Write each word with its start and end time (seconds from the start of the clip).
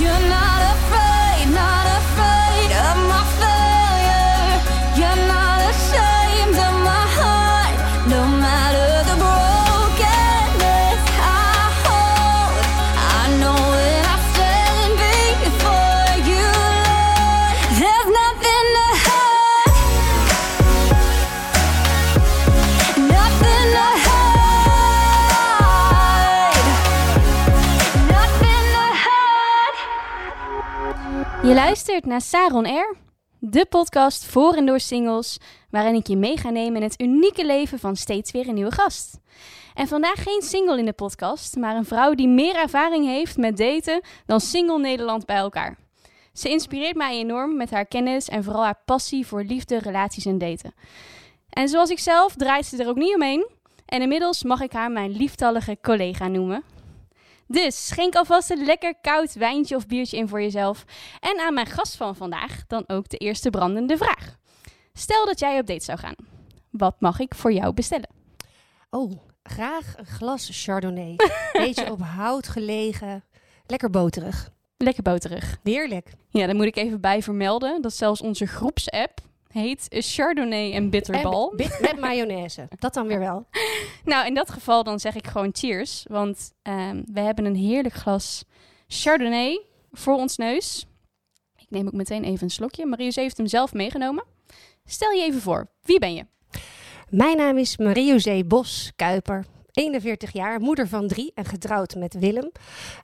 You're 0.00 0.28
not 0.30 0.39
luistert 31.70 32.06
naar 32.06 32.20
Saron 32.20 32.66
Air, 32.66 32.96
de 33.38 33.66
podcast 33.66 34.24
voor 34.24 34.54
en 34.54 34.66
door 34.66 34.80
singles, 34.80 35.38
waarin 35.70 35.94
ik 35.94 36.06
je 36.06 36.16
mee 36.16 36.36
ga 36.36 36.50
nemen 36.50 36.76
in 36.76 36.82
het 36.82 37.00
unieke 37.00 37.46
leven 37.46 37.78
van 37.78 37.96
steeds 37.96 38.30
weer 38.30 38.48
een 38.48 38.54
nieuwe 38.54 38.72
gast. 38.72 39.18
En 39.74 39.88
vandaag 39.88 40.22
geen 40.22 40.42
single 40.42 40.78
in 40.78 40.84
de 40.84 40.92
podcast, 40.92 41.56
maar 41.56 41.76
een 41.76 41.84
vrouw 41.84 42.14
die 42.14 42.28
meer 42.28 42.56
ervaring 42.56 43.06
heeft 43.06 43.36
met 43.36 43.56
daten 43.56 44.00
dan 44.26 44.40
single 44.40 44.78
Nederland 44.78 45.26
bij 45.26 45.36
elkaar. 45.36 45.78
Ze 46.32 46.48
inspireert 46.48 46.96
mij 46.96 47.16
enorm 47.18 47.56
met 47.56 47.70
haar 47.70 47.86
kennis 47.86 48.28
en 48.28 48.44
vooral 48.44 48.64
haar 48.64 48.82
passie 48.84 49.26
voor 49.26 49.42
liefde, 49.42 49.78
relaties 49.78 50.26
en 50.26 50.38
daten. 50.38 50.74
En 51.50 51.68
zoals 51.68 51.90
ik 51.90 51.98
zelf 51.98 52.34
draait 52.34 52.66
ze 52.66 52.82
er 52.82 52.88
ook 52.88 52.96
niet 52.96 53.14
omheen. 53.14 53.48
En 53.86 54.02
inmiddels 54.02 54.42
mag 54.42 54.60
ik 54.60 54.72
haar 54.72 54.90
mijn 54.90 55.10
lieftallige 55.10 55.78
collega 55.82 56.28
noemen. 56.28 56.62
Dus 57.50 57.86
schenk 57.86 58.14
alvast 58.14 58.50
een 58.50 58.64
lekker 58.64 58.94
koud 59.00 59.32
wijntje 59.32 59.76
of 59.76 59.86
biertje 59.86 60.16
in 60.16 60.28
voor 60.28 60.40
jezelf. 60.40 60.84
En 61.20 61.40
aan 61.40 61.54
mijn 61.54 61.66
gast 61.66 61.96
van 61.96 62.16
vandaag 62.16 62.66
dan 62.66 62.84
ook 62.86 63.08
de 63.08 63.16
eerste 63.16 63.50
brandende 63.50 63.96
vraag. 63.96 64.36
Stel 64.92 65.26
dat 65.26 65.40
jij 65.40 65.58
op 65.58 65.66
date 65.66 65.84
zou 65.84 65.98
gaan. 65.98 66.14
Wat 66.70 67.00
mag 67.00 67.20
ik 67.20 67.34
voor 67.34 67.52
jou 67.52 67.74
bestellen? 67.74 68.08
Oh, 68.90 69.12
graag 69.42 69.94
een 69.96 70.06
glas 70.06 70.48
Chardonnay. 70.52 71.16
Beetje 71.52 71.90
op 71.92 72.00
hout 72.00 72.48
gelegen. 72.48 73.24
Lekker 73.66 73.90
boterig. 73.90 74.50
Lekker 74.76 75.02
boterig. 75.02 75.58
Heerlijk. 75.62 76.12
Ja, 76.28 76.46
daar 76.46 76.56
moet 76.56 76.64
ik 76.64 76.76
even 76.76 77.00
bij 77.00 77.22
vermelden 77.22 77.82
dat 77.82 77.94
zelfs 77.94 78.20
onze 78.20 78.46
groepsapp 78.46 79.20
heet 79.52 79.86
Chardonnay 79.88 80.72
en 80.72 80.90
Bitterbal. 80.90 81.50
En 81.50 81.56
bit- 81.56 81.78
met 81.80 82.00
mayonaise. 82.00 82.68
Dat 82.78 82.94
dan 82.94 83.06
weer 83.06 83.18
wel. 83.18 83.46
Nou, 84.04 84.26
in 84.26 84.34
dat 84.34 84.50
geval 84.50 84.82
dan 84.84 85.00
zeg 85.00 85.14
ik 85.14 85.26
gewoon 85.26 85.50
cheers. 85.52 86.04
Want 86.08 86.52
ehm, 86.62 87.02
we 87.12 87.20
hebben 87.20 87.44
een 87.44 87.56
heerlijk 87.56 87.94
glas 87.94 88.44
Chardonnay 88.86 89.64
voor 89.92 90.14
ons 90.14 90.36
neus. 90.36 90.86
Ik 91.56 91.66
neem 91.68 91.86
ook 91.86 91.92
meteen 91.92 92.24
even 92.24 92.42
een 92.42 92.50
slokje. 92.50 92.86
Marius 92.86 93.16
heeft 93.16 93.36
hem 93.36 93.46
zelf 93.46 93.72
meegenomen. 93.72 94.24
Stel 94.84 95.10
je 95.10 95.22
even 95.22 95.40
voor, 95.40 95.70
wie 95.82 95.98
ben 95.98 96.14
je? 96.14 96.26
Mijn 97.08 97.36
naam 97.36 97.58
is 97.58 97.76
Marie-José 97.76 98.44
Bos 98.44 98.92
Kuiper. 98.96 99.46
41 99.72 100.32
jaar, 100.32 100.60
moeder 100.60 100.88
van 100.88 101.08
drie 101.08 101.32
en 101.34 101.44
getrouwd 101.44 101.94
met 101.94 102.14
Willem. 102.14 102.50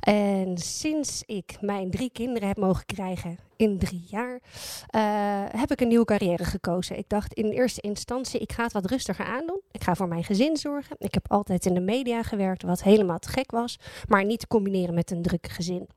En 0.00 0.58
sinds 0.58 1.22
ik 1.26 1.56
mijn 1.60 1.90
drie 1.90 2.10
kinderen 2.12 2.48
heb 2.48 2.56
mogen 2.56 2.86
krijgen 2.86 3.45
in 3.56 3.78
drie 3.78 4.04
jaar, 4.08 4.40
eh, 4.86 5.60
heb 5.60 5.70
ik 5.70 5.80
een 5.80 5.88
nieuwe 5.88 6.04
carrière 6.04 6.44
gekozen. 6.44 6.98
Ik 6.98 7.08
dacht 7.08 7.32
in 7.32 7.50
eerste 7.50 7.80
instantie, 7.80 8.40
ik 8.40 8.52
ga 8.52 8.62
het 8.62 8.72
wat 8.72 8.86
rustiger 8.86 9.24
aandoen. 9.24 9.60
Ik 9.70 9.82
ga 9.82 9.94
voor 9.94 10.08
mijn 10.08 10.24
gezin 10.24 10.56
zorgen. 10.56 10.96
Ik 10.98 11.14
heb 11.14 11.30
altijd 11.32 11.66
in 11.66 11.74
de 11.74 11.80
media 11.80 12.22
gewerkt, 12.22 12.62
wat 12.62 12.82
helemaal 12.82 13.18
te 13.18 13.28
gek 13.28 13.50
was. 13.50 13.78
Maar 14.08 14.24
niet 14.24 14.40
te 14.40 14.46
combineren 14.46 14.94
met 14.94 15.10
een 15.10 15.22
druk 15.22 15.48
gezin. 15.48 15.88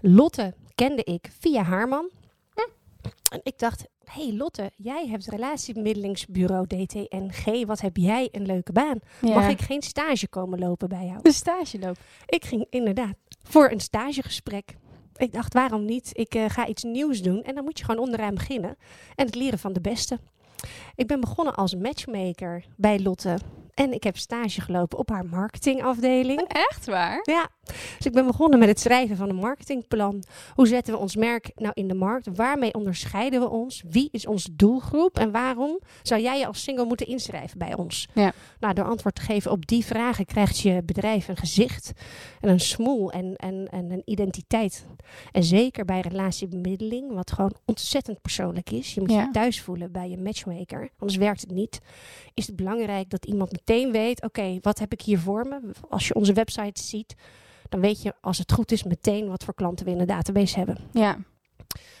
Lotte 0.00 0.54
kende 0.74 1.04
ik 1.04 1.30
via 1.38 1.62
haar 1.62 1.88
man. 1.88 2.10
En 3.30 3.40
ik 3.42 3.58
dacht, 3.58 3.84
hey 4.04 4.34
Lotte, 4.36 4.70
jij 4.76 5.06
hebt 5.08 5.26
relatiebemiddelingsbureau 5.26 6.66
DTNG. 6.66 7.66
Wat 7.66 7.80
heb 7.80 7.96
jij 7.96 8.28
een 8.32 8.46
leuke 8.46 8.72
baan? 8.72 8.98
Mag 9.20 9.48
ik 9.48 9.60
geen 9.60 9.82
stage 9.82 10.28
komen 10.28 10.58
lopen 10.58 10.88
bij 10.88 11.06
jou? 11.06 11.18
een 11.22 11.32
stage 11.32 11.78
lopen? 11.78 12.02
Ik 12.26 12.44
ging 12.44 12.66
inderdaad 12.70 13.14
voor 13.42 13.70
een 13.70 13.80
stagegesprek. 13.80 14.76
Ik 15.20 15.32
dacht, 15.32 15.54
waarom 15.54 15.84
niet? 15.84 16.10
Ik 16.12 16.34
eh, 16.34 16.44
ga 16.48 16.66
iets 16.66 16.82
nieuws 16.82 17.22
doen 17.22 17.42
en 17.42 17.54
dan 17.54 17.64
moet 17.64 17.78
je 17.78 17.84
gewoon 17.84 18.00
onderaan 18.00 18.34
beginnen. 18.34 18.76
En 19.14 19.26
het 19.26 19.34
leren 19.34 19.58
van 19.58 19.72
de 19.72 19.80
beste. 19.80 20.18
Ik 20.94 21.06
ben 21.06 21.20
begonnen 21.20 21.54
als 21.54 21.74
matchmaker 21.74 22.64
bij 22.76 23.00
Lotte. 23.00 23.38
En 23.74 23.92
ik 23.92 24.02
heb 24.02 24.16
stage 24.16 24.60
gelopen 24.60 24.98
op 24.98 25.08
haar 25.08 25.26
marketingafdeling. 25.26 26.40
Echt 26.48 26.86
waar? 26.86 27.20
Ja, 27.22 27.48
dus 27.96 28.06
ik 28.06 28.12
ben 28.12 28.26
begonnen 28.26 28.58
met 28.58 28.68
het 28.68 28.80
schrijven 28.80 29.16
van 29.16 29.28
een 29.28 29.36
marketingplan. 29.36 30.22
Hoe 30.54 30.66
zetten 30.66 30.94
we 30.94 30.98
ons 31.00 31.16
merk 31.16 31.50
nou 31.54 31.72
in 31.74 31.88
de 31.88 31.94
markt? 31.94 32.28
Waarmee 32.34 32.74
onderscheiden 32.74 33.40
we 33.40 33.48
ons? 33.48 33.82
Wie 33.88 34.08
is 34.12 34.26
onze 34.26 34.56
doelgroep? 34.56 35.18
En 35.18 35.30
waarom 35.30 35.78
zou 36.02 36.20
jij 36.22 36.38
je 36.38 36.46
als 36.46 36.62
single 36.62 36.84
moeten 36.84 37.06
inschrijven 37.06 37.58
bij 37.58 37.74
ons? 37.74 38.08
Ja. 38.14 38.32
Nou, 38.60 38.74
door 38.74 38.84
antwoord 38.84 39.14
te 39.14 39.20
geven 39.22 39.50
op 39.50 39.66
die 39.66 39.84
vragen 39.84 40.24
krijgt 40.24 40.58
je 40.60 40.82
bedrijf 40.84 41.28
een 41.28 41.36
gezicht 41.36 41.92
en 42.40 42.48
een 42.48 42.60
smoel 42.60 43.12
en, 43.12 43.36
en, 43.36 43.68
en 43.70 43.90
een 43.90 44.02
identiteit. 44.04 44.86
En 45.32 45.44
zeker 45.44 45.84
bij 45.84 46.00
relatiebemiddeling, 46.00 47.12
wat 47.14 47.32
gewoon 47.32 47.54
ontzettend 47.64 48.20
persoonlijk 48.20 48.70
is. 48.70 48.94
Je 48.94 49.00
moet 49.00 49.10
Ja. 49.10 49.20
je 49.22 49.30
thuis 49.30 49.60
voelen 49.60 49.92
bij 49.92 50.08
je 50.10 50.18
matchmaker, 50.18 50.88
anders 50.98 51.18
werkt 51.18 51.40
het 51.40 51.50
niet. 51.50 51.80
Is 52.34 52.46
het 52.46 52.56
belangrijk 52.56 53.10
dat 53.10 53.24
iemand 53.26 53.52
meteen 53.52 53.92
weet, 53.92 54.22
oké, 54.22 54.58
wat 54.60 54.78
heb 54.78 54.92
ik 54.92 55.00
hier 55.02 55.18
voor 55.18 55.46
me? 55.46 55.60
Als 55.88 56.08
je 56.08 56.14
onze 56.14 56.32
website 56.32 56.82
ziet, 56.82 57.14
dan 57.70 57.80
weet 57.80 58.02
je 58.02 58.14
als 58.20 58.38
het 58.38 58.52
goed 58.52 58.72
is 58.72 58.82
meteen 58.82 59.28
wat 59.28 59.44
voor 59.44 59.54
klanten 59.54 59.84
we 59.86 59.92
in 59.92 59.98
de 59.98 60.04
database 60.04 60.58
hebben. 60.58 60.76
Ja. 60.92 61.18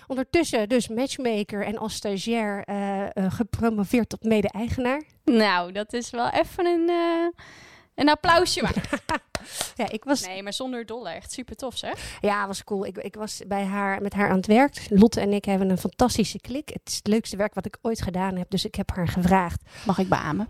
Ondertussen 0.06 0.68
dus 0.68 0.88
matchmaker 0.88 1.64
en 1.66 1.78
als 1.78 1.94
stagiair 1.94 2.64
eh, 2.64 3.06
gepromoveerd 3.28 4.08
tot 4.08 4.22
mede-eigenaar. 4.24 5.02
Nou, 5.24 5.72
dat 5.72 5.92
is 5.92 6.10
wel 6.10 6.28
even 6.30 6.66
een, 6.66 6.88
eh, 6.88 7.42
een 7.94 8.08
applausje 8.08 8.62
maar. 8.62 8.74
Ja, 9.74 9.90
ik 9.90 10.04
was, 10.04 10.26
Nee, 10.26 10.42
maar 10.42 10.52
zonder 10.52 10.86
dolle. 10.86 11.10
Echt 11.10 11.32
super 11.32 11.56
tof 11.56 11.76
zeg. 11.76 12.18
ja, 12.20 12.46
was 12.46 12.64
cool. 12.64 12.86
Ik, 12.86 12.98
ik 12.98 13.14
was 13.14 13.42
bij 13.46 13.64
haar, 13.64 14.02
met 14.02 14.12
haar 14.12 14.30
aan 14.30 14.36
het 14.36 14.46
werk. 14.46 14.86
Lotte 14.88 15.20
en 15.20 15.32
ik 15.32 15.44
hebben 15.44 15.70
een 15.70 15.78
fantastische 15.78 16.40
klik. 16.40 16.68
Het 16.68 16.80
is 16.84 16.94
het 16.96 17.06
leukste 17.06 17.36
werk 17.36 17.54
wat 17.54 17.66
ik 17.66 17.78
ooit 17.82 18.02
gedaan 18.02 18.36
heb. 18.36 18.50
Dus 18.50 18.64
ik 18.64 18.74
heb 18.74 18.90
haar 18.94 19.08
gevraagd, 19.08 19.62
Mag 19.86 19.98
ik 19.98 20.08
beamen? 20.08 20.48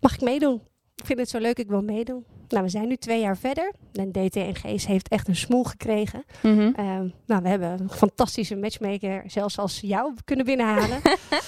mag 0.00 0.14
ik 0.14 0.20
meedoen? 0.20 0.62
Ik 1.00 1.06
vind 1.06 1.18
het 1.18 1.28
zo 1.28 1.38
leuk, 1.38 1.58
ik 1.58 1.68
wil 1.68 1.82
meedoen. 1.82 2.24
Nou, 2.48 2.64
we 2.64 2.68
zijn 2.70 2.88
nu 2.88 2.96
twee 2.96 3.20
jaar 3.20 3.36
verder. 3.36 3.72
En 3.92 4.12
DTNG's 4.12 4.86
heeft 4.86 5.08
echt 5.08 5.28
een 5.28 5.36
smoel 5.36 5.64
gekregen. 5.64 6.24
Mhm. 6.42 6.70
Ehm, 6.74 7.08
nou, 7.26 7.42
we 7.42 7.48
hebben 7.48 7.80
een 7.80 7.90
fantastische 7.90 8.56
matchmaker, 8.56 9.22
zelfs 9.26 9.58
als 9.58 9.80
jou, 9.80 10.14
kunnen 10.24 10.44
binnenhalen. 10.44 10.98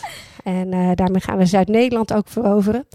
en 0.45 0.73
eh, 0.73 0.91
daarmee 0.95 1.21
gaan 1.21 1.39
we 1.39 1.47
Zuid-Nederland 1.47 2.13
ook 2.13 2.29
veroveren. 2.29 2.87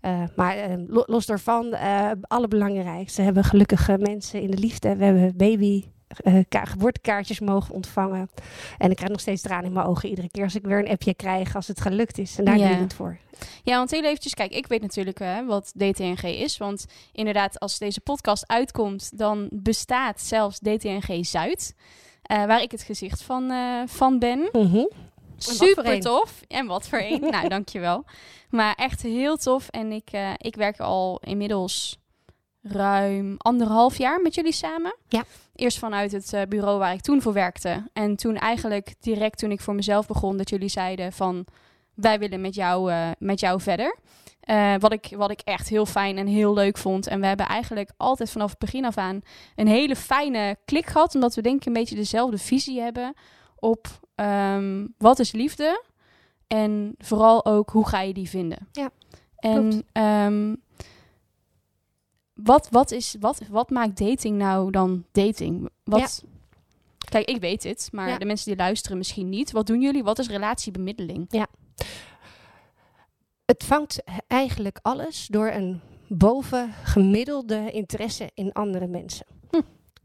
Eh, 0.00 0.22
maar 0.36 0.56
eh, 0.56 0.74
lo- 0.86 1.04
los 1.06 1.26
daarvan, 1.26 1.76
allerbelangrijkste, 2.22 3.18
we 3.18 3.24
hebben 3.24 3.44
gelukkige 3.44 3.98
mensen 4.00 4.40
in 4.40 4.50
de 4.50 4.58
liefde. 4.58 4.96
We 4.96 5.04
hebben 5.04 5.36
baby. 5.36 5.84
Eh, 6.18 6.34
ka- 6.48 6.64
geboortekaartjes 6.64 7.40
mogen 7.40 7.74
ontvangen. 7.74 8.30
En 8.78 8.90
ik 8.90 8.96
krijg 8.96 9.10
nog 9.10 9.20
steeds 9.20 9.42
tranen 9.42 9.64
in 9.66 9.72
mijn 9.72 9.86
ogen 9.86 10.08
iedere 10.08 10.30
keer 10.30 10.44
als 10.44 10.54
ik 10.54 10.64
weer 10.66 10.78
een 10.78 10.88
appje 10.90 11.14
krijg 11.14 11.54
als 11.56 11.68
het 11.68 11.80
gelukt 11.80 12.18
is. 12.18 12.38
En 12.38 12.44
daar 12.44 12.58
Ja. 12.58 12.66
doe 12.66 12.74
ik 12.76 12.80
het 12.82 12.94
voor. 12.94 13.18
Ja, 13.62 13.76
want 13.76 13.90
heel 13.90 14.04
eventjes, 14.04 14.34
kijk, 14.34 14.52
ik 14.52 14.66
weet 14.66 14.82
natuurlijk 14.82 15.18
wat 15.46 15.72
DTNG 15.76 16.22
is. 16.22 16.56
Want 16.56 16.86
inderdaad, 17.12 17.60
als 17.60 17.78
deze 17.78 18.00
podcast 18.00 18.48
uitkomt, 18.48 19.18
dan 19.18 19.48
bestaat 19.52 20.20
zelfs 20.20 20.58
DTNG 20.58 21.26
Zuid. 21.26 21.74
eh, 22.22 22.44
waar 22.44 22.62
ik 22.62 22.70
het 22.70 22.82
gezicht 22.82 23.22
van, 23.22 23.50
eh, 23.50 23.82
van 23.86 24.18
ben. 24.18 24.48
voor 24.52 24.88
Super 25.36 26.00
tof. 26.00 26.40
En 26.48 26.66
wat 26.66 26.88
voor 26.88 26.98
een. 26.98 27.20
nou, 27.30 27.48
dankjewel. 27.48 28.04
Maar 28.50 28.74
echt 28.74 29.02
heel 29.02 29.36
tof. 29.36 29.68
En 29.68 29.92
ik, 29.92 30.10
ik 30.38 30.56
werk 30.56 30.80
al 30.80 31.20
inmiddels 31.24 31.98
ruim 32.64 33.34
anderhalf 33.38 33.98
jaar 33.98 34.20
met 34.20 34.34
jullie 34.34 34.52
samen. 34.52 34.96
Ja. 35.08 35.24
Eerst 35.54 35.78
vanuit 35.78 36.12
het 36.12 36.32
eh, 36.32 36.42
bureau 36.48 36.78
waar 36.78 36.92
ik 36.92 37.00
toen 37.00 37.22
voor 37.22 37.32
werkte. 37.32 37.90
En 37.92 38.16
toen 38.16 38.36
eigenlijk 38.36 38.94
direct 39.00 39.38
toen 39.38 39.50
ik 39.50 39.60
voor 39.60 39.74
mezelf 39.74 40.06
begon, 40.06 40.36
dat 40.36 40.50
jullie 40.50 40.68
zeiden 40.68 41.12
van 41.12 41.46
wij 41.94 42.18
willen 42.18 42.40
met 42.40 42.54
jou, 42.54 42.90
eh, 42.90 43.10
met 43.18 43.40
jou 43.40 43.60
verder. 43.60 43.96
Eh, 44.40 44.74
wat, 44.78 44.92
ik, 44.92 45.12
wat 45.16 45.30
ik 45.30 45.40
echt 45.40 45.68
heel 45.68 45.86
fijn 45.86 46.18
en 46.18 46.26
heel 46.26 46.54
leuk 46.54 46.78
vond. 46.78 47.06
En 47.06 47.20
we 47.20 47.26
hebben 47.26 47.46
eigenlijk 47.46 47.90
altijd 47.96 48.30
vanaf 48.30 48.50
het 48.50 48.58
begin 48.58 48.84
af 48.84 48.96
aan 48.96 49.20
een 49.56 49.68
hele 49.68 49.96
fijne 49.96 50.56
klik 50.64 50.86
gehad. 50.86 51.14
Omdat 51.14 51.34
we 51.34 51.42
denk 51.42 51.60
ik 51.60 51.66
een 51.66 51.72
beetje 51.72 51.94
dezelfde 51.94 52.38
visie 52.38 52.80
hebben 52.80 53.14
op 53.56 53.86
ehm, 54.14 54.86
wat 54.98 55.18
is 55.18 55.32
liefde. 55.32 55.82
En 56.46 56.94
vooral 56.98 57.44
ook 57.44 57.70
hoe 57.70 57.88
ga 57.88 58.00
je 58.00 58.14
die 58.14 58.28
vinden. 58.28 58.68
Ja, 58.72 58.90
en 59.36 59.68
klopt. 59.68 59.84
Wat, 62.34 62.68
wat, 62.70 62.90
is, 62.90 63.16
wat, 63.20 63.40
wat 63.50 63.70
maakt 63.70 63.98
dating 63.98 64.38
nou 64.38 64.70
dan 64.70 65.04
dating? 65.12 65.68
Wat, 65.84 66.24
Kijk, 67.08 67.28
ik 67.28 67.40
weet 67.40 67.62
het, 67.62 67.88
maar 67.92 68.08
Ja. 68.08 68.18
de 68.18 68.24
mensen 68.24 68.46
die 68.46 68.56
luisteren 68.56 68.98
misschien 68.98 69.28
niet. 69.28 69.52
Wat 69.52 69.66
doen 69.66 69.80
jullie? 69.80 70.04
Wat 70.04 70.18
is 70.18 70.28
relatiebemiddeling? 70.28 71.46
Het 73.44 73.64
vangt 73.64 74.02
eigenlijk 74.26 74.78
alles 74.82 75.26
door 75.26 75.48
een 75.48 75.80
bovengemiddelde 76.08 77.70
interesse 77.70 78.30
in 78.34 78.52
andere 78.52 78.86
mensen. 78.86 79.26
Hm. 79.50 79.60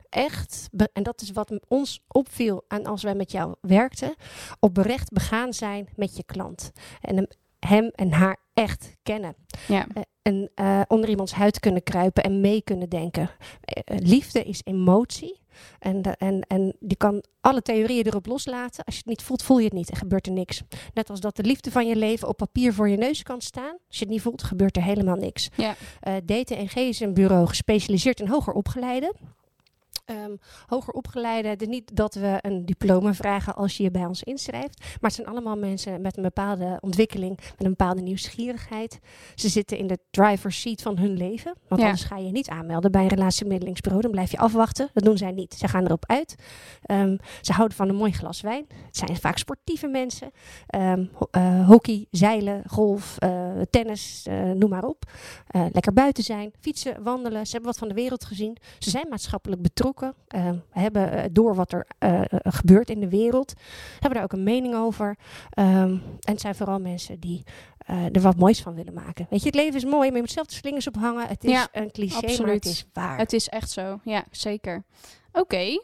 echt, 0.09 0.69
en 0.93 1.03
dat 1.03 1.21
is 1.21 1.31
wat 1.31 1.59
ons 1.67 2.01
opviel 2.07 2.63
aan 2.67 2.85
als 2.85 3.03
wij 3.03 3.15
met 3.15 3.31
jou 3.31 3.55
werkten, 3.61 4.15
oprecht 4.59 5.11
begaan 5.11 5.53
zijn 5.53 5.89
met 5.95 6.15
je 6.17 6.23
klant. 6.23 6.71
En 7.01 7.15
hem, 7.15 7.27
hem 7.59 7.91
en 7.95 8.11
haar 8.11 8.37
echt 8.53 8.95
kennen. 9.03 9.35
Ja. 9.67 9.87
Eh, 9.93 10.01
en 10.29 10.49
eh, 10.55 10.81
onder 10.87 11.09
iemands 11.09 11.31
huid 11.33 11.59
kunnen 11.59 11.83
kruipen 11.83 12.23
en 12.23 12.41
mee 12.41 12.61
kunnen 12.61 12.89
denken. 12.89 13.29
Eh, 13.61 13.81
eh, 13.95 14.05
liefde 14.07 14.43
is 14.43 14.61
emotie. 14.63 15.37
En, 15.79 16.01
de- 16.01 16.15
en, 16.17 16.41
en 16.47 16.75
die 16.79 16.97
kan 16.97 17.23
alle 17.41 17.61
theorieën 17.61 18.05
erop 18.07 18.25
loslaten. 18.25 18.83
Als 18.85 18.95
je 18.95 19.01
het 19.01 19.09
niet 19.09 19.21
voelt, 19.23 19.43
voel 19.43 19.57
je 19.57 19.63
het 19.63 19.73
niet 19.73 19.89
en 19.89 19.97
gebeurt 19.97 20.25
er 20.27 20.31
niks. 20.33 20.61
Net 20.93 21.09
als 21.09 21.19
dat 21.19 21.35
de 21.35 21.43
liefde 21.43 21.71
van 21.71 21.87
je 21.87 21.95
leven 21.95 22.27
op 22.27 22.37
papier 22.37 22.73
voor 22.73 22.89
je 22.89 22.97
neus 22.97 23.23
kan 23.23 23.41
staan. 23.41 23.77
Als 23.87 23.97
je 23.97 24.03
het 24.03 24.09
niet 24.13 24.21
voelt, 24.21 24.43
gebeurt 24.43 24.75
er 24.77 24.83
helemaal 24.83 25.15
niks. 25.15 25.49
Ja. 25.55 25.75
DTNG 26.25 26.75
is 26.75 26.99
een 26.99 27.13
bureau 27.13 27.47
gespecialiseerd 27.47 28.19
in 28.19 28.27
hoger 28.27 28.53
opgeleiden. 28.53 29.11
Ehm, 30.09 30.35
hoger 30.67 30.93
opgeleiden, 30.93 31.57
dus 31.57 31.67
niet 31.67 31.95
dat 31.95 32.13
we 32.13 32.37
een 32.41 32.65
diploma 32.65 33.13
vragen 33.13 33.55
als 33.55 33.77
je 33.77 33.83
je 33.83 33.91
bij 33.91 34.05
ons 34.05 34.23
inschrijft. 34.23 34.79
Maar 34.79 34.97
het 35.01 35.13
zijn 35.13 35.27
allemaal 35.27 35.57
mensen 35.57 36.01
met 36.01 36.17
een 36.17 36.23
bepaalde 36.23 36.77
ontwikkeling, 36.81 37.37
met 37.37 37.53
een 37.63 37.69
bepaalde 37.69 38.01
nieuwsgierigheid. 38.01 38.99
Ze 39.35 39.49
zitten 39.49 39.77
in 39.77 39.87
de 39.87 39.99
driver's 40.11 40.61
seat 40.61 40.81
van 40.81 40.97
hun 40.97 41.17
leven. 41.17 41.53
Want 41.67 41.81
Ja. 41.81 41.87
anders 41.87 42.05
ga 42.05 42.17
je 42.17 42.31
niet 42.31 42.49
aanmelden 42.49 42.91
bij 42.91 43.01
een 43.01 43.07
relatiemiddelingsbureau. 43.07 44.01
Dan 44.03 44.11
blijf 44.11 44.31
je 44.31 44.37
afwachten. 44.37 44.89
Dat 44.93 45.03
doen 45.03 45.17
zij 45.17 45.31
niet. 45.31 45.53
Ze 45.53 45.67
gaan 45.67 45.85
erop 45.85 46.05
uit. 46.05 46.35
Ehm, 46.81 47.17
ze 47.41 47.53
houden 47.53 47.77
van 47.77 47.89
een 47.89 47.95
mooi 47.95 48.11
glas 48.11 48.41
wijn. 48.41 48.65
Het 48.85 48.97
zijn 48.97 49.15
vaak 49.17 49.37
sportieve 49.37 49.87
mensen. 49.87 50.31
Ehm, 50.67 51.05
ho- 51.13 51.27
eh, 51.31 51.67
hockey, 51.67 52.05
zeilen, 52.11 52.63
golf, 52.67 53.15
eh, 53.17 53.51
tennis, 53.69 54.25
eh, 54.27 54.41
noem 54.51 54.69
maar 54.69 54.83
op. 54.83 55.03
Lekker 55.71 55.93
buiten 55.93 56.23
zijn, 56.23 56.51
fietsen, 56.59 57.03
wandelen. 57.03 57.45
Ze 57.45 57.51
hebben 57.51 57.69
wat 57.69 57.79
van 57.79 57.87
de 57.87 57.93
wereld 57.93 58.25
gezien. 58.25 58.57
Ze 58.79 58.89
zijn 58.89 59.05
maatschappelijk 59.09 59.61
betrokken. 59.61 59.97
Ehm, 60.27 60.55
hebben 60.69 61.11
eh, 61.11 61.23
door 61.31 61.55
wat 61.55 61.71
er 61.71 61.87
eh, 61.97 62.19
eh, 62.21 62.25
gebeurt 62.43 62.89
in 62.89 62.99
de 62.99 63.09
wereld. 63.09 63.53
Hebben 63.91 64.13
daar 64.13 64.23
ook 64.23 64.31
een 64.33 64.43
mening 64.43 64.75
over. 64.75 65.17
Ehm, 65.49 65.69
en 65.89 66.01
het 66.19 66.41
zijn 66.41 66.55
vooral 66.55 66.79
mensen 66.79 67.19
die 67.19 67.43
er 68.13 68.21
wat 68.21 68.35
moois 68.37 68.61
van 68.61 68.75
willen 68.75 68.93
maken. 68.93 69.27
Weet 69.29 69.39
je, 69.39 69.45
het 69.45 69.55
leven 69.55 69.75
is 69.75 69.85
mooi, 69.85 70.07
maar 70.07 70.15
je 70.15 70.21
moet 70.21 70.31
zelf 70.31 70.47
de 70.47 70.53
slingers 70.53 70.87
ophangen. 70.87 71.27
Het 71.27 71.43
is 71.43 71.51
Ja, 71.51 71.67
een 71.71 71.91
cliché, 71.91 72.21
maar 72.21 72.29
absoluut. 72.29 72.53
het 72.53 72.65
is 72.65 72.85
waar. 72.93 73.17
Het 73.17 73.33
is 73.33 73.47
echt 73.49 73.69
zo, 73.71 73.99
ja, 74.03 74.23
zeker. 74.31 74.83
Oké, 75.33 75.81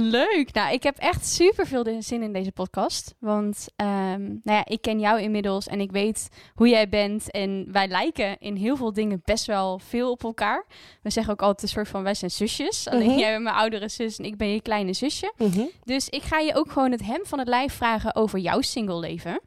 leuk. 0.00 0.52
Nou, 0.52 0.72
ik 0.72 0.82
heb 0.82 0.96
echt 0.98 1.26
super 1.26 1.66
veel 1.66 1.84
zin 1.98 2.22
in 2.22 2.32
deze 2.32 2.52
podcast. 2.52 3.14
Want 3.18 3.66
ehm, 3.76 4.22
nou 4.22 4.40
ja, 4.42 4.64
ik 4.64 4.80
ken 4.82 5.00
jou 5.00 5.20
inmiddels 5.20 5.66
en 5.66 5.80
ik 5.80 5.90
weet 5.90 6.28
hoe 6.54 6.68
jij 6.68 6.88
bent. 6.88 7.30
En 7.30 7.68
wij 7.72 7.88
lijken 7.88 8.38
in 8.38 8.56
heel 8.56 8.76
veel 8.76 8.92
dingen 8.92 9.20
best 9.24 9.46
wel 9.46 9.78
veel 9.78 10.10
op 10.10 10.24
elkaar. 10.24 10.66
We 11.02 11.10
zeggen 11.10 11.32
ook 11.32 11.42
altijd 11.42 11.62
een 11.62 11.68
soort 11.68 11.88
van, 11.88 12.02
wij 12.02 12.14
zijn 12.14 12.30
zusjes. 12.30 12.88
Alleen 12.88 13.08
Mhm. 13.10 13.18
jij 13.18 13.30
bent 13.30 13.42
mijn 13.42 13.56
oudere 13.56 13.88
zus 13.88 14.18
en 14.18 14.24
ik 14.24 14.36
ben 14.36 14.48
je 14.48 14.60
kleine 14.62 14.92
zusje. 14.92 15.32
Mhm. 15.36 15.60
Dus 15.84 16.08
ik 16.08 16.22
ga 16.22 16.38
je 16.38 16.54
ook 16.54 16.70
gewoon 16.72 16.90
het 16.90 17.04
hem 17.04 17.20
van 17.22 17.38
het 17.38 17.48
lijf 17.48 17.72
vragen 17.72 18.14
over 18.14 18.38
jouw 18.38 18.60
single 18.60 18.98
leven. 18.98 19.40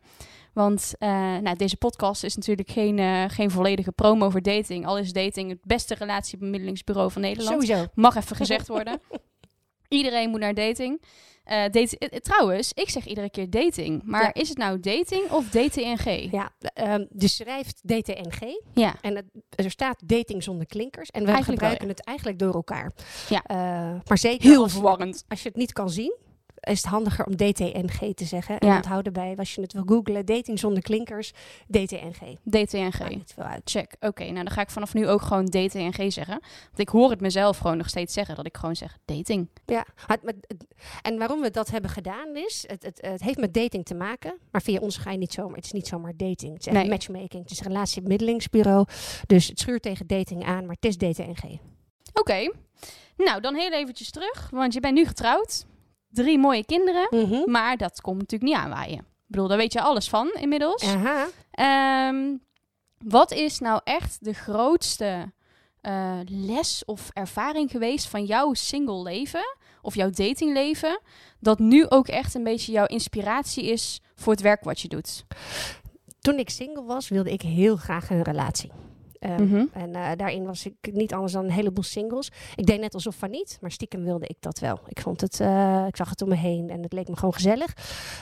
Want 0.53 0.93
eh, 0.99 1.09
nou, 1.37 1.55
deze 1.55 1.77
podcast 1.77 2.23
is 2.23 2.35
natuurlijk 2.35 2.69
geen, 2.69 2.99
eh, 2.99 3.23
geen 3.27 3.51
volledige 3.51 3.91
promo 3.91 4.29
voor 4.29 4.41
dating. 4.41 4.85
Al 4.85 4.97
is 4.97 5.13
dating 5.13 5.49
het 5.49 5.59
beste 5.63 5.95
relatiebemiddelingsbureau 5.95 7.11
van 7.11 7.21
Nederland. 7.21 7.61
Sowieso. 7.63 7.85
Mag 7.93 8.15
even 8.15 8.35
gezegd 8.35 8.67
worden. 8.67 8.99
Iedereen 9.89 10.29
moet 10.29 10.39
naar 10.39 10.53
dating. 10.53 11.01
Eh, 11.43 11.61
date, 11.61 11.97
eh, 11.97 12.07
eh, 12.11 12.19
trouwens, 12.19 12.71
ik 12.73 12.89
zeg 12.89 13.05
iedere 13.05 13.29
keer 13.29 13.49
dating. 13.49 14.01
Maar 14.05 14.23
Ja. 14.23 14.33
is 14.33 14.49
het 14.49 14.57
nou 14.57 14.79
dating 14.79 15.31
of 15.31 15.49
DTNG? 15.49 16.31
Ja, 16.31 16.51
dus 17.09 17.35
schrijft 17.35 17.81
DTNG. 17.85 18.61
Ja. 18.73 18.95
En 19.01 19.15
het, 19.15 19.25
er 19.55 19.71
staat 19.71 20.01
dating 20.05 20.43
zonder 20.43 20.65
klinkers. 20.65 21.09
En 21.09 21.21
we 21.21 21.27
Eigenlijk 21.31 21.59
gebruiken 21.61 21.87
wel, 21.87 21.95
het 21.95 22.05
eigenlijk 22.05 22.39
door 22.39 22.53
elkaar. 22.53 22.91
Ja. 23.29 23.43
Maar 24.07 24.17
zeker 24.17 24.49
Heel 24.49 24.63
als, 24.63 24.71
verwarrend. 24.71 25.25
als 25.27 25.41
je 25.43 25.47
het 25.47 25.57
niet 25.57 25.73
kan 25.73 25.89
zien, 25.89 26.15
is 26.59 26.81
het 26.81 26.85
handiger 26.91 27.25
om 27.25 27.35
DTNG 27.35 28.13
te 28.15 28.25
zeggen. 28.25 28.57
En 28.59 28.67
Ja. 28.67 28.75
onthoud 28.75 29.05
erbij, 29.05 29.33
als 29.37 29.55
je 29.55 29.61
het 29.61 29.73
wil 29.73 29.83
googlen, 29.85 30.25
dating 30.25 30.59
zonder 30.59 30.83
klinkers, 30.83 31.31
DTNG. 31.67 32.37
DTNG. 32.49 32.99
Maakt 32.99 33.15
niet 33.15 33.31
veel 33.35 33.43
uit. 33.43 33.61
Check. 33.63 33.95
Oké, 33.99 34.23
nou 34.23 34.33
dan 34.35 34.49
ga 34.49 34.61
ik 34.61 34.69
vanaf 34.69 34.93
nu 34.93 35.07
ook 35.07 35.21
gewoon 35.21 35.45
DTNG 35.45 36.11
zeggen. 36.13 36.39
Want 36.65 36.79
ik 36.79 36.89
hoor 36.89 37.09
het 37.09 37.21
mezelf 37.21 37.57
gewoon 37.57 37.77
nog 37.77 37.89
steeds 37.89 38.13
zeggen. 38.13 38.35
Dat 38.35 38.45
ik 38.45 38.57
gewoon 38.57 38.75
zeg 38.75 38.97
dating. 39.05 39.47
Ja, 39.65 39.85
en 41.01 41.17
waarom 41.17 41.41
we 41.41 41.51
dat 41.51 41.69
hebben 41.71 41.89
gedaan 41.89 42.35
is, 42.35 42.63
het, 42.67 42.83
het, 42.83 42.97
het 43.01 43.21
heeft 43.23 43.37
met 43.39 43.53
dating 43.53 43.85
te 43.85 43.93
maken, 43.95 44.37
maar 44.51 44.61
via 44.61 44.79
ons 44.79 44.97
ga 44.97 45.11
je 45.11 45.17
niet 45.17 45.33
zomaar, 45.33 45.55
het 45.55 45.65
is 45.65 45.71
niet 45.71 45.87
zomaar 45.87 46.13
dating. 46.17 46.53
Het 46.53 46.67
is 46.67 46.73
Nee. 46.73 46.89
matchmaking, 46.89 47.41
het 47.43 47.51
is 47.51 47.59
een 47.59 47.67
relatiebemiddelingsbureau. 47.67 48.85
Dus 49.27 49.47
het 49.47 49.59
schuurt 49.59 49.81
tegen 49.81 50.07
dating 50.07 50.45
aan, 50.45 50.65
maar 50.65 50.75
het 50.79 50.85
is 50.85 50.97
DTNG. 50.97 51.59
Oké. 52.13 52.51
Nou, 53.17 53.41
dan 53.41 53.55
heel 53.55 53.71
eventjes 53.71 54.11
terug. 54.11 54.49
Want 54.49 54.73
je 54.73 54.79
bent 54.79 54.93
nu 54.93 55.05
getrouwd. 55.05 55.65
Drie 56.09 56.39
mooie 56.39 56.65
kinderen. 56.65 57.07
Mhm. 57.09 57.51
Maar 57.51 57.77
dat 57.77 58.01
komt 58.01 58.19
natuurlijk 58.19 58.51
niet 58.51 58.61
aanwaaien. 58.61 58.97
Ik 58.99 59.35
bedoel, 59.35 59.47
daar 59.47 59.57
weet 59.57 59.73
je 59.73 59.81
alles 59.81 60.09
van 60.09 60.31
inmiddels. 60.39 60.83
Aha. 60.83 61.27
Ehm, 61.51 62.35
wat 62.97 63.31
is 63.31 63.59
nou 63.59 63.81
echt 63.83 64.17
de 64.21 64.33
grootste 64.33 65.31
eh, 65.81 66.19
les 66.25 66.85
of 66.85 67.09
ervaring 67.13 67.71
geweest 67.71 68.07
van 68.07 68.25
jouw 68.25 68.53
single 68.53 69.01
leven 69.01 69.57
of 69.81 69.95
jouw 69.95 70.09
datingleven, 70.09 71.01
dat 71.39 71.59
nu 71.59 71.89
ook 71.89 72.07
echt 72.07 72.35
een 72.35 72.43
beetje 72.43 72.71
jouw 72.71 72.85
inspiratie 72.85 73.65
is 73.65 74.01
voor 74.15 74.33
het 74.33 74.41
werk 74.41 74.63
wat 74.63 74.79
je 74.79 74.87
doet? 74.87 75.25
Toen 76.21 76.39
ik 76.39 76.49
single 76.49 76.83
was, 76.83 77.09
wilde 77.09 77.31
ik 77.31 77.41
heel 77.41 77.75
graag 77.75 78.09
een 78.09 78.23
relatie. 78.23 78.71
Ehm, 79.19 79.43
Mhm. 79.43 79.65
En 79.73 79.95
eh, 79.95 80.09
daarin 80.15 80.45
was 80.45 80.65
ik 80.65 80.73
niet 80.93 81.13
anders 81.13 81.33
dan 81.33 81.43
een 81.45 81.51
heleboel 81.51 81.83
singles. 81.83 82.31
Ik 82.55 82.65
deed 82.65 82.79
net 82.79 82.93
alsof 82.93 83.15
van 83.15 83.29
niet, 83.29 83.57
maar 83.61 83.71
stiekem 83.71 84.03
wilde 84.03 84.27
ik 84.27 84.37
dat 84.39 84.59
wel. 84.59 84.79
Ik 84.87 85.01
vond 85.01 85.21
het, 85.21 85.39
eh, 85.39 85.85
ik 85.87 85.95
zag 85.95 86.09
het 86.09 86.21
om 86.21 86.29
me 86.29 86.35
heen 86.35 86.69
en 86.69 86.83
het 86.83 86.93
leek 86.93 87.07
me 87.07 87.15
gewoon 87.15 87.33
gezellig. 87.33 87.73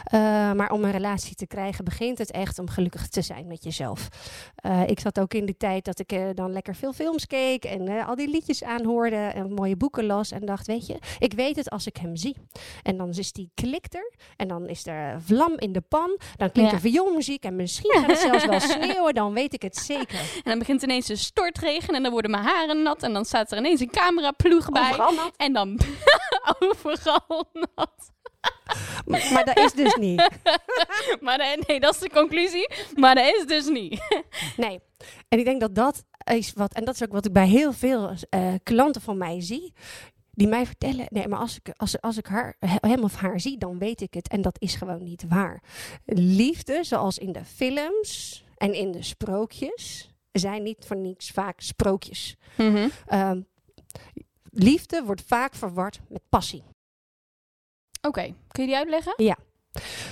Eh, 0.03 0.19
maar 0.51 0.71
om 0.71 0.83
een 0.83 0.91
relatie 0.91 1.35
te 1.35 1.47
krijgen, 1.47 1.83
begint 1.85 2.17
het 2.17 2.31
echt 2.31 2.59
om 2.59 2.69
gelukkig 2.69 3.07
te 3.07 3.21
zijn 3.21 3.47
met 3.47 3.63
jezelf. 3.63 4.07
Ik 4.85 4.99
zat 4.99 5.19
ook 5.19 5.33
in 5.33 5.45
de 5.45 5.57
tijd 5.57 5.85
dat 5.85 5.99
ik 5.99 6.15
dan 6.35 6.51
lekker 6.51 6.75
veel 6.75 6.93
films 6.93 7.25
keek 7.27 7.65
en 7.65 8.05
al 8.05 8.15
die 8.15 8.29
liedjes 8.29 8.63
aanhoorde 8.63 9.15
en 9.15 9.53
mooie 9.53 9.75
boeken 9.75 10.05
las 10.05 10.31
en 10.31 10.45
dacht, 10.45 10.67
weet 10.67 10.87
je, 10.87 10.97
ik 11.19 11.33
weet 11.33 11.55
het 11.55 11.69
als 11.69 11.87
ik 11.87 11.97
hem 11.97 12.15
zie. 12.15 12.35
En 12.83 12.97
dan 12.97 13.09
is 13.09 13.31
die 13.31 13.51
klikt 13.53 13.95
er 13.95 14.13
en 14.35 14.47
dan 14.47 14.67
is 14.67 14.87
er 14.87 15.21
vlam 15.21 15.53
in 15.57 15.71
de 15.71 15.81
pan, 15.81 16.17
dan 16.35 16.51
klinkt 16.51 16.71
Ja. 16.71 16.77
er 16.77 16.83
vioolmuziek 16.83 17.43
en 17.43 17.55
misschien 17.55 17.91
gaat 17.93 18.05
het 18.09 18.19
zelfs 18.19 18.45
wel 18.45 18.59
sneeuwen, 18.79 19.13
dan 19.13 19.33
weet 19.33 19.53
ik 19.53 19.61
het 19.61 19.75
zeker. 19.77 20.19
En 20.19 20.41
dan 20.43 20.59
begint 20.59 20.83
ineens 20.87 21.09
een 21.09 21.17
stortregen 21.17 21.95
en 21.95 22.03
dan 22.03 22.11
worden 22.11 22.31
mijn 22.31 22.43
haren 22.43 22.81
nat 22.83 23.03
en 23.03 23.13
dan 23.13 23.25
staat 23.25 23.51
er 23.51 23.57
ineens 23.57 23.79
een 23.79 23.89
cameraploeg 23.89 24.69
bij. 24.69 24.89
Overal 24.89 25.13
nat. 25.13 25.33
En 25.37 25.53
dan 25.53 25.79
overal 26.59 27.49
nat. 27.53 28.11
Maar, 29.05 29.29
maar 29.33 29.45
dat 29.45 29.57
is 29.57 29.73
dus 29.73 29.95
niet. 29.95 30.29
Maar 31.21 31.37
dat- 31.37 31.67
nee, 31.67 31.79
dat 31.79 31.93
is 31.93 31.99
de 31.99 32.09
conclusie. 32.09 32.69
Maar 32.95 33.15
dat 33.15 33.25
is 33.25 33.45
dus 33.45 33.67
niet. 33.67 33.99
Nee. 34.57 34.79
En 35.29 35.39
ik 35.39 35.45
denk 35.45 35.59
dat 35.61 35.75
dat 35.75 36.03
is 36.23 36.53
wat, 36.53 36.73
en 36.73 36.85
dat 36.85 36.93
is 36.95 37.03
ook 37.03 37.11
wat 37.11 37.25
ik 37.25 37.33
bij 37.33 37.47
heel 37.47 37.73
veel 37.73 38.11
eh, 38.29 38.53
klanten 38.63 39.01
van 39.01 39.17
mij 39.17 39.41
zie. 39.41 39.73
Die 40.31 40.47
mij 40.47 40.65
vertellen, 40.65 41.05
nee, 41.09 41.27
maar 41.27 41.39
als 41.39 41.55
ik, 41.63 41.73
als, 41.77 42.01
als 42.01 42.17
ik 42.17 42.25
haar, 42.25 42.55
hem 42.65 43.03
of 43.03 43.15
haar 43.15 43.39
zie, 43.39 43.57
dan 43.57 43.77
weet 43.79 44.01
ik 44.01 44.13
het. 44.13 44.27
En 44.27 44.41
dat 44.41 44.55
is 44.61 44.75
gewoon 44.75 45.03
niet 45.03 45.23
waar. 45.29 45.63
Liefde, 46.05 46.83
zoals 46.83 47.17
in 47.17 47.31
de 47.31 47.45
films 47.45 48.43
en 48.57 48.73
in 48.73 48.91
de 48.91 49.03
sprookjes, 49.03 50.09
zijn 50.39 50.63
niet 50.63 50.85
voor 50.85 50.97
niets 50.97 51.31
vaak 51.31 51.59
sprookjes. 51.61 52.35
Ehm, 53.05 53.41
liefde 54.49 55.03
wordt 55.03 55.23
vaak 55.27 55.55
verward 55.55 55.99
met 56.09 56.21
passie. 56.29 56.63
Oké, 58.01 58.33
kun 58.47 58.63
je 58.63 58.67
die 58.69 58.75
uitleggen? 58.77 59.13
Ja. 59.17 59.37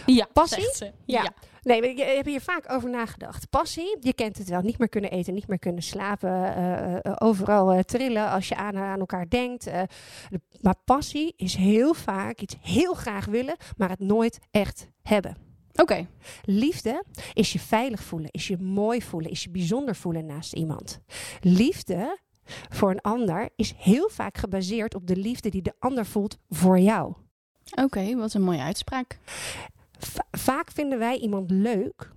Ja, 0.06 0.28
Passie? 0.34 0.74
ze. 0.74 0.92
Ja. 1.06 1.24
ja. 1.24 1.34
Nee, 1.62 1.96
je 1.98 2.04
hebt 2.04 2.26
hier 2.26 2.42
vaak 2.42 2.72
over 2.72 2.90
nagedacht. 2.90 3.50
Passie, 3.50 3.98
je 4.00 4.14
kent 4.14 4.38
het 4.38 4.50
wel. 4.50 4.62
Niet 4.62 4.78
meer 4.78 4.90
kunnen 4.90 5.12
eten, 5.12 5.34
niet 5.34 5.48
meer 5.48 5.60
kunnen 5.60 5.84
slapen. 5.84 6.30
eh, 6.56 6.96
eh, 6.96 7.14
overal 7.20 7.72
eh, 7.72 7.80
trillen 7.80 8.30
als 8.30 8.48
je 8.48 8.56
aan, 8.56 8.78
aan 8.78 9.00
elkaar 9.00 9.30
denkt. 9.30 9.64
de- 9.64 9.88
maar 10.62 10.76
passie 10.86 11.34
is 11.38 11.56
heel 11.56 11.94
vaak 11.94 12.40
iets 12.40 12.56
heel 12.62 12.94
graag 12.94 13.26
willen, 13.26 13.56
maar 13.78 13.90
het 13.90 14.00
nooit 14.00 14.40
echt 14.52 14.88
hebben. 15.02 15.38
Oké. 15.82 16.08
Liefde 16.44 17.04
is 17.34 17.54
je 17.54 17.60
veilig 17.60 18.04
voelen, 18.04 18.32
is 18.32 18.48
je 18.48 18.58
mooi 18.58 19.02
voelen, 19.02 19.32
is 19.32 19.44
je 19.44 19.50
bijzonder 19.50 19.96
voelen 19.96 20.26
naast 20.26 20.54
iemand. 20.54 21.00
Liefde 21.42 22.20
voor 22.70 22.92
een 22.92 23.02
ander 23.02 23.50
is 23.56 23.74
heel 23.78 24.10
vaak 24.10 24.38
gebaseerd 24.38 24.96
op 24.96 25.08
de 25.08 25.16
liefde 25.16 25.50
die 25.50 25.62
de 25.62 25.74
ander 25.80 26.06
voelt 26.06 26.38
voor 26.50 26.80
jou. 26.80 27.14
Oké, 27.84 28.16
wat 28.16 28.34
een 28.34 28.42
mooie 28.42 28.62
uitspraak. 28.62 29.20
Va- 30.00 30.28
vaak 30.32 30.72
vinden 30.72 31.00
wij 31.00 31.18
iemand 31.18 31.52
leuk 31.52 32.12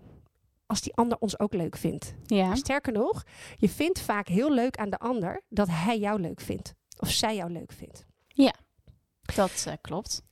als 0.67 0.81
die 0.81 0.95
ander 0.95 1.19
ons 1.19 1.38
ook 1.38 1.55
leuk 1.55 1.77
vindt. 1.77 2.15
Ja. 2.27 2.55
Sterker 2.55 2.93
nog, 2.93 3.25
je 3.57 3.69
vindt 3.69 4.00
vaak 4.00 4.29
heel 4.29 4.53
leuk 4.53 4.77
aan 4.77 4.91
de 4.91 4.99
ander 4.99 5.43
dat 5.49 5.69
hij 5.71 5.99
jou 5.99 6.21
leuk 6.21 6.41
vindt. 6.41 6.75
Of 6.99 7.11
zij 7.11 7.37
jou 7.37 7.50
leuk 7.50 7.73
vindt. 7.73 8.07
Dat 9.35 9.65
eh, 9.69 9.73
klopt. 9.81 10.23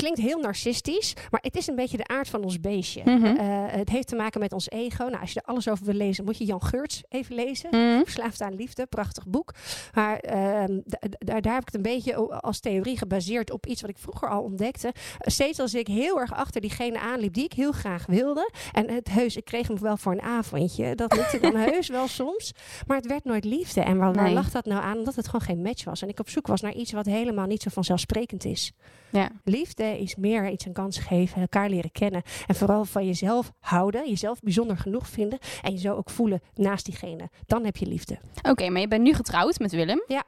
Klinkt 0.00 0.20
heel 0.20 0.38
narcistisch, 0.38 1.14
maar 1.30 1.40
het 1.42 1.56
is 1.56 1.66
een 1.66 1.74
beetje 1.74 1.96
de 1.96 2.06
aard 2.06 2.28
van 2.28 2.44
ons 2.44 2.60
beestje. 2.60 3.02
Mhm. 3.04 3.24
Eh, 3.24 3.36
het 3.66 3.88
heeft 3.88 4.08
te 4.08 4.16
maken 4.16 4.40
met 4.40 4.52
ons 4.52 4.70
ego. 4.70 5.04
Nou, 5.04 5.20
als 5.20 5.32
je 5.32 5.40
er 5.40 5.46
alles 5.46 5.68
over 5.68 5.84
wil 5.84 5.94
lezen, 5.94 6.24
moet 6.24 6.38
je 6.38 6.44
Jan 6.44 6.62
Geurts 6.62 7.02
even 7.08 7.34
lezen. 7.34 7.68
Mhm. 7.70 8.02
Verslaafd 8.02 8.40
aan 8.40 8.54
liefde, 8.54 8.86
prachtig 8.86 9.26
boek. 9.26 9.54
Maar 9.94 10.18
ehm, 10.18 10.80
daar, 11.18 11.40
daar 11.40 11.52
heb 11.52 11.60
ik 11.60 11.66
het 11.66 11.74
een 11.74 11.82
beetje 11.82 12.16
als 12.40 12.60
theorie 12.60 12.98
gebaseerd 12.98 13.50
op 13.50 13.66
iets 13.66 13.80
wat 13.80 13.90
ik 13.90 13.98
vroeger 13.98 14.28
al 14.28 14.42
ontdekte. 14.42 14.92
Steeds 15.18 15.58
als 15.58 15.74
ik 15.74 15.86
heel 15.86 16.20
erg 16.20 16.32
achter 16.32 16.60
diegene 16.60 16.98
aanliep 16.98 17.34
die 17.34 17.44
ik 17.44 17.52
heel 17.52 17.72
graag 17.72 18.06
wilde. 18.06 18.50
En 18.72 18.90
het 18.90 19.08
heus, 19.10 19.36
ik 19.36 19.44
kreeg 19.44 19.66
hem 19.66 19.78
wel 19.78 19.96
voor 19.96 20.12
een 20.12 20.22
avondje. 20.22 20.94
Dat 20.94 21.16
lukte 21.16 21.40
dan 21.40 21.56
heus 21.70 21.88
wel 21.88 22.08
soms. 22.08 22.52
Maar 22.86 22.96
het 22.96 23.06
werd 23.06 23.24
nooit 23.24 23.44
liefde. 23.44 23.80
En 23.80 23.96
waar, 23.96 24.30
lag 24.30 24.50
dat 24.50 24.64
nou 24.64 24.82
aan? 24.82 24.98
Omdat 24.98 25.14
het 25.14 25.26
gewoon 25.26 25.46
geen 25.46 25.62
match 25.62 25.84
was. 25.84 26.02
En 26.02 26.08
ik 26.08 26.20
op 26.20 26.28
zoek 26.28 26.46
was 26.46 26.60
naar 26.60 26.74
iets 26.74 26.92
wat 26.92 27.06
helemaal 27.06 27.46
niet 27.46 27.62
zo 27.62 27.70
vanzelfsprekend 27.72 28.44
is. 28.44 28.72
Ja. 29.10 29.30
Liefde 29.44 29.89
is 29.98 30.16
meer 30.16 30.48
iets 30.50 30.64
een 30.66 30.72
kans 30.72 30.98
geven, 30.98 31.40
elkaar 31.40 31.68
leren 31.68 31.92
kennen. 31.92 32.22
En 32.46 32.54
vooral 32.54 32.84
van 32.84 33.06
jezelf 33.06 33.52
houden, 33.60 34.08
jezelf 34.08 34.40
bijzonder 34.40 34.76
genoeg 34.76 35.08
vinden. 35.08 35.38
En 35.62 35.72
je 35.72 35.78
zo 35.78 35.94
ook 35.94 36.10
voelen 36.10 36.40
naast 36.54 36.84
diegene. 36.84 37.30
Dan 37.46 37.64
heb 37.64 37.76
je 37.76 37.86
liefde. 37.86 38.18
Oké, 38.42 38.68
maar 38.68 38.80
je 38.80 38.88
bent 38.88 39.02
nu 39.02 39.14
getrouwd 39.14 39.58
met 39.58 39.70
Willem. 39.72 40.02
Ja, 40.06 40.24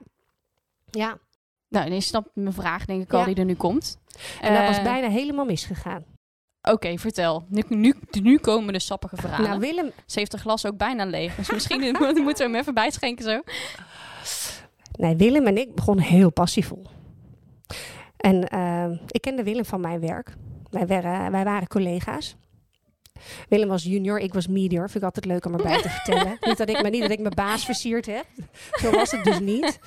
Nou, 1.69 1.91
dan 1.91 2.03
snapt 2.03 2.29
mijn 2.35 2.53
vraag 2.53 2.85
denk 2.85 3.03
ik 3.03 3.13
al 3.13 3.19
Ja. 3.19 3.25
die 3.25 3.35
er 3.35 3.45
nu 3.45 3.55
komt. 3.55 3.99
en 4.41 4.55
dat 4.55 4.67
was 4.67 4.77
Eh, 4.77 4.83
bijna 4.85 5.09
helemaal 5.09 5.45
misgegaan. 5.45 6.05
Oké, 6.63 6.99
vertel. 6.99 7.45
Nu, 7.49 7.63
nu, 7.69 7.95
nu 8.23 8.39
komen 8.39 8.73
de 8.73 8.79
sappige 8.79 9.17
verhalen. 9.17 9.49
Nou, 9.49 9.61
Willem, 9.61 9.91
Ze 10.07 10.19
heeft 10.19 10.33
haar 10.33 10.41
glas 10.41 10.67
ook 10.67 10.77
bijna 10.77 11.05
leeg. 11.05 11.35
Dus 11.35 11.51
misschien 11.51 11.81
moeten 12.01 12.25
we 12.25 12.43
hem 12.43 12.55
even 12.55 12.75
bijschenken 12.75 13.25
zo. 13.25 13.41
nee, 14.99 15.17
Willem 15.17 15.47
en 15.47 15.57
ik 15.59 15.75
begonnen 15.75 16.05
heel 16.05 16.33
passievol. 16.33 16.87
En 18.23 18.49
eh, 18.49 18.91
ik 19.07 19.21
kende 19.21 19.43
Willem 19.43 19.65
van 19.65 19.81
mijn 19.81 20.01
werk. 20.01 20.35
Wij, 20.71 20.87
waren- 20.87 21.31
wij 21.31 21.45
waren 21.45 21.69
collega's. 21.69 22.37
Willem 23.49 23.69
was 23.69 23.83
junior, 23.83 24.19
ik 24.19 24.35
was 24.35 24.47
medior. 24.47 24.83
Vind 24.91 24.97
ik 24.97 25.03
altijd 25.03 25.25
leuk 25.25 25.45
om 25.45 25.53
erbij 25.53 25.83
te 25.83 25.89
vertellen. 26.03 26.37
Niet 26.41 26.57
dat, 26.59 26.69
ik, 26.69 26.83
me- 26.83 26.89
niet 26.91 27.01
dat 27.03 27.11
ik 27.11 27.21
mijn 27.21 27.35
baas 27.35 27.65
versierd 27.65 28.07
heb. 28.07 28.25
Zo 28.73 28.91
was 28.91 29.11
het 29.11 29.25
dus 29.25 29.41
niet. 29.41 29.79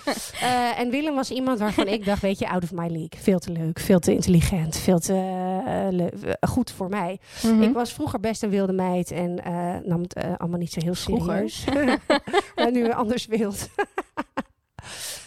Eh, 0.41 0.79
en 0.79 0.89
Willem 0.89 1.15
was 1.15 1.31
iemand 1.31 1.59
waarvan 1.59 1.87
ik 1.87 2.05
dacht, 2.05 2.21
weet 2.21 2.39
je, 2.39 2.49
out 2.49 2.63
of 2.63 2.71
my 2.71 2.87
league. 2.87 3.09
Veel 3.17 3.39
te 3.39 3.51
leuk, 3.51 3.79
veel 3.79 3.99
te 3.99 4.11
intelligent, 4.13 4.77
veel 4.77 4.99
te 4.99 5.13
eh, 6.39 6.49
goed 6.49 6.71
voor 6.71 6.89
mij. 6.89 7.19
Mhm. 7.43 7.61
Ik 7.61 7.73
was 7.73 7.93
vroeger 7.93 8.19
best 8.19 8.43
een 8.43 8.49
wilde 8.49 8.73
meid 8.73 9.11
en 9.11 9.43
eh, 9.43 9.75
nam 9.83 10.01
het 10.01 10.13
eh, 10.13 10.33
allemaal 10.37 10.59
niet 10.59 10.71
zo 10.71 10.79
heel 10.83 10.95
serieus. 10.95 11.65
maar 12.55 12.71
nu 12.71 12.91
anders 12.91 13.25
wild. 13.25 13.69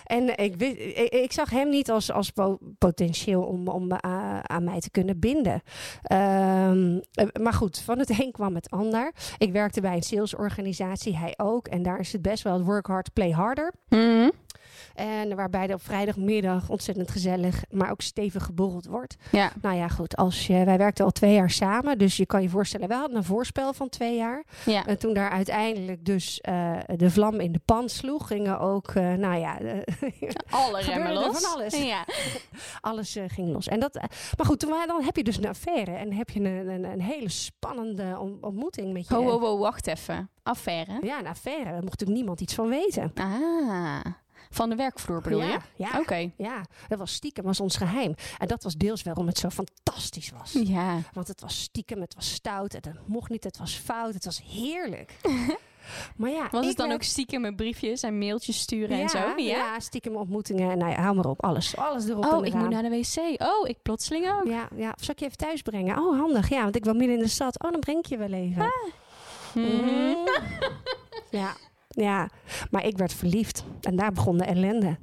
en 0.09 0.37
ik, 0.37 1.33
zag 1.33 1.51
hem 1.51 1.69
niet 1.69 1.91
als, 1.91 2.13
als 2.13 2.31
po- 2.31 2.59
potentieel 2.79 3.43
om, 3.43 3.69
om 3.69 3.93
a- 3.93 4.49
aan 4.49 4.65
mij 4.65 4.81
te 4.81 4.91
kunnen 4.91 5.19
binden. 5.19 5.63
Ehm, 6.03 6.99
eh, 7.13 7.27
maar 7.43 7.53
goed, 7.53 7.79
van 7.79 7.99
het 7.99 8.11
een 8.21 8.33
kwam 8.33 8.55
het 8.55 8.71
ander. 8.71 9.13
Ik 9.39 9.53
werkte 9.53 9.81
bij 9.81 9.95
een 9.95 10.03
salesorganisatie, 10.03 11.17
hij 11.17 11.35
ook. 11.37 11.67
En 11.69 11.83
daar 11.83 11.99
is 11.99 12.13
het 12.13 12.23
best 12.23 12.43
wel 12.43 12.63
work 12.65 12.87
hard, 12.87 13.13
play 13.13 13.31
harder. 13.31 13.73
Mhm. 13.89 14.29
En 14.99 15.37
waarbij 15.37 15.69
er 15.69 15.75
op 15.75 15.83
vrijdagmiddag 15.83 16.69
ontzettend 16.69 17.11
gezellig, 17.11 17.63
maar 17.71 17.91
ook 17.91 18.01
stevig 18.01 18.45
geborreld 18.45 18.87
wordt. 18.87 19.17
Ja. 19.31 19.51
Nou 19.63 19.77
ja, 19.77 19.89
goed. 19.89 20.17
Als 20.17 20.47
je, 20.47 20.65
wij 20.65 20.79
werkten 20.79 21.05
al 21.05 21.11
twee 21.11 21.35
jaar 21.35 21.51
samen. 21.51 21.99
Dus 21.99 22.17
je 22.17 22.27
kan 22.27 22.43
je 22.43 22.49
voorstellen, 22.49 22.89
we 22.89 22.95
hadden 22.95 23.17
een 23.17 23.25
voorspel 23.25 23.73
van 23.73 23.89
twee 23.89 24.17
jaar. 24.17 24.45
ja. 24.65 24.87
En 24.87 24.99
toen 24.99 25.15
daar 25.15 25.31
uiteindelijk 25.31 26.05
dus 26.05 26.41
eh, 26.41 26.77
de 26.97 27.11
vlam 27.11 27.41
in 27.41 27.53
de 27.53 27.61
pan 27.65 27.89
sloeg, 27.89 28.27
gingen 28.27 28.61
ook, 28.61 28.89
eh, 28.89 29.13
nou 29.13 29.37
ja, 29.37 29.61
eh, 29.61 29.77
Alle 30.51 30.81
remmen 30.81 31.13
los. 31.13 31.41
van 31.41 31.53
alles. 31.55 31.77
Ja. 31.87 32.05
alles 32.81 33.17
ging 33.27 33.49
los. 33.53 33.69
En 33.69 33.81
dat, 33.81 33.95
maar 34.37 34.47
goed, 34.47 34.59
toen, 34.59 34.75
dan 34.87 35.03
heb 35.03 35.17
je 35.17 35.25
dus 35.25 35.37
een 35.37 35.49
affaire 35.49 35.91
en 35.93 36.13
heb 36.13 36.31
je 36.31 36.41
een, 36.41 36.69
een, 36.69 36.85
een 36.85 37.03
hele 37.03 37.29
spannende 37.29 38.17
on- 38.19 38.39
ontmoeting 38.41 38.93
met 38.93 39.09
je. 39.09 39.15
Ho, 39.15 39.23
ho, 39.25 39.41
ho, 39.41 39.59
wacht 39.59 39.87
even. 39.87 40.31
Affaire. 40.43 40.99
Ja, 41.03 41.19
een 41.19 41.27
affaire. 41.27 41.65
Daar 41.65 41.73
mocht 41.73 41.85
natuurlijk 41.91 42.19
niemand 42.19 42.41
iets 42.41 42.55
van 42.55 42.69
weten. 42.69 43.13
Ah. 43.15 44.01
Van 44.51 44.69
de 44.69 44.75
werkvloer 44.75 45.21
bedoel 45.21 45.43
ja, 45.43 45.47
je? 45.47 45.59
Ja, 45.85 45.99
Oké. 45.99 46.31
ja, 46.37 46.63
dat 46.89 46.99
was 46.99 47.13
stiekem, 47.13 47.45
was 47.45 47.61
ons 47.61 47.77
geheim. 47.77 48.15
En 48.39 48.49
dat 48.49 48.63
was 48.63 48.75
deels 48.75 49.03
waarom 49.03 49.27
het 49.27 49.39
zo 49.39 49.49
fantastisch 49.49 50.31
was. 50.31 50.53
Ja. 50.53 50.99
Want 51.13 51.29
het 51.29 51.41
was 51.41 51.61
stiekem, 51.61 52.01
het 52.01 52.15
was 52.15 52.33
stout, 52.33 52.73
het 52.73 52.91
mocht 53.07 53.31
niet, 53.31 53.45
het 53.45 53.59
was 53.59 53.75
fout, 53.75 54.15
het 54.15 54.25
was 54.25 54.43
heerlijk. 54.43 55.17
maar 56.17 56.31
ja, 56.31 56.49
Was 56.51 56.67
het 56.67 56.77
dan 56.77 56.93
ook 56.93 57.03
stiekem 57.03 57.41
met 57.41 57.57
briefjes 57.57 58.03
en 58.03 58.19
mailtjes 58.19 58.59
sturen 58.59 58.97
ja, 58.97 59.03
en 59.03 59.09
zo? 59.09 59.19
Ja. 59.19 59.35
Ja, 59.37 59.81
stiekem 59.81 60.17
ontmoetingen. 60.17 60.79
Nou 60.79 60.91
ja, 60.91 61.01
hou 61.01 61.17
maar 61.17 61.27
op. 61.27 61.45
Alles, 61.45 61.77
alles 61.77 62.09
erop 62.09 62.25
Oh, 62.25 62.47
ik 62.47 62.55
moet 62.55 62.71
naar 62.71 62.83
de 62.83 62.89
wc. 62.89 63.43
Oh, 63.43 63.69
ik 63.69 63.83
plotseling 63.83 64.31
ook. 64.31 64.47
Ja, 64.47 64.69
ja, 64.77 64.89
of 64.99 65.05
zal 65.05 65.15
ik 65.15 65.19
je 65.21 65.25
even 65.25 65.37
thuis 65.37 65.63
brengen? 65.63 65.99
Oh, 65.99 66.19
handig. 66.19 66.49
Ja, 66.49 66.63
want 66.63 66.77
ik 66.77 66.85
woon 66.85 66.97
midden 66.97 67.17
in 67.17 67.23
de 67.23 67.29
stad. 67.29 67.63
Oh, 67.65 67.71
dan 67.71 67.81
breng 67.81 67.99
ik 67.99 68.07
je 68.07 68.17
wel 68.17 68.33
even. 68.33 68.73
Mhm. 69.55 69.67
Mm. 69.67 70.17
Ja, 71.31 71.53
ja, 72.03 72.31
maar 72.71 72.85
ik 72.87 72.97
werd 72.97 73.13
verliefd. 73.15 73.65
En 73.81 73.97
daar 73.97 74.13
begon 74.13 74.39
de 74.39 74.45
ellende. 74.45 74.99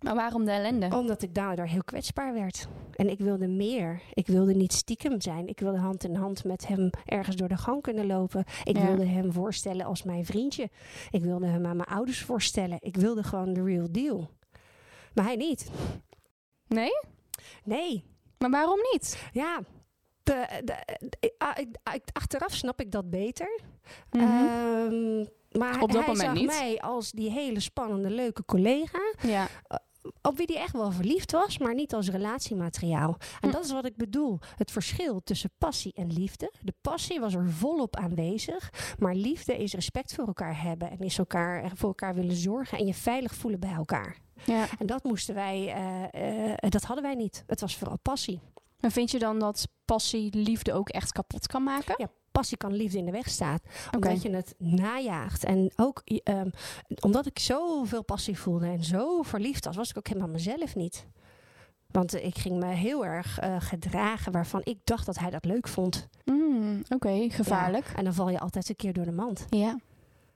Maar 0.00 0.14
waarom 0.14 0.44
de 0.44 0.50
ellende? 0.50 0.96
Omdat 0.96 1.22
ik 1.22 1.34
daardoor 1.34 1.66
heel 1.66 1.84
kwetsbaar 1.84 2.32
werd. 2.34 2.68
En 2.94 3.10
ik 3.10 3.18
wilde 3.18 3.46
meer. 3.48 4.02
Ik 4.14 4.26
wilde 4.26 4.54
niet 4.54 4.72
stiekem 4.72 5.20
zijn. 5.20 5.48
Ik 5.48 5.60
wilde 5.60 5.78
hand 5.78 6.04
in 6.04 6.14
hand 6.14 6.44
met 6.44 6.66
hem 6.66 6.90
ergens 7.04 7.36
door 7.36 7.48
de 7.48 7.56
gang 7.56 7.82
kunnen 7.82 8.06
lopen. 8.06 8.44
Ik 8.64 8.76
Ja. 8.76 8.86
wilde 8.86 9.04
hem 9.04 9.32
voorstellen 9.32 9.86
als 9.86 10.02
mijn 10.02 10.24
vriendje. 10.26 10.70
Ik 11.10 11.22
wilde 11.22 11.46
hem 11.46 11.66
aan 11.66 11.76
mijn 11.76 11.88
ouders 11.88 12.22
voorstellen. 12.22 12.76
Ik 12.80 12.96
wilde 12.96 13.22
gewoon 13.22 13.52
de 13.52 13.62
real 13.62 13.86
deal. 13.90 14.30
Maar 15.14 15.24
hij 15.24 15.36
niet. 15.36 15.70
Nee? 16.66 17.00
Nee. 17.64 18.04
Maar 18.38 18.50
waarom 18.50 18.78
niet? 18.92 19.28
Ja. 19.32 19.60
De, 20.30 20.60
de, 20.64 20.74
de- 21.20 21.34
ah, 21.38 21.56
ah, 21.82 21.94
achteraf 22.12 22.52
snap 22.54 22.80
ik 22.80 22.90
dat 22.90 23.10
beter. 23.10 23.60
Mhm. 24.10 24.24
Ehm, 24.24 25.18
maar 25.58 25.80
Op 25.82 25.92
dat 25.92 26.04
hij 26.06 26.14
zag 26.14 26.34
niet. 26.34 26.46
mij 26.46 26.80
als 26.80 27.10
die 27.10 27.30
hele 27.30 27.60
spannende, 27.60 28.10
leuke 28.10 28.44
collega. 28.44 28.98
ja. 29.22 29.46
op 30.22 30.36
wie 30.36 30.46
die 30.46 30.58
echt 30.58 30.72
wel 30.72 30.90
verliefd 30.92 31.32
was, 31.32 31.58
maar 31.58 31.74
niet 31.74 31.94
als 31.94 32.10
relatiemateriaal. 32.10 33.16
En 33.40 33.48
Hm. 33.48 33.54
dat 33.54 33.64
is 33.64 33.72
wat 33.72 33.84
ik 33.84 33.96
bedoel. 33.96 34.38
Het 34.56 34.70
verschil 34.70 35.20
tussen 35.24 35.50
passie 35.58 35.92
en 35.94 36.12
liefde. 36.12 36.52
De 36.62 36.74
passie 36.80 37.20
was 37.20 37.34
er 37.34 37.50
volop 37.50 37.96
aanwezig, 37.96 38.70
maar 38.98 39.14
liefde 39.14 39.56
is 39.56 39.74
respect 39.74 40.14
voor 40.14 40.26
elkaar 40.26 40.62
hebben 40.62 40.90
en 40.90 40.98
is 40.98 41.18
elkaar 41.18 41.70
voor 41.74 41.88
elkaar 41.88 42.14
willen 42.14 42.36
zorgen 42.36 42.78
en 42.78 42.86
je 42.86 42.94
veilig 42.94 43.34
voelen 43.34 43.60
bij 43.60 43.72
elkaar. 43.72 44.16
ja. 44.44 44.66
En 44.78 44.86
dat 44.86 45.04
moesten 45.04 45.34
wij, 45.34 45.72
eh, 46.12 46.52
eh, 46.52 46.56
dat 46.70 46.82
hadden 46.82 47.04
wij 47.04 47.14
niet. 47.14 47.44
Het 47.46 47.60
was 47.60 47.76
vooral 47.76 47.98
passie. 48.02 48.40
Maar 48.80 48.90
vind 48.90 49.10
je 49.10 49.18
dan 49.18 49.38
dat 49.38 49.68
passie 49.84 50.36
liefde 50.36 50.72
ook 50.72 50.88
echt 50.88 51.12
kapot 51.12 51.46
kan 51.46 51.62
maken? 51.62 51.94
Ja, 51.98 52.08
passie 52.30 52.56
kan 52.56 52.72
liefde 52.72 52.98
in 52.98 53.04
de 53.04 53.10
weg 53.10 53.28
staan. 53.28 53.58
Omdat 53.94 54.22
je 54.22 54.30
het 54.30 54.54
najaagt. 54.58 55.44
En 55.44 55.72
ook 55.76 56.02
ehm, 56.04 56.50
omdat 57.00 57.26
ik 57.26 57.38
zoveel 57.38 58.04
passie 58.04 58.38
voelde 58.38 58.66
en 58.66 58.84
zo 58.84 59.22
verliefd 59.22 59.64
was, 59.64 59.76
was 59.76 59.90
ik 59.90 59.98
ook 59.98 60.08
helemaal 60.08 60.28
mezelf 60.28 60.74
niet. 60.74 61.06
Want 61.86 62.14
ik 62.14 62.38
ging 62.38 62.58
me 62.58 62.66
heel 62.66 63.04
erg 63.04 63.38
eh, 63.38 63.56
gedragen 63.58 64.32
waarvan 64.32 64.60
ik 64.64 64.78
dacht 64.84 65.06
dat 65.06 65.18
hij 65.18 65.30
dat 65.30 65.44
leuk 65.44 65.68
vond. 65.68 66.08
Mm, 66.24 66.82
Oké, 66.88 67.30
gevaarlijk. 67.30 67.86
Ja, 67.86 67.94
en 67.94 68.04
dan 68.04 68.14
val 68.14 68.30
je 68.30 68.40
altijd 68.40 68.68
een 68.68 68.76
keer 68.76 68.92
door 68.92 69.04
de 69.04 69.12
mand. 69.12 69.46
Ja. 69.48 69.78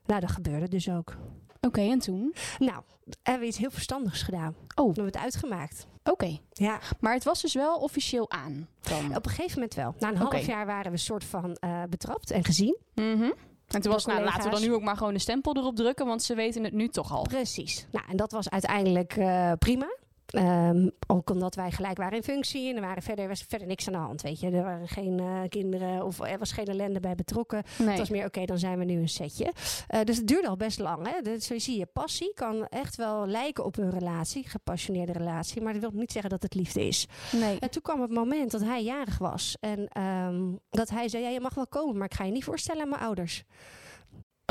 Nou, 0.06 0.20
dat 0.20 0.30
gebeurde 0.30 0.68
dus 0.68 0.90
ook. 0.90 1.16
Oké, 1.60 1.80
en 1.80 1.98
toen? 1.98 2.34
Nou, 2.58 2.82
hebben 3.22 3.42
we 3.42 3.48
iets 3.48 3.58
heel 3.58 3.70
verstandigs 3.70 4.22
gedaan. 4.22 4.54
Oh. 4.74 4.86
We 4.86 4.92
hebben 4.94 5.04
het 5.04 5.16
uitgemaakt. 5.16 5.86
Oké. 6.11 6.38
Ja, 6.52 6.78
Maar 7.00 7.12
het 7.12 7.25
was 7.25 7.42
dus 7.42 7.54
wel 7.54 7.76
officieel 7.76 8.30
aan. 8.30 8.68
Dan. 8.80 9.16
op 9.16 9.25
een 9.25 9.30
gegeven 9.30 9.54
moment 9.54 9.75
wel. 9.75 9.94
Na 9.99 10.08
een 10.08 10.16
half 10.16 10.46
jaar 10.46 10.66
waren 10.66 10.92
we 10.92 10.99
soort 10.99 11.25
van 11.25 11.54
eh, 11.54 11.82
betrapt 11.88 12.30
en 12.30 12.44
gezien. 12.44 12.76
Mhm. 12.94 13.30
En 13.68 13.80
toen 13.80 13.92
was, 13.92 14.06
nou, 14.06 14.25
laten 14.25 14.44
we 14.44 14.50
dan 14.50 14.61
nu 14.61 14.75
ook 14.75 14.82
maar 14.82 14.96
gewoon 14.96 15.12
de 15.12 15.18
stempel 15.18 15.56
erop 15.56 15.76
drukken, 15.76 16.06
want 16.06 16.23
ze 16.23 16.34
weten 16.34 16.64
het 16.64 16.73
nu 16.73 16.88
toch 16.88 17.12
al. 17.12 17.23
Precies. 17.23 17.87
Nou, 17.90 18.04
en 18.08 18.16
dat 18.16 18.32
was 18.32 18.50
uiteindelijk 18.50 19.16
eh, 19.16 19.52
prima. 19.58 19.96
Ehm, 20.34 20.88
ook 21.06 21.30
omdat 21.30 21.54
wij 21.54 21.70
gelijk 21.70 21.96
waren 21.96 22.16
in 22.16 22.22
functie 22.22 22.68
en 22.70 22.76
er 22.76 22.80
waren 22.82 23.02
verder, 23.02 23.28
was 23.28 23.44
verder 23.48 23.66
niks 23.66 23.86
aan 23.86 23.92
de 23.92 23.98
hand. 23.98 24.22
Weet 24.22 24.40
je, 24.40 24.50
er 24.50 24.62
waren 24.62 24.88
geen 24.88 25.18
eh, 25.20 25.40
kinderen 25.48 26.04
of 26.04 26.20
er 26.20 26.38
was 26.38 26.52
geen 26.52 26.66
ellende 26.66 27.00
bij 27.00 27.14
betrokken. 27.14 27.62
Nee. 27.78 27.88
Het 27.88 27.98
was 27.98 28.08
meer 28.08 28.26
oké, 28.26 28.44
dan 28.44 28.58
zijn 28.58 28.78
we 28.78 28.84
nu 28.84 29.00
een 29.00 29.08
setje. 29.08 29.52
Eh, 29.88 30.00
dus 30.04 30.16
het 30.16 30.26
duurde 30.26 30.48
al 30.48 30.56
best 30.56 30.78
lang. 30.78 31.08
Hè? 31.12 31.20
Dus 31.22 31.46
zo 31.46 31.58
zie 31.58 31.78
je, 31.78 31.86
passie 31.86 32.32
kan 32.34 32.66
echt 32.66 32.96
wel 32.96 33.26
lijken 33.26 33.64
op 33.64 33.76
een 33.76 33.90
relatie, 33.90 34.48
gepassioneerde 34.48 35.12
relatie, 35.12 35.62
maar 35.62 35.72
dat 35.72 35.82
wil 35.82 35.90
niet 35.94 36.12
zeggen 36.12 36.30
dat 36.30 36.42
het 36.42 36.54
liefde 36.54 36.86
is. 36.86 37.06
nee. 37.32 37.58
En 37.58 37.70
toen 37.70 37.82
kwam 37.82 38.00
het 38.00 38.10
moment 38.12 38.50
dat 38.50 38.60
hij 38.60 38.82
jarig 38.82 39.18
was 39.18 39.56
en 39.60 39.88
ehm, 39.88 40.42
dat 40.70 40.90
hij 40.90 41.08
zei: 41.08 41.22
ja, 41.22 41.28
je 41.28 41.40
mag 41.40 41.54
wel 41.54 41.66
komen, 41.66 41.96
maar 41.96 42.06
ik 42.06 42.14
ga 42.14 42.24
je 42.24 42.32
niet 42.32 42.44
voorstellen 42.44 42.82
aan 42.82 42.88
mijn 42.88 43.02
ouders. 43.02 43.44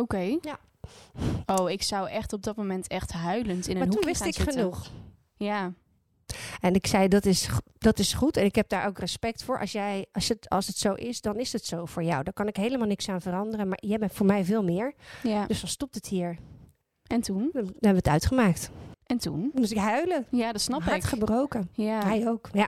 Oké. 0.01 0.37
Ja. 0.41 0.59
Oh, 1.45 1.69
ik 1.69 1.83
zou 1.83 2.09
echt 2.09 2.33
op 2.33 2.43
dat 2.43 2.55
moment 2.55 2.87
echt 2.87 3.11
huilend 3.11 3.67
in 3.67 3.71
een 3.71 3.77
maar 3.77 3.87
toen 3.87 3.95
hoekje 3.95 4.09
wist 4.09 4.19
gaan 4.19 4.27
ik 4.29 4.35
zitten. 4.35 4.53
genoeg. 4.53 4.91
Ja. 5.43 5.73
En 6.59 6.73
ik 6.73 6.87
zei, 6.87 7.07
dat 7.07 7.25
is, 7.25 7.49
dat 7.77 7.99
is 7.99 8.13
goed. 8.13 8.37
En 8.37 8.45
ik 8.45 8.55
heb 8.55 8.69
daar 8.69 8.87
ook 8.87 8.99
respect 8.99 9.43
voor. 9.43 9.59
Als, 9.59 9.71
jij, 9.71 10.05
als, 10.11 10.29
het, 10.29 10.49
als 10.49 10.67
het 10.67 10.77
zo 10.77 10.93
is, 10.93 11.21
dan 11.21 11.39
is 11.39 11.53
het 11.53 11.65
zo 11.65 11.85
voor 11.85 12.03
jou. 12.03 12.23
Daar 12.23 12.33
kan 12.33 12.47
ik 12.47 12.55
helemaal 12.55 12.87
niks 12.87 13.09
aan 13.09 13.21
veranderen. 13.21 13.67
Maar 13.67 13.77
jij 13.81 13.97
bent 13.97 14.13
voor 14.13 14.25
mij 14.25 14.45
veel 14.45 14.63
meer. 14.63 14.93
ja. 15.23 15.45
Dus 15.45 15.59
dan 15.59 15.69
stopt 15.69 15.95
het 15.95 16.07
hier. 16.07 16.37
En 17.07 17.21
toen? 17.21 17.49
Dan 17.53 17.63
hebben 17.63 17.89
we 17.89 17.95
het 17.95 18.07
uitgemaakt. 18.07 18.69
En 19.05 19.17
toen? 19.17 19.51
moest 19.53 19.71
ik 19.71 19.77
huilen. 19.77 20.25
Ja, 20.29 20.51
dat 20.51 20.61
snap 20.61 20.81
Hart 20.81 21.03
ik. 21.03 21.09
gebroken. 21.09 21.69
Ja. 21.73 22.05
Hij 22.05 22.27
ook. 22.27 22.49
Ja. 22.53 22.67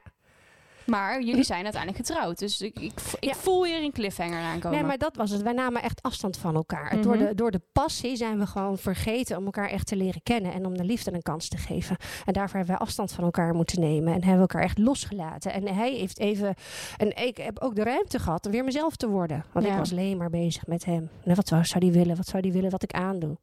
Maar 0.86 1.22
jullie 1.22 1.44
zijn 1.44 1.64
uiteindelijk 1.64 2.06
getrouwd. 2.06 2.40
Dus 2.40 2.62
ik, 2.62 2.80
ik, 2.80 2.92
ik 3.20 3.24
Ja. 3.24 3.34
voel 3.34 3.66
hier 3.66 3.84
een 3.84 3.92
cliffhanger 3.92 4.40
aankomen. 4.42 4.78
Nee, 4.78 4.88
maar 4.88 4.98
dat 4.98 5.16
was 5.16 5.30
het. 5.32 5.42
Wij 5.42 5.54
namen 5.54 5.82
echt 5.82 6.02
afstand 6.02 6.38
van 6.38 6.56
elkaar. 6.56 6.94
Mhm. 6.94 7.02
door, 7.04 7.18
de, 7.18 7.36
door 7.36 7.52
de 7.52 7.62
passie 7.72 8.16
zijn 8.16 8.40
we 8.40 8.46
gewoon 8.46 8.78
vergeten 8.78 9.38
om 9.38 9.46
elkaar 9.46 9.70
echt 9.70 9.88
te 9.88 9.96
leren 9.96 10.24
kennen 10.24 10.54
en 10.54 10.66
om 10.66 10.78
de 10.78 10.84
liefde 10.84 11.14
een 11.14 11.22
kans 11.22 11.48
te 11.48 11.58
geven. 11.58 11.98
En 12.26 12.34
daarvoor 12.34 12.58
hebben 12.58 12.76
wij 12.78 12.86
afstand 12.86 13.12
van 13.12 13.24
elkaar 13.24 13.54
moeten 13.56 13.80
nemen 13.80 14.08
en 14.14 14.24
hebben 14.24 14.34
we 14.34 14.40
elkaar 14.54 14.62
echt 14.64 14.78
losgelaten. 14.78 15.54
En 15.54 15.68
hij 15.68 15.94
heeft 15.94 16.20
even, 16.20 16.56
en 16.98 17.24
ik 17.28 17.38
heb 17.38 17.60
ook 17.60 17.76
de 17.76 17.84
ruimte 17.84 18.20
gehad 18.20 18.46
om 18.46 18.52
weer 18.52 18.64
mezelf 18.64 18.96
te 18.96 19.08
worden. 19.08 19.46
Want 19.52 19.66
Ja. 19.66 19.72
ik 19.72 19.78
was 19.78 19.92
alleen 19.92 20.18
maar 20.18 20.30
bezig 20.30 20.68
met 20.68 20.86
hem. 20.86 21.10
Nou, 21.24 21.36
wat 21.36 21.48
zou, 21.68 21.80
die 21.80 21.92
willen? 21.92 22.16
Wat 22.16 22.28
zou 22.28 22.42
die 22.42 22.52
willen 22.52 22.70
wat 22.72 22.84
ik 22.84 22.92
aandoe? 22.92 23.38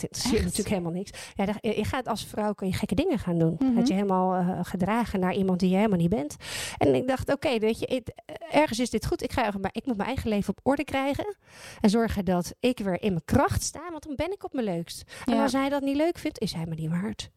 Dat 0.00 0.02
interesseert 0.02 0.42
natuurlijk 0.42 0.68
helemaal 0.68 0.92
niks. 0.92 1.10
Ja, 1.34 1.44
je 1.60 1.84
gaat 1.84 2.08
als 2.08 2.24
vrouw 2.26 2.52
kun 2.52 2.66
je 2.66 2.72
gekke 2.72 2.94
dingen 2.94 3.18
gaan 3.18 3.38
doen. 3.38 3.56
Mhm. 3.58 3.74
Dat 3.74 3.88
je 3.88 3.94
helemaal 3.94 4.34
eh, 4.34 4.58
gedragen 4.62 5.20
naar 5.20 5.34
iemand 5.34 5.60
die 5.60 5.68
je 5.70 5.76
helemaal 5.76 5.98
niet 5.98 6.08
bent. 6.08 6.36
En 6.78 6.94
ik 6.94 7.06
dacht, 7.08 7.32
oké, 7.32 7.58
weet 7.58 7.78
je, 7.78 7.86
het- 7.94 8.14
ergens 8.52 8.78
is 8.78 8.90
dit 8.90 9.06
goed. 9.06 9.22
Ik, 9.22 9.32
ga, 9.32 9.46
even- 9.46 9.60
maar 9.60 9.70
ik 9.74 9.86
moet 9.86 9.96
mijn 9.96 10.08
eigen 10.08 10.28
leven 10.28 10.48
op 10.56 10.60
orde 10.62 10.84
krijgen. 10.84 11.36
En 11.80 11.90
zorgen 11.90 12.24
dat 12.24 12.54
ik 12.60 12.78
weer 12.78 13.02
in 13.02 13.10
mijn 13.10 13.24
kracht 13.24 13.62
sta. 13.62 13.90
Want 13.90 14.02
dan 14.06 14.16
ben 14.16 14.32
ik 14.32 14.44
op 14.44 14.52
mijn 14.52 14.66
leukst. 14.66 15.02
En 15.24 15.34
Ja. 15.34 15.42
als 15.42 15.52
hij 15.52 15.68
dat 15.68 15.82
niet 15.82 15.96
leuk 15.96 16.18
vindt, 16.18 16.40
is 16.40 16.52
hij 16.52 16.66
me 16.66 16.74
niet 16.74 16.90
waard. 16.90 17.30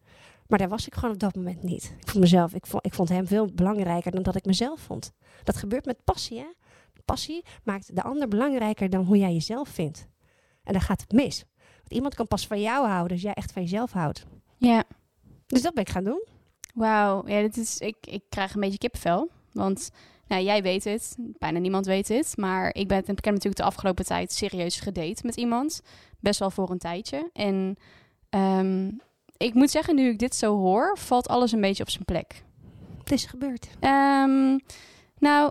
Maar 0.46 0.58
daar 0.58 0.68
was 0.68 0.86
ik 0.86 0.94
gewoon 0.94 1.14
op 1.14 1.20
dat 1.20 1.34
moment 1.34 1.62
niet. 1.62 1.94
Ik 2.00 2.08
vond 2.08 2.22
mezelf, 2.22 2.54
ik 2.54 2.66
vond, 2.66 2.86
ik 2.86 2.94
vond 2.94 3.08
hem 3.08 3.26
veel 3.26 3.52
belangrijker 3.52 4.10
dan 4.10 4.22
dat 4.22 4.36
ik 4.36 4.44
mezelf 4.44 4.80
vond. 4.80 5.12
Dat 5.44 5.56
gebeurt 5.56 5.84
met 5.84 6.04
passie, 6.04 6.38
hè? 6.38 6.46
Passie 7.04 7.44
maakt 7.64 7.96
de 7.96 8.02
ander 8.02 8.28
belangrijker 8.28 8.90
dan 8.90 9.04
hoe 9.04 9.18
jij 9.18 9.32
jezelf 9.32 9.68
vindt. 9.68 10.06
En 10.64 10.72
dan 10.72 10.82
gaat 10.82 11.00
het 11.00 11.12
mis. 11.12 11.44
Want 11.88 12.00
iemand 12.00 12.14
kan 12.14 12.26
pas 12.26 12.46
van 12.46 12.60
jou 12.60 12.86
houden 12.86 13.12
als 13.12 13.22
jij 13.22 13.32
echt 13.32 13.52
van 13.52 13.62
jezelf 13.62 13.92
houdt. 13.92 14.26
Ja. 14.56 14.84
Dus 15.46 15.62
dat 15.62 15.74
ben 15.74 15.82
ik 15.82 15.90
gaan 15.90 16.04
doen. 16.04 16.26
Wauw. 16.74 17.28
Ja, 17.28 17.40
dit 17.40 17.56
is, 17.56 17.78
ik, 17.78 17.96
ik 18.00 18.22
krijg 18.28 18.54
een 18.54 18.60
beetje 18.60 18.78
kippenvel. 18.78 19.30
Want 19.52 19.90
nou, 20.26 20.42
jij 20.42 20.62
weet 20.62 20.84
het. 20.84 21.16
Bijna 21.18 21.58
niemand 21.58 21.86
weet 21.86 22.08
het. 22.08 22.36
Maar 22.36 22.74
ik, 22.74 22.88
ben, 22.88 22.98
ik 22.98 23.06
heb 23.06 23.24
natuurlijk 23.24 23.56
de 23.56 23.62
afgelopen 23.62 24.04
tijd 24.04 24.32
serieus 24.32 24.80
gedate 24.80 25.26
met 25.26 25.36
iemand. 25.36 25.82
Best 26.20 26.38
wel 26.38 26.50
voor 26.50 26.70
een 26.70 26.78
tijdje. 26.78 27.30
En 27.32 27.76
ehm, 28.28 28.90
ik 29.36 29.54
moet 29.54 29.70
zeggen, 29.70 29.94
nu 29.94 30.08
ik 30.08 30.18
dit 30.18 30.34
zo 30.34 30.56
hoor, 30.56 30.98
valt 30.98 31.28
alles 31.28 31.52
een 31.52 31.60
beetje 31.60 31.82
op 31.82 31.90
zijn 31.90 32.04
plek. 32.04 32.44
Het 32.98 33.12
is 33.12 33.24
gebeurd. 33.24 33.68
Ehm, 33.80 34.58
nou, 35.18 35.50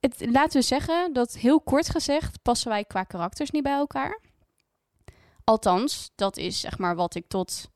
het, 0.00 0.26
laten 0.30 0.60
we 0.60 0.66
zeggen 0.66 1.12
dat 1.12 1.36
heel 1.36 1.60
kort 1.60 1.88
gezegd 1.88 2.42
passen 2.42 2.70
wij 2.70 2.84
qua 2.84 3.02
karakters 3.02 3.50
niet 3.50 3.62
bij 3.62 3.72
elkaar. 3.72 4.20
Althans, 5.48 6.10
dat 6.14 6.36
is 6.36 6.60
zeg 6.60 6.78
maar 6.78 6.96
wat 6.96 7.14
ik 7.14 7.28
tot 7.28 7.70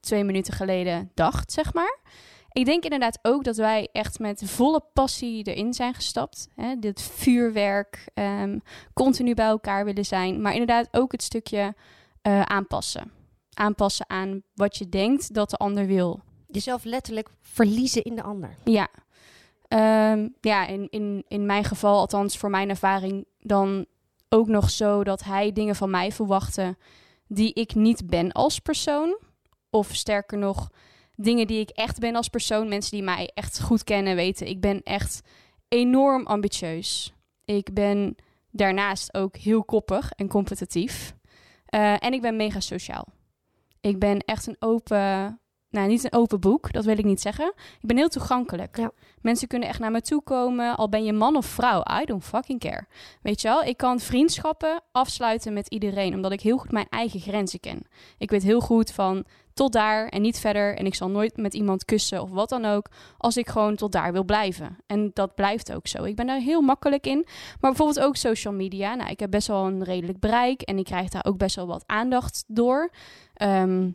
twee 0.00 0.24
minuten 0.24 0.54
geleden 0.54 1.10
dacht, 1.14 1.52
zeg 1.52 1.74
maar. 1.74 1.98
Ik 2.52 2.64
denk 2.64 2.84
inderdaad 2.84 3.18
ook 3.22 3.44
dat 3.44 3.56
wij 3.56 3.88
echt 3.92 4.18
met 4.18 4.42
volle 4.44 4.80
passie 4.92 5.44
erin 5.44 5.74
zijn 5.74 5.94
gestapt. 5.94 6.48
Hè? 6.54 6.78
Dit 6.78 7.02
vuurwerk, 7.02 8.08
ehm, 8.14 8.58
continu 8.92 9.34
bij 9.34 9.46
elkaar 9.46 9.84
willen 9.84 10.04
zijn. 10.04 10.42
Maar 10.42 10.52
inderdaad 10.52 10.88
ook 10.90 11.12
het 11.12 11.22
stukje 11.22 11.74
eh, 12.22 12.42
aanpassen. 12.42 13.12
Aanpassen 13.54 14.10
aan 14.10 14.42
wat 14.54 14.76
je 14.76 14.88
denkt 14.88 15.34
dat 15.34 15.50
de 15.50 15.56
ander 15.56 15.86
wil. 15.86 16.20
Jezelf 16.46 16.84
letterlijk 16.84 17.28
verliezen 17.40 18.02
in 18.02 18.14
de 18.14 18.22
ander. 18.22 18.54
Ja, 18.64 18.88
Ehm, 19.72 20.28
ja 20.40 20.66
in, 20.66 20.86
in, 20.90 21.24
in 21.28 21.46
mijn 21.46 21.64
geval, 21.64 21.98
althans 21.98 22.38
voor 22.38 22.50
mijn 22.50 22.68
ervaring, 22.68 23.26
dan 23.40 23.86
ook 24.32 24.48
nog 24.48 24.70
zo 24.70 25.04
dat 25.04 25.24
hij 25.24 25.52
dingen 25.52 25.76
van 25.76 25.90
mij 25.90 26.12
verwachtte 26.12 26.76
die 27.26 27.52
ik 27.52 27.74
niet 27.74 28.06
ben 28.06 28.32
als 28.32 28.58
persoon. 28.58 29.18
Of 29.70 29.94
sterker 29.94 30.38
nog, 30.38 30.70
dingen 31.14 31.46
die 31.46 31.60
ik 31.60 31.70
echt 31.70 31.98
ben 31.98 32.16
als 32.16 32.28
persoon. 32.28 32.68
Mensen 32.68 32.90
die 32.90 33.02
mij 33.02 33.30
echt 33.34 33.60
goed 33.60 33.84
kennen 33.84 34.16
weten, 34.16 34.46
ik 34.46 34.60
ben 34.60 34.82
echt 34.82 35.20
enorm 35.68 36.26
ambitieus. 36.26 37.12
Ik 37.44 37.74
ben 37.74 38.16
daarnaast 38.50 39.14
ook 39.14 39.36
heel 39.36 39.64
koppig 39.64 40.10
en 40.10 40.28
competitief. 40.28 41.14
Eh, 41.64 42.04
en 42.04 42.12
ik 42.12 42.20
ben 42.20 42.36
mega 42.36 42.60
sociaal. 42.60 43.06
Ik 43.80 43.98
ben 43.98 44.18
echt 44.18 44.46
een 44.46 44.56
open, 44.58 45.40
nou 45.72 45.88
niet 45.88 46.04
een 46.04 46.12
open 46.12 46.40
boek, 46.40 46.72
dat 46.72 46.84
wil 46.84 46.98
ik 46.98 47.04
niet 47.04 47.20
zeggen. 47.20 47.52
Ik 47.56 47.86
ben 47.86 47.96
heel 47.96 48.08
toegankelijk. 48.08 48.76
Ja. 48.76 48.90
Mensen 49.20 49.48
kunnen 49.48 49.68
echt 49.68 49.78
naar 49.78 49.90
me 49.90 50.00
toe 50.00 50.22
komen, 50.22 50.76
al 50.76 50.88
ben 50.88 51.04
je 51.04 51.12
man 51.12 51.36
of 51.36 51.46
vrouw. 51.46 51.82
I 52.00 52.04
don't 52.04 52.24
fucking 52.24 52.60
care. 52.60 52.86
Weet 53.22 53.40
je 53.40 53.48
wel, 53.48 53.62
ik 53.62 53.76
kan 53.76 54.00
vriendschappen 54.00 54.82
afsluiten 54.92 55.52
met 55.52 55.68
iedereen, 55.68 56.14
omdat 56.14 56.32
ik 56.32 56.40
heel 56.40 56.56
goed 56.56 56.72
mijn 56.72 56.88
eigen 56.88 57.20
grenzen 57.20 57.60
ken. 57.60 57.82
Ik 58.18 58.30
weet 58.30 58.42
heel 58.42 58.60
goed 58.60 58.90
van 58.90 59.24
tot 59.54 59.72
daar 59.72 60.08
en 60.08 60.22
niet 60.22 60.38
verder. 60.38 60.76
En 60.76 60.86
ik 60.86 60.94
zal 60.94 61.10
nooit 61.10 61.36
met 61.36 61.54
iemand 61.54 61.84
kussen 61.84 62.22
of 62.22 62.30
wat 62.30 62.48
dan 62.48 62.64
ook, 62.64 62.86
als 63.18 63.36
ik 63.36 63.48
gewoon 63.48 63.76
tot 63.76 63.92
daar 63.92 64.12
wil 64.12 64.24
blijven. 64.24 64.76
En 64.86 65.10
dat 65.14 65.34
blijft 65.34 65.72
ook 65.72 65.86
zo. 65.86 66.04
Ik 66.04 66.16
ben 66.16 66.26
daar 66.26 66.40
heel 66.40 66.60
makkelijk 66.60 67.06
in. 67.06 67.26
Maar 67.60 67.70
bijvoorbeeld 67.70 68.06
ook 68.06 68.16
social 68.16 68.54
media. 68.54 68.94
Nou, 68.94 69.10
ik 69.10 69.20
heb 69.20 69.30
best 69.30 69.46
wel 69.46 69.66
een 69.66 69.84
redelijk 69.84 70.18
bereik 70.18 70.62
en 70.62 70.78
ik 70.78 70.84
krijg 70.84 71.08
daar 71.08 71.24
ook 71.24 71.36
best 71.36 71.56
wel 71.56 71.66
wat 71.66 71.84
aandacht 71.86 72.44
door. 72.46 72.90
Ehm, 73.34 73.90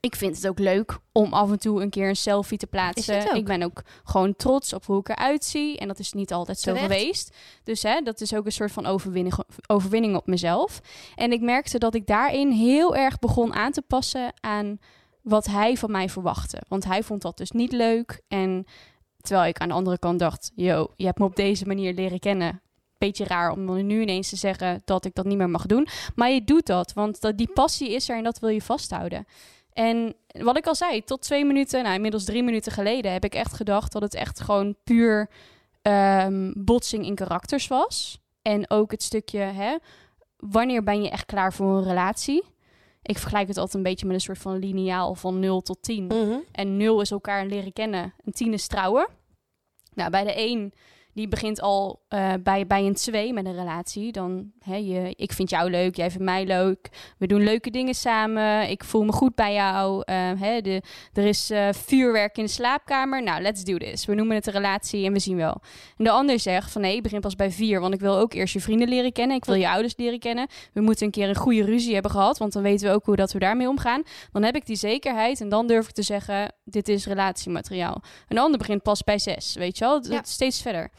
ik 0.00 0.16
vind 0.16 0.36
het 0.36 0.48
ook 0.48 0.58
leuk 0.58 0.98
om 1.12 1.32
af 1.32 1.50
en 1.50 1.58
toe 1.58 1.82
een 1.82 1.90
keer 1.90 2.08
een 2.08 2.16
selfie 2.16 2.58
te 2.58 2.66
plaatsen. 2.66 3.34
Ik 3.34 3.44
ben 3.44 3.62
ook 3.62 3.82
gewoon 4.04 4.36
trots 4.36 4.72
op 4.72 4.86
hoe 4.86 5.00
ik 5.00 5.08
eruit 5.08 5.44
zie. 5.44 5.78
En 5.78 5.88
dat 5.88 5.98
is 5.98 6.12
niet 6.12 6.32
altijd 6.32 6.58
zo 6.58 6.74
geweest. 6.74 7.36
Dus 7.64 7.82
hè, 7.82 8.00
dat 8.00 8.20
is 8.20 8.34
ook 8.34 8.46
een 8.46 8.52
soort 8.52 8.72
van 8.72 8.86
overwinning, 8.86 9.34
overwinning 9.66 10.16
op 10.16 10.26
mezelf. 10.26 10.80
En 11.14 11.32
ik 11.32 11.40
merkte 11.40 11.78
dat 11.78 11.94
ik 11.94 12.06
daarin 12.06 12.50
heel 12.50 12.96
erg 12.96 13.18
begon 13.18 13.54
aan 13.54 13.72
te 13.72 13.82
passen 13.82 14.32
aan 14.40 14.78
wat 15.22 15.46
hij 15.46 15.76
van 15.76 15.90
mij 15.90 16.08
verwachtte. 16.08 16.62
Want 16.68 16.84
hij 16.84 17.02
vond 17.02 17.22
dat 17.22 17.36
dus 17.36 17.50
niet 17.50 17.72
leuk. 17.72 18.20
En 18.28 18.64
terwijl 19.20 19.48
ik 19.48 19.58
aan 19.58 19.68
de 19.68 19.74
andere 19.74 19.98
kant 19.98 20.18
dacht: 20.18 20.52
yo, 20.54 20.92
je 20.96 21.04
hebt 21.04 21.18
me 21.18 21.24
op 21.24 21.36
deze 21.36 21.66
manier 21.66 21.94
leren 21.94 22.18
kennen. 22.18 22.62
Beetje 22.98 23.24
raar 23.24 23.50
om 23.50 23.86
nu 23.86 24.00
ineens 24.00 24.28
te 24.28 24.36
zeggen 24.36 24.82
dat 24.84 25.04
ik 25.04 25.14
dat 25.14 25.24
niet 25.24 25.38
meer 25.38 25.50
mag 25.50 25.66
doen. 25.66 25.88
Maar 26.14 26.30
je 26.30 26.44
doet 26.44 26.66
dat, 26.66 26.92
want 26.92 27.20
dat, 27.20 27.38
die 27.38 27.50
passie 27.52 27.90
is 27.90 28.08
er 28.08 28.16
en 28.16 28.24
dat 28.24 28.38
wil 28.38 28.48
je 28.48 28.62
vasthouden. 28.62 29.26
En 29.72 30.14
wat 30.38 30.56
ik 30.56 30.66
al 30.66 30.74
zei, 30.74 31.04
tot 31.04 31.22
twee 31.22 31.44
minuten, 31.44 31.82
nou 31.82 31.94
inmiddels 31.94 32.24
drie 32.24 32.42
minuten 32.42 32.72
geleden, 32.72 33.12
heb 33.12 33.24
ik 33.24 33.34
echt 33.34 33.52
gedacht 33.52 33.92
dat 33.92 34.02
het 34.02 34.14
echt 34.14 34.40
gewoon 34.40 34.76
puur 34.84 35.30
ehm, 35.82 36.52
botsing 36.56 37.04
in 37.06 37.14
karakters 37.14 37.66
was. 37.66 38.20
En 38.42 38.70
ook 38.70 38.90
het 38.90 39.02
stukje, 39.02 39.38
hè, 39.38 39.76
wanneer 40.36 40.82
ben 40.82 41.02
je 41.02 41.10
echt 41.10 41.26
klaar 41.26 41.52
voor 41.52 41.76
een 41.76 41.84
relatie? 41.84 42.44
Ik 43.02 43.18
vergelijk 43.18 43.48
het 43.48 43.56
altijd 43.56 43.76
een 43.76 43.90
beetje 43.90 44.06
met 44.06 44.14
een 44.14 44.20
soort 44.20 44.38
van 44.38 44.58
lineaal 44.58 45.14
van 45.14 45.38
0 45.38 45.60
tot 45.60 45.82
10. 45.82 46.08
En 46.52 46.76
0 46.76 47.00
is 47.00 47.10
elkaar 47.10 47.46
leren 47.46 47.72
kennen, 47.72 48.14
en 48.24 48.32
10 48.32 48.52
is 48.52 48.66
trouwen. 48.66 49.08
Nou, 49.94 50.10
bij 50.10 50.24
de 50.24 50.32
1, 50.34 50.72
die 51.14 51.28
begint 51.28 51.60
al 51.60 52.02
eh, 52.08 52.32
bij, 52.42 52.66
bij 52.66 52.86
een 52.86 52.94
2 52.94 53.32
met 53.32 53.46
een 53.46 53.54
relatie. 53.56 54.12
Dan, 54.12 54.50
hè, 54.64 54.76
je, 54.76 55.14
ik 55.16 55.32
vind 55.32 55.50
jou 55.50 55.70
leuk, 55.70 55.96
jij 55.96 56.10
vindt 56.10 56.24
mij 56.24 56.46
leuk. 56.46 56.88
We 57.18 57.26
doen 57.26 57.42
leuke 57.44 57.70
dingen 57.70 57.94
samen. 57.94 58.68
Ik 58.70 58.84
voel 58.84 59.02
me 59.04 59.12
goed 59.12 59.34
bij 59.34 59.54
jou. 59.54 60.02
Eh, 60.04 60.30
hè, 60.40 60.60
de, 60.60 60.82
er 61.12 61.24
is 61.26 61.50
eh, 61.50 61.68
vuurwerk 61.72 62.38
in 62.38 62.44
de 62.44 62.50
slaapkamer. 62.50 63.22
Nou, 63.22 63.42
let's 63.42 63.64
do 63.64 63.76
this. 63.76 64.04
We 64.04 64.14
noemen 64.14 64.36
het 64.36 64.46
een 64.46 64.52
relatie 64.52 65.06
en 65.06 65.12
we 65.12 65.18
zien 65.18 65.36
wel. 65.36 65.60
En 65.96 66.04
de 66.04 66.10
ander 66.10 66.38
zegt 66.38 66.72
van 66.72 66.80
nee, 66.80 66.96
ik 66.96 67.02
begin 67.02 67.20
pas 67.20 67.36
bij 67.36 67.50
4. 67.50 67.80
Want 67.80 67.94
ik 67.94 68.00
wil 68.00 68.16
ook 68.16 68.32
eerst 68.34 68.52
je 68.54 68.60
vrienden 68.60 68.88
leren 68.88 69.12
kennen. 69.12 69.36
Ik 69.36 69.44
wil 69.44 69.54
je 69.54 69.68
ouders 69.70 69.96
leren 69.96 70.18
kennen. 70.18 70.48
We 70.72 70.80
moeten 70.80 71.06
een 71.06 71.12
keer 71.12 71.28
een 71.28 71.34
goede 71.36 71.64
ruzie 71.64 71.92
hebben 71.92 72.10
gehad. 72.10 72.38
Want 72.38 72.52
dan 72.52 72.62
weten 72.62 72.88
we 72.88 72.94
ook 72.94 73.04
hoe 73.04 73.16
dat 73.16 73.32
we 73.32 73.38
daarmee 73.38 73.68
omgaan. 73.68 74.02
Dan 74.32 74.42
heb 74.42 74.54
ik 74.56 74.66
die 74.66 74.76
zekerheid. 74.76 75.40
En 75.40 75.48
dan 75.48 75.66
durf 75.66 75.88
ik 75.88 75.94
te 75.94 76.02
zeggen, 76.02 76.52
dit 76.64 76.88
is 76.88 77.06
relatiemateriaal. 77.06 78.02
Een 78.28 78.38
ander 78.38 78.58
begint 78.58 78.82
pas 78.82 79.04
bij 79.04 79.18
6. 79.18 79.54
Weet 79.54 79.78
je 79.78 79.84
wel? 79.84 79.94
Het- 79.94 80.06
Ja. 80.06 80.16
het 80.16 80.28
steeds 80.28 80.62
verder. 80.62 80.90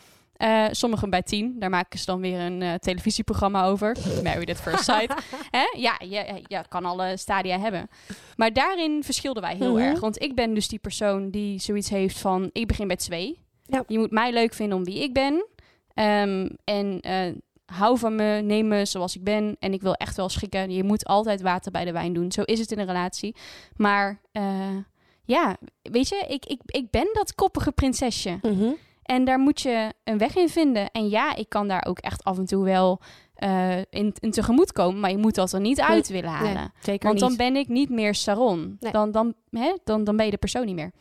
Eh, 0.42 0.66
sommigen 0.72 1.10
bij 1.10 1.22
10. 1.22 1.56
Daar 1.60 1.70
maken 1.70 2.00
ze 2.00 2.06
dan 2.06 2.22
weer 2.22 2.40
een 2.40 2.62
eh, 2.62 2.74
televisieprogramma 2.74 3.66
over. 3.66 3.96
Married 4.24 4.50
at 4.50 4.58
First 4.62 4.84
Sight. 4.84 5.14
Hè? 5.50 5.64
Ja, 5.78 5.96
je, 6.00 6.42
je 6.48 6.64
kan 6.70 6.86
alle 6.86 7.18
stadia 7.18 7.60
hebben. 7.60 7.88
Maar 8.36 8.54
daarin 8.54 9.04
verschilden 9.04 9.42
wij 9.44 9.56
heel 9.56 9.74
Mhm. 9.74 9.82
erg. 9.82 10.00
Want 10.00 10.22
ik 10.22 10.36
ben 10.36 10.54
dus 10.54 10.68
die 10.68 10.80
persoon 10.80 11.30
die 11.30 11.60
zoiets 11.60 11.90
heeft 11.90 12.20
van... 12.20 12.50
ik 12.54 12.68
begin 12.68 12.88
bij 12.88 12.96
2. 12.96 13.40
Ja. 13.66 13.84
Je 13.88 13.98
moet 14.00 14.12
mij 14.12 14.34
leuk 14.34 14.54
vinden 14.54 14.78
om 14.78 14.84
wie 14.84 15.04
ik 15.04 15.14
ben. 15.14 15.46
Ehm, 15.94 16.50
en 16.64 17.00
eh, 17.02 17.32
hou 17.66 17.98
van 17.98 18.16
me, 18.16 18.42
neem 18.44 18.68
me 18.68 18.86
zoals 18.86 19.16
ik 19.16 19.24
ben. 19.24 19.56
En 19.60 19.74
ik 19.74 19.82
wil 19.82 19.94
echt 19.94 20.16
wel 20.16 20.30
schikken. 20.30 20.72
Je 20.72 20.84
moet 20.84 21.06
altijd 21.06 21.42
water 21.42 21.72
bij 21.72 21.86
de 21.86 21.92
wijn 21.92 22.14
doen. 22.14 22.32
Zo 22.32 22.42
is 22.42 22.60
het 22.60 22.72
in 22.72 22.80
een 22.80 22.86
relatie. 22.86 23.36
Maar 23.76 24.22
eh, 24.32 24.76
ja, 25.24 25.58
weet 25.82 26.10
je, 26.10 26.26
ik, 26.28 26.46
ik, 26.46 26.62
ik 26.66 26.90
ben 26.90 27.10
dat 27.14 27.36
koppige 27.36 27.72
prinsesje. 27.72 28.40
Mhm. 28.42 28.70
En 29.12 29.24
daar 29.24 29.40
moet 29.40 29.62
je 29.62 29.94
een 30.04 30.18
weg 30.18 30.36
in 30.36 30.50
vinden. 30.50 30.92
En 30.92 31.10
ja, 31.10 31.36
ik 31.36 31.50
kan 31.50 31.68
daar 31.68 31.86
ook 31.88 32.00
echt 32.00 32.24
af 32.24 32.38
en 32.38 32.46
toe 32.46 32.64
wel 32.64 33.02
eh, 33.34 33.78
in, 33.78 34.14
in 34.20 34.32
tegemoet 34.32 34.72
komen. 34.72 35.00
Maar 35.00 35.12
je 35.12 35.18
moet 35.18 35.36
dat 35.36 35.54
er 35.54 35.60
niet 35.60 35.82
uit 35.82 36.08
willen 36.08 36.30
halen. 36.30 36.54
Nee, 36.54 36.70
zeker 36.82 37.08
Want 37.08 37.20
dan 37.20 37.30
niet. 37.30 37.38
ben 37.38 37.56
ik 37.56 37.68
niet 37.68 37.90
meer 37.90 38.16
Saron. 38.16 38.78
Nee. 38.80 38.92
Dan, 38.92 39.12
dan, 39.12 39.34
hè, 39.50 39.78
dan, 39.84 40.04
dan 40.04 40.16
ben 40.16 40.26
je 40.26 40.32
de 40.32 40.38
persoon 40.38 40.66
niet 40.66 40.76
meer. 40.76 40.92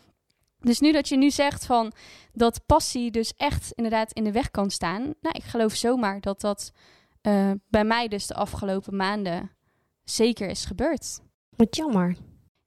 Dus 0.60 0.80
nu 0.80 0.92
dat 0.92 1.08
je 1.08 1.16
nu 1.16 1.30
zegt 1.30 1.66
van 1.66 1.92
dat 2.32 2.66
passie 2.66 3.10
dus 3.10 3.34
echt 3.36 3.72
inderdaad 3.72 4.12
in 4.12 4.24
de 4.24 4.32
weg 4.32 4.50
kan 4.50 4.70
staan. 4.70 5.02
Nou, 5.02 5.36
ik 5.36 5.44
geloof 5.44 5.74
zomaar 5.74 6.20
dat 6.20 6.40
dat 6.40 6.72
eh, 7.20 7.50
bij 7.68 7.84
mij 7.84 8.08
dus 8.08 8.26
de 8.26 8.34
afgelopen 8.34 8.96
maanden 8.96 9.50
zeker 10.04 10.48
is 10.48 10.64
gebeurd. 10.64 11.20
Wat 11.56 11.76
jammer. 11.76 12.16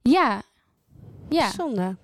Ja. 0.02 0.42
Ja. 1.30 1.50
Zonde. 1.50 1.98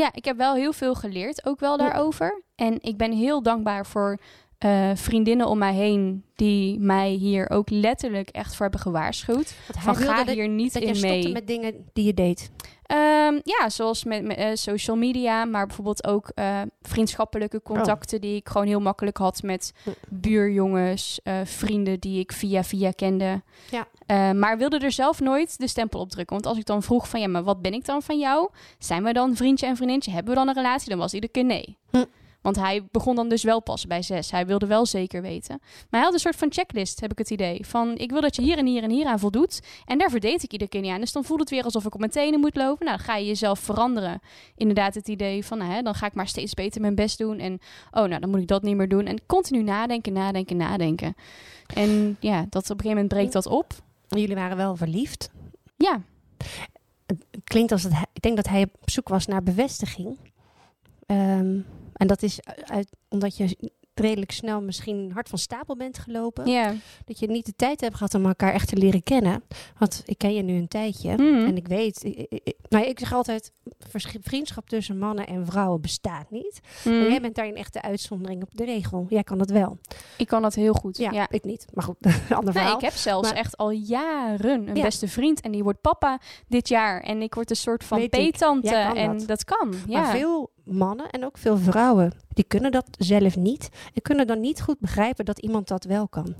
Ja, 0.00 0.12
ik 0.12 0.24
heb 0.24 0.36
wel 0.36 0.54
heel 0.54 0.72
veel 0.72 0.94
geleerd, 0.94 1.46
ook 1.46 1.60
wel 1.60 1.76
daarover. 1.76 2.42
En 2.54 2.78
ik 2.82 2.96
ben 2.96 3.12
heel 3.12 3.42
dankbaar 3.42 3.86
voor 3.86 4.18
eh, 4.58 4.90
vriendinnen 4.94 5.46
om 5.48 5.58
mij 5.58 5.74
heen 5.74 6.24
die 6.34 6.80
mij 6.80 7.10
hier 7.10 7.50
ook 7.50 7.70
letterlijk 7.70 8.28
echt 8.28 8.54
voor 8.54 8.62
hebben 8.62 8.80
gewaarschuwd. 8.80 9.54
Want 9.72 9.84
Van 9.84 9.96
ga 9.96 10.24
dat- 10.24 10.34
hier 10.34 10.48
niet 10.48 10.72
dat 10.72 10.82
in 10.82 11.00
mee. 11.00 11.32
met 11.32 11.46
dingen 11.46 11.74
die 11.92 12.04
je 12.04 12.14
deed. 12.14 12.50
Ehm, 12.86 13.40
ja, 13.44 13.68
zoals 13.68 14.04
met, 14.04 14.24
met, 14.24 14.36
eh, 14.36 14.48
social 14.54 14.96
media, 14.96 15.44
maar 15.44 15.66
bijvoorbeeld 15.66 16.06
ook 16.06 16.28
eh, 16.34 16.60
vriendschappelijke 16.82 17.62
contacten 17.62 18.20
die 18.20 18.36
ik 18.36 18.48
gewoon 18.48 18.66
heel 18.66 18.80
makkelijk 18.80 19.16
had 19.16 19.42
met 19.42 19.72
Hm. 19.82 19.90
buurjongens, 20.08 21.20
vrienden 21.44 22.00
die 22.00 22.18
ik 22.18 22.32
via 22.32 22.64
via 22.64 22.90
kende. 22.90 23.42
Ja. 23.70 23.86
Maar 24.32 24.58
wilde 24.58 24.78
er 24.78 24.92
zelf 24.92 25.20
nooit 25.20 25.58
de 25.58 25.68
stempel 25.68 26.00
op 26.00 26.10
drukken. 26.10 26.34
Want 26.34 26.46
als 26.46 26.58
ik 26.58 26.64
dan 26.66 26.82
vroeg 26.82 27.08
van 27.08 27.20
ja, 27.20 27.28
maar 27.28 27.42
wat 27.44 27.62
ben 27.62 27.72
ik 27.72 27.84
dan 27.84 28.02
van 28.02 28.18
jou? 28.18 28.48
Zijn 28.78 29.02
we 29.02 29.12
dan 29.12 29.36
vriendje 29.36 29.66
en 29.66 29.74
vriendinnetje? 29.76 30.10
Hebben 30.12 30.32
we 30.32 30.38
dan 30.38 30.48
een 30.48 30.54
relatie? 30.54 30.88
Dan 30.90 30.98
was 30.98 31.14
iedere 31.14 31.32
keer 31.32 31.44
nee. 31.44 31.76
Hm. 31.90 32.04
Want 32.40 32.56
hij 32.56 32.82
begon 32.90 33.14
dan 33.16 33.28
dus 33.28 33.42
wel 33.42 33.62
pas 33.62 33.86
bij 33.86 34.02
zes. 34.02 34.30
Hij 34.30 34.46
wilde 34.46 34.66
wel 34.66 34.86
zeker 34.86 35.22
weten. 35.22 35.56
Maar 35.60 35.86
hij 35.90 36.00
had 36.00 36.12
een 36.12 36.18
soort 36.18 36.36
van 36.36 36.52
checklist, 36.52 37.00
heb 37.00 37.10
ik 37.12 37.18
het 37.18 37.30
idee. 37.30 37.66
Van 37.66 37.96
ik 37.96 38.10
wil 38.10 38.20
dat 38.20 38.36
je 38.36 38.42
hier 38.42 38.58
en 38.58 38.66
hier 38.66 38.82
en 38.82 38.90
hier 38.90 39.06
aan 39.06 39.18
voldoet. 39.18 39.60
En 39.84 39.98
daar 39.98 40.10
verdeed 40.10 40.42
ik 40.42 40.52
iedere 40.52 40.70
keer 40.70 40.80
niet 40.80 40.90
aan. 40.90 41.00
Dus 41.00 41.12
dan 41.12 41.24
voelt 41.24 41.40
het 41.40 41.50
weer 41.50 41.62
alsof 41.64 41.84
ik 41.84 41.94
op 41.94 42.00
mijn 42.00 42.12
tenen 42.12 42.40
moet 42.40 42.56
lopen. 42.56 42.86
Nou, 42.86 42.96
dan 42.96 43.06
ga 43.06 43.16
je 43.16 43.26
jezelf 43.26 43.58
veranderen. 43.58 44.20
Inderdaad, 44.56 44.94
het 44.94 45.08
idee 45.08 45.44
van, 45.44 45.58
nou, 45.58 45.72
hè, 45.72 45.82
dan 45.82 45.94
ga 45.94 46.06
ik 46.06 46.14
maar 46.14 46.28
steeds 46.28 46.54
beter 46.54 46.80
mijn 46.80 46.94
best 46.94 47.18
doen. 47.18 47.38
En 47.38 47.52
oh, 47.90 48.04
nou, 48.04 48.20
dan 48.20 48.30
moet 48.30 48.40
ik 48.40 48.48
dat 48.48 48.62
niet 48.62 48.76
meer 48.76 48.88
doen. 48.88 49.06
En 49.06 49.26
continu 49.26 49.62
nadenken, 49.62 50.12
nadenken, 50.12 50.56
nadenken. 50.56 51.14
En 51.74 52.16
ja, 52.20 52.46
dat 52.50 52.62
op 52.62 52.70
een 52.70 52.76
gegeven 52.76 52.88
moment 52.88 53.08
breekt 53.08 53.32
dat 53.32 53.46
op. 53.46 53.72
Jullie 54.08 54.34
waren 54.34 54.56
wel 54.56 54.76
verliefd. 54.76 55.30
Ja, 55.76 56.00
Het 57.06 57.18
klinkt 57.44 57.72
als 57.72 57.82
hij- 57.82 58.04
Ik 58.12 58.22
denk 58.22 58.36
dat 58.36 58.48
hij 58.48 58.62
op 58.80 58.90
zoek 58.90 59.08
was 59.08 59.26
naar 59.26 59.42
bevestiging. 59.42 60.18
Ehm, 61.06 61.58
en 61.96 62.06
dat 62.06 62.22
is 62.22 62.40
uit, 62.64 62.88
omdat 63.08 63.36
je 63.36 63.74
redelijk 63.94 64.30
snel 64.30 64.60
misschien 64.62 65.10
hard 65.12 65.28
van 65.28 65.38
stapel 65.38 65.76
bent 65.76 65.98
gelopen. 65.98 66.44
Dat 67.04 67.18
je 67.18 67.26
niet 67.26 67.46
de 67.46 67.54
tijd 67.56 67.80
hebt 67.80 67.94
gehad 67.94 68.14
om 68.14 68.26
elkaar 68.26 68.52
echt 68.52 68.68
te 68.68 68.76
leren 68.76 69.02
kennen. 69.02 69.42
Want 69.78 70.02
ik 70.06 70.18
ken 70.18 70.34
je 70.34 70.42
nu 70.42 70.54
een 70.54 70.68
tijdje. 70.68 71.12
Mhm. 71.12 71.46
En 71.46 71.56
ik 71.56 71.68
weet, 71.68 72.04
ik, 72.04 72.16
ik- 72.28 72.56
nou, 72.68 72.84
ik 72.84 72.98
zeg 72.98 73.12
altijd, 73.12 73.52
vriendschap 74.20 74.68
tussen 74.68 74.98
mannen 74.98 75.26
en 75.26 75.46
vrouwen 75.46 75.80
bestaat 75.80 76.30
niet. 76.30 76.60
Mhm. 76.84 76.94
En 76.94 77.08
jij 77.10 77.20
bent 77.20 77.34
daarin 77.34 77.56
echt 77.56 77.72
de 77.72 77.82
uitzondering 77.82 78.42
op 78.42 78.54
de 78.54 78.64
regel. 78.64 79.06
Jij 79.08 79.24
kan 79.24 79.38
dat 79.38 79.50
wel. 79.50 79.78
Ik 80.16 80.26
kan 80.26 80.42
dat 80.42 80.54
heel 80.54 80.74
goed. 80.74 80.96
Ja, 80.96 81.10
Ja. 81.10 81.26
ik 81.30 81.44
niet. 81.44 81.66
Maar 81.74 81.84
goed, 81.84 81.96
ander 82.28 82.44
Nee, 82.44 82.52
verhaal. 82.52 82.74
ik 82.76 82.80
heb 82.84 82.92
zelfs 82.94 83.28
Maar- 83.28 83.38
echt 83.38 83.56
al 83.56 83.70
jaren 83.70 84.68
een 84.68 84.76
Ja. 84.76 84.82
beste 84.82 85.08
vriend. 85.08 85.40
En 85.40 85.52
die 85.52 85.62
wordt 85.62 85.80
papa 85.80 86.20
dit 86.48 86.68
jaar. 86.68 87.00
En 87.00 87.22
ik 87.22 87.34
word 87.34 87.50
een 87.50 87.56
soort 87.56 87.84
van 87.84 88.08
peetante. 88.08 88.74
En 88.74 89.18
dat. 89.18 89.26
dat, 89.26 89.44
kan. 89.44 89.74
Ja. 89.88 90.00
Maar 90.00 90.10
veel 90.16 90.50
mannen 90.66 91.10
en 91.10 91.24
ook 91.24 91.38
veel 91.38 91.58
vrouwen, 91.58 92.12
die 92.28 92.44
kunnen 92.44 92.72
dat 92.72 92.86
zelf 92.98 93.36
niet. 93.36 93.68
En 93.94 94.02
kunnen 94.02 94.26
dan 94.26 94.40
niet 94.40 94.62
goed 94.62 94.78
begrijpen 94.78 95.24
dat 95.24 95.38
iemand 95.38 95.68
dat 95.68 95.84
wel 95.84 96.08
kan. 96.08 96.34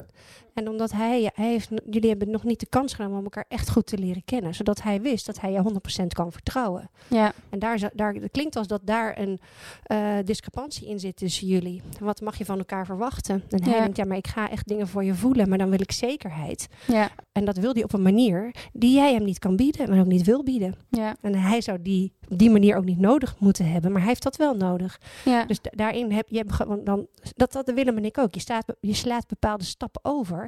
En 0.57 0.69
omdat 0.69 0.92
hij, 0.92 1.31
hij 1.35 1.47
heeft, 1.49 1.69
jullie 1.90 2.09
hebben 2.09 2.31
nog 2.31 2.45
niet 2.45 2.61
de 2.61 2.66
kans 2.69 2.95
genomen 2.95 3.19
om 3.19 3.25
elkaar 3.25 3.45
echt 3.49 3.71
goed 3.71 3.87
te 3.87 3.99
leren 3.99 4.25
kennen. 4.25 4.55
Zodat 4.55 4.83
hij 4.83 5.01
wist 5.01 5.27
dat 5.27 5.40
hij 5.40 5.53
je 5.53 5.62
100% 6.03 6.07
kan 6.07 6.33
vertrouwen. 6.33 6.90
ja. 7.09 7.33
En 7.51 7.59
daar, 7.59 7.90
daar, 7.95 8.14
het 8.14 8.31
klinkt 8.31 8.57
als 8.57 8.66
dat 8.66 8.81
daar 8.85 9.19
een 9.19 9.38
eh, 9.83 10.14
discrepantie 10.25 10.88
in 10.88 11.01
zit 11.01 11.16
tussen 11.16 11.47
jullie. 11.47 11.83
Wat 12.01 12.21
mag 12.21 12.38
je 12.38 12.45
van 12.45 12.59
elkaar 12.59 12.87
verwachten? 12.87 13.42
En 13.51 13.62
hij 13.62 13.73
Ja. 13.73 13.81
denkt, 13.81 13.97
ja, 13.97 14.05
maar 14.05 14.16
ik 14.16 14.27
ga 14.27 14.51
echt 14.51 14.69
dingen 14.69 14.88
voor 14.88 15.05
je 15.05 15.14
voelen, 15.14 15.49
maar 15.49 15.59
dan 15.59 15.71
wil 15.71 15.81
ik 15.81 15.92
zekerheid. 15.92 16.69
Ja. 16.87 17.09
En 17.33 17.45
dat 17.45 17.57
wil 17.57 17.73
hij 17.73 17.83
op 17.85 17.92
een 17.92 18.03
manier 18.03 18.55
die 18.73 18.95
jij 18.95 19.12
hem 19.14 19.25
niet 19.25 19.38
kan 19.38 19.57
bieden, 19.57 19.90
maar 19.90 20.01
ook 20.01 20.07
niet 20.07 20.25
wil 20.27 20.42
bieden. 20.42 20.75
Ja. 20.90 21.16
En 21.21 21.35
hij 21.35 21.61
zou 21.61 21.83
die 21.83 22.12
op 22.29 22.38
die 22.38 22.51
manier 22.51 22.77
ook 22.77 22.85
niet 22.85 22.99
nodig 22.99 23.37
moeten 23.38 23.71
hebben, 23.71 23.90
maar 23.90 24.01
hij 24.01 24.09
heeft 24.11 24.23
dat 24.23 24.37
wel 24.37 24.55
nodig. 24.55 25.01
Ja. 25.25 25.45
Dus 25.45 25.61
da- 25.61 25.71
daarin 25.75 26.12
heb 26.12 26.29
je 26.29 26.45
dan 26.85 27.07
dat 27.37 27.53
dat 27.53 27.73
Willem 27.75 27.97
en 27.97 28.05
ik 28.05 28.19
ook. 28.19 28.35
Je, 28.35 28.40
staat, 28.40 28.64
je 28.81 28.95
slaat 28.95 29.27
bepaalde 29.27 29.64
stappen 29.64 30.05
over 30.05 30.45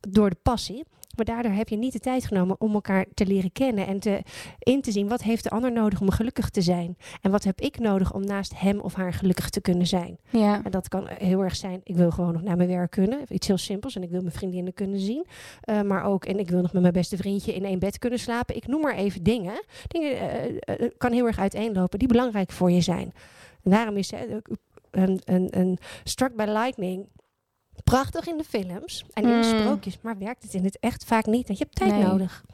door 0.00 0.30
de 0.30 0.38
passie. 0.42 0.84
Maar 1.16 1.24
daardoor 1.24 1.52
heb 1.52 1.68
je 1.68 1.76
niet 1.76 1.92
de 1.92 1.98
tijd 1.98 2.26
genomen 2.26 2.60
om 2.60 2.74
elkaar 2.74 3.06
te 3.14 3.26
leren 3.26 3.52
kennen 3.52 3.86
en 3.86 4.00
te, 4.00 4.22
in 4.58 4.80
te 4.80 4.92
zien 4.92 5.08
wat 5.08 5.22
heeft 5.22 5.42
de 5.42 5.50
ander 5.50 5.72
nodig 5.72 6.00
om 6.00 6.10
gelukkig 6.10 6.50
te 6.50 6.62
zijn. 6.62 6.96
En 7.20 7.30
wat 7.30 7.44
heb 7.44 7.60
ik 7.60 7.78
nodig 7.78 8.14
om 8.14 8.24
naast 8.24 8.58
hem 8.58 8.80
of 8.80 8.94
haar 8.94 9.12
gelukkig 9.12 9.50
te 9.50 9.60
kunnen 9.60 9.86
zijn. 9.86 10.18
ja. 10.30 10.64
En 10.64 10.70
dat 10.70 10.88
kan 10.88 11.08
heel 11.08 11.40
erg 11.40 11.56
zijn, 11.56 11.80
ik 11.84 11.96
wil 11.96 12.10
gewoon 12.10 12.32
nog 12.32 12.42
naar 12.42 12.56
mijn 12.56 12.68
werk 12.68 12.90
kunnen. 12.90 13.20
Iets 13.28 13.46
heel 13.46 13.58
simpels. 13.58 13.96
En 13.96 14.02
ik 14.02 14.10
wil 14.10 14.20
mijn 14.20 14.32
vriendinnen 14.32 14.74
kunnen 14.74 15.00
zien. 15.00 15.26
Uh, 15.64 15.82
maar 15.82 16.04
ook, 16.04 16.24
en 16.24 16.38
ik 16.38 16.50
wil 16.50 16.62
nog 16.62 16.72
met 16.72 16.82
mijn 16.82 16.94
beste 16.94 17.16
vriendje 17.16 17.54
in 17.54 17.64
één 17.64 17.78
bed 17.78 17.98
kunnen 17.98 18.18
slapen. 18.18 18.56
Ik 18.56 18.66
noem 18.66 18.80
maar 18.80 18.94
even 18.94 19.22
dingen. 19.22 19.64
Dingen 19.86 20.12
uh, 20.12 20.80
uh, 20.80 20.90
kan 20.96 21.12
heel 21.12 21.26
erg 21.26 21.38
uiteenlopen 21.38 21.98
die 21.98 22.08
belangrijk 22.08 22.52
voor 22.52 22.70
je 22.70 22.80
zijn. 22.80 23.12
En 23.62 23.70
daarom 23.70 23.96
is 23.96 24.12
een, 24.90 25.20
een, 25.24 25.58
een 25.58 25.78
Struck 26.04 26.36
by 26.36 26.44
Lightning 26.44 27.06
prachtig 27.84 28.26
in 28.26 28.36
de 28.36 28.44
films 28.44 29.04
en 29.12 29.22
in 29.22 29.40
de 29.40 29.48
Mm. 29.52 29.60
sprookjes. 29.60 29.98
Maar 30.00 30.18
werkt 30.18 30.42
het 30.42 30.54
in 30.54 30.64
het 30.64 30.78
echt 30.80 31.04
vaak 31.04 31.26
niet. 31.26 31.46
Want 31.46 31.58
je 31.58 31.64
hebt 31.64 31.76
tijd 31.76 31.90
Nee. 31.92 32.02
nodig. 32.04 32.44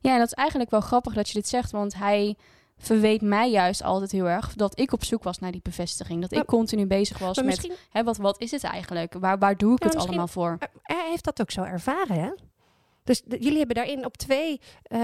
ja, 0.00 0.12
en 0.12 0.18
dat 0.18 0.26
is 0.26 0.32
eigenlijk 0.32 0.70
wel 0.70 0.80
grappig 0.80 1.14
dat 1.14 1.28
je 1.28 1.34
dit 1.34 1.48
zegt. 1.48 1.70
Want 1.70 1.94
hij 1.94 2.36
verweet 2.78 3.20
mij 3.22 3.50
juist 3.50 3.82
altijd 3.82 4.10
heel 4.12 4.28
erg 4.28 4.52
dat 4.54 4.78
ik 4.78 4.92
op 4.92 5.04
zoek 5.04 5.22
was 5.22 5.38
naar 5.38 5.52
die 5.52 5.60
bevestiging. 5.62 6.20
Dat 6.20 6.32
ik 6.32 6.44
continu 6.44 6.86
bezig 6.86 7.18
was 7.18 7.42
met, 7.42 7.70
hè, 7.90 8.04
wat, 8.04 8.16
wat 8.16 8.40
is 8.40 8.50
het 8.50 8.64
eigenlijk? 8.64 9.14
Waar, 9.18 9.38
waar 9.38 9.56
doe 9.56 9.74
ik 9.76 9.82
het 9.82 9.96
allemaal 9.96 10.28
voor? 10.28 10.58
hij 10.82 11.06
heeft 11.10 11.24
dat 11.24 11.40
ook 11.40 11.50
zo 11.50 11.62
ervaren, 11.62 12.20
hè? 12.20 12.30
Dus 13.04 13.22
de- 13.24 13.38
jullie 13.38 13.58
hebben 13.58 13.76
daarin 13.76 14.04
op 14.04 14.16
twee 14.16 14.60
uh, 14.88 15.00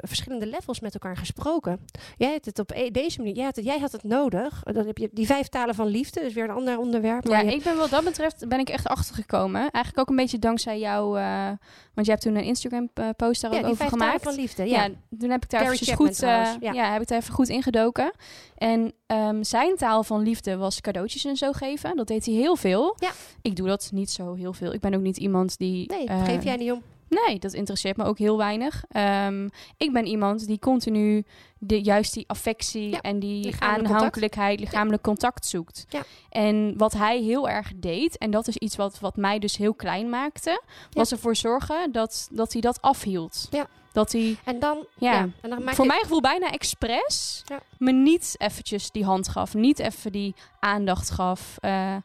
verschillende 0.00 0.46
levels 0.46 0.80
met 0.80 0.94
elkaar 0.94 1.16
gesproken. 1.16 1.86
Jij 2.16 2.30
hebt 2.30 2.46
het 2.46 2.58
op 2.58 2.70
e 2.74 2.90
deze 2.90 3.18
manier, 3.18 3.34
jij 3.34 3.44
had 3.44 3.56
het, 3.56 3.64
jij 3.64 3.78
had 3.78 3.92
het 3.92 4.04
nodig. 4.04 4.62
Dan 4.62 4.86
heb 4.86 4.98
je 4.98 5.08
die 5.12 5.26
vijf 5.26 5.48
talen 5.48 5.74
van 5.74 5.86
liefde, 5.86 6.20
is 6.20 6.32
weer 6.34 6.44
een 6.44 6.50
ander 6.50 6.78
onderwerp. 6.78 7.26
Ja, 7.26 7.30
maar 7.30 7.52
ik 7.52 7.62
ben 7.62 7.76
wat 7.76 7.90
dat 7.90 8.04
betreft 8.04 8.48
ben 8.48 8.58
ik 8.58 8.68
echt 8.68 8.86
achtergekomen. 8.86 9.60
Eigenlijk 9.60 9.98
ook 9.98 10.08
een 10.08 10.16
beetje 10.16 10.38
dankzij 10.38 10.78
jou, 10.78 11.18
uh, 11.18 11.46
want 11.94 12.06
je 12.06 12.12
hebt 12.12 12.22
toen 12.22 12.36
een 12.36 12.44
Instagram 12.44 12.88
post 13.16 13.40
daar 13.40 13.50
ja, 13.50 13.56
ook 13.56 13.62
die 13.62 13.72
over 13.72 13.76
vijf 13.76 13.90
talen 13.90 14.06
gemaakt. 14.06 14.22
van 14.22 14.34
liefde, 14.34 14.68
ja. 14.68 14.84
ja. 14.84 14.90
toen 15.18 15.30
heb 15.30 15.42
ik 15.42 15.50
daar 15.50 15.60
Gary 15.60 15.76
Chapman 15.76 16.06
goed, 16.06 16.16
trouwens, 16.16 16.56
ja. 16.60 16.72
ja. 16.72 16.92
heb 16.92 17.02
ik 17.02 17.08
daar 17.08 17.18
even 17.18 17.34
goed 17.34 17.48
ingedoken. 17.48 18.12
En 18.56 18.92
um, 19.06 19.44
zijn 19.44 19.76
taal 19.76 20.04
van 20.04 20.22
liefde 20.22 20.56
was 20.56 20.80
cadeautjes 20.80 21.24
en 21.24 21.36
zo 21.36 21.52
geven. 21.52 21.96
Dat 21.96 22.06
deed 22.06 22.26
hij 22.26 22.34
heel 22.34 22.56
veel. 22.56 22.96
Ja. 22.98 23.10
Ik 23.42 23.56
doe 23.56 23.66
dat 23.66 23.90
niet 23.92 24.10
zo 24.10 24.34
heel 24.34 24.52
veel. 24.52 24.72
Ik 24.72 24.80
ben 24.80 24.94
ook 24.94 25.00
niet 25.00 25.16
iemand 25.16 25.58
die. 25.58 25.90
Nee, 25.90 26.08
geef 26.24 26.44
jij 26.44 26.56
niet 26.56 26.72
om. 26.72 26.82
Nee, 27.26 27.38
dat 27.38 27.52
interesseert 27.52 27.96
me 27.96 28.04
ook 28.04 28.18
heel 28.18 28.36
weinig. 28.36 28.84
Um, 29.26 29.50
ik 29.76 29.92
ben 29.92 30.06
iemand 30.06 30.46
die 30.46 30.58
continu 30.58 31.24
de, 31.58 31.82
juist 31.82 32.14
die 32.14 32.24
affectie 32.28 32.90
Ja, 32.90 33.00
en 33.00 33.18
die 33.18 33.44
lichamelijk 33.44 33.88
aanhankelijkheid, 33.94 34.60
lichamelijk 34.60 35.02
contact 35.02 35.46
zoekt. 35.46 35.86
Ja. 35.88 36.02
En 36.28 36.74
wat 36.76 36.92
hij 36.92 37.20
heel 37.20 37.48
erg 37.48 37.72
deed, 37.76 38.18
en 38.18 38.30
dat 38.30 38.48
is 38.48 38.56
iets 38.56 38.76
wat, 38.76 39.00
wat 39.00 39.16
mij 39.16 39.38
dus 39.38 39.56
heel 39.56 39.74
klein 39.74 40.10
maakte, 40.10 40.62
was 40.90 41.12
ervoor 41.12 41.36
zorgen 41.36 41.92
dat, 41.92 42.28
dat 42.30 42.52
hij 42.52 42.60
dat 42.60 42.80
afhield. 42.82 43.46
Ja. 43.50 43.66
Dat 43.92 44.12
hij, 44.12 44.36
En 44.44 44.58
dan, 44.58 44.86
ja, 44.98 45.12
ja, 45.12 45.28
en 45.40 45.50
dan 45.50 45.64
maak 45.64 45.74
voor 45.74 45.84
je, 45.84 45.90
mijn 45.90 46.02
gevoel 46.02 46.20
bijna 46.20 46.50
expres, 46.50 47.42
Ja. 47.46 47.60
me 47.78 47.92
niet 47.92 48.34
eventjes 48.38 48.90
die 48.90 49.04
hand 49.04 49.28
gaf, 49.28 49.54
niet 49.54 49.78
even 49.78 50.12
die 50.12 50.34
aandacht 50.60 51.10
gaf. 51.10 51.56
Uh, 51.60 51.96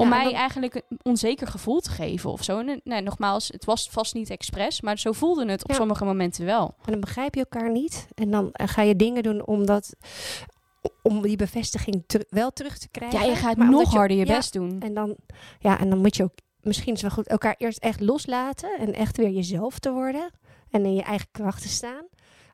om 0.00 0.08
Ja, 0.08 0.14
mij 0.16 0.24
dan- 0.24 0.32
eigenlijk 0.34 0.74
een 0.74 0.98
onzeker 1.02 1.46
gevoel 1.46 1.80
te 1.80 1.90
geven 1.90 2.30
of 2.30 2.42
zo. 2.44 2.58
En, 2.58 2.80
nee, 2.84 3.00
nogmaals, 3.02 3.48
het 3.48 3.64
was 3.64 3.88
vast 3.90 4.14
niet 4.14 4.30
expres, 4.30 4.80
maar 4.80 4.98
zo 4.98 5.12
voelde 5.12 5.50
het 5.50 5.62
op 5.64 5.70
Ja. 5.70 5.76
sommige 5.76 6.04
momenten 6.04 6.44
wel. 6.44 6.74
en 6.84 6.90
dan 6.92 7.00
begrijp 7.00 7.34
je 7.34 7.40
elkaar 7.50 7.70
niet. 7.70 8.06
En 8.14 8.30
dan 8.30 8.52
eh, 8.52 8.68
ga 8.68 8.82
je 8.82 8.96
dingen 8.96 9.22
doen 9.22 9.46
om 9.46 9.66
dat, 9.66 9.94
om 11.02 11.22
die 11.22 11.36
bevestiging 11.36 12.04
ter- 12.06 12.26
wel 12.28 12.50
terug 12.50 12.78
te 12.78 12.88
krijgen. 12.88 13.18
Ja, 13.20 13.24
je 13.24 13.34
gaat 13.36 13.54
omdat 13.56 13.70
nog 13.70 13.92
harder 13.92 14.16
je 14.16 14.26
best 14.26 14.52
doen. 14.52 14.80
En 14.80 14.94
dan, 14.94 15.16
ja, 15.58 15.78
en 15.80 15.90
dan 15.90 15.98
moet 15.98 16.16
je 16.16 16.22
ook, 16.22 16.34
misschien 16.60 16.94
is 16.94 17.02
wel 17.02 17.10
goed, 17.10 17.26
elkaar 17.28 17.54
eerst 17.58 17.78
echt 17.78 18.00
loslaten 18.00 18.78
en 18.78 18.92
echt 18.94 19.16
weer 19.16 19.30
jezelf 19.30 19.78
te 19.78 19.90
worden. 19.92 20.30
En 20.70 20.84
in 20.84 20.94
je 20.94 21.02
eigen 21.02 21.28
kracht 21.32 21.62
te 21.62 21.68
staan. 21.68 22.04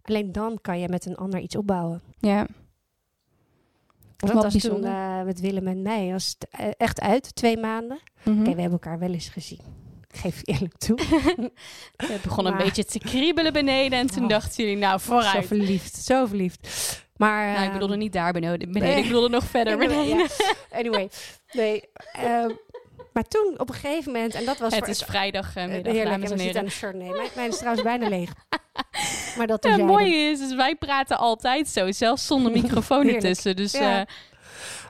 Alleen 0.03 0.33
dan 0.33 0.59
kan 0.61 0.79
je 0.79 0.89
met 0.89 1.07
een 1.07 1.17
ander 1.17 1.41
iets 1.41 1.57
opbouwen. 1.57 2.03
Ja. 2.19 2.47
Dat 4.17 4.33
Wat 4.33 4.43
was 4.43 4.53
toen 4.53 4.61
bijzonder. 4.81 4.91
uh, 4.91 5.23
met 5.23 5.41
Willem 5.41 5.67
en 5.67 5.83
mij. 5.83 6.11
Was 6.13 6.37
het 6.39 6.61
uh, 6.61 6.67
echt 6.77 7.01
uit, 7.01 7.35
twee 7.35 7.57
maanden. 7.57 7.99
Mm 8.25 8.41
okay, 8.41 8.55
we 8.55 8.61
hebben 8.61 8.81
elkaar 8.81 8.99
wel 8.99 9.13
eens 9.13 9.29
gezien. 9.29 9.61
Ik 10.11 10.17
geef 10.23 10.41
eerlijk 10.45 10.77
toe. 10.79 10.99
Het 11.97 12.23
begon 12.23 12.47
een 12.47 12.57
beetje 12.57 12.85
te 12.85 12.99
kriebelen 12.99 13.53
beneden. 13.53 13.99
En 13.99 14.07
toen 14.07 14.23
Oh. 14.23 14.29
dachten 14.29 14.65
jullie, 14.65 14.79
nou 14.79 14.99
Zo 14.99 15.05
vooruit. 15.05 15.47
verliefd, 15.47 15.95
zo 15.97 16.27
verliefd. 16.27 16.69
Maar, 17.17 17.47
Nou, 17.53 17.61
ik 17.63 17.67
uh, 17.67 17.73
bedoelde 17.73 17.97
niet 17.97 18.13
daar 18.13 18.33
beneden. 18.33 18.73
beneden. 18.73 18.89
nee. 18.89 18.99
Ik 18.99 19.07
bedoelde 19.07 19.29
nog 19.29 19.45
verder 19.45 19.73
Anyway, 19.79 19.97
beneden. 19.97 20.19
ja. 20.39 20.79
Anyway, 20.79 21.09
nee. 21.53 21.83
Uh, 22.25 22.47
maar 23.13 23.25
toen 23.29 23.55
op 23.59 23.69
een 23.69 23.75
gegeven 23.75 24.13
moment, 24.13 24.35
en 24.35 24.45
dat 24.45 24.59
was 24.59 24.71
Het 24.75 24.79
voor, 24.85 24.93
is 24.93 25.03
vrijdagmiddag, 25.03 25.93
heerlijk, 25.93 26.05
dames 26.11 26.31
en 26.31 26.33
en 26.33 26.37
we 26.37 26.43
zitten 26.43 26.61
aan 26.61 26.65
heren. 26.65 26.65
de 26.65 26.71
Chardonnay. 26.71 27.11
Mijn, 27.17 27.29
mijn 27.35 27.49
is 27.49 27.57
trouwens 27.57 27.85
bijna 27.85 28.09
leeg. 28.09 28.33
Maar 29.37 29.47
dat 29.47 29.65
Ja, 29.65 29.71
het 29.71 29.87
mooie 29.87 30.17
is, 30.17 30.41
is, 30.41 30.55
wij 30.55 30.75
praten 30.77 31.19
altijd 31.19 31.69
zo. 31.69 31.93
Zelfs 31.93 32.27
zonder 32.27 32.53
microfoon 32.63 33.09
ertussen. 33.09 33.57
Dus 33.57 33.73
Ja. 33.73 34.01
eh, 34.01 34.07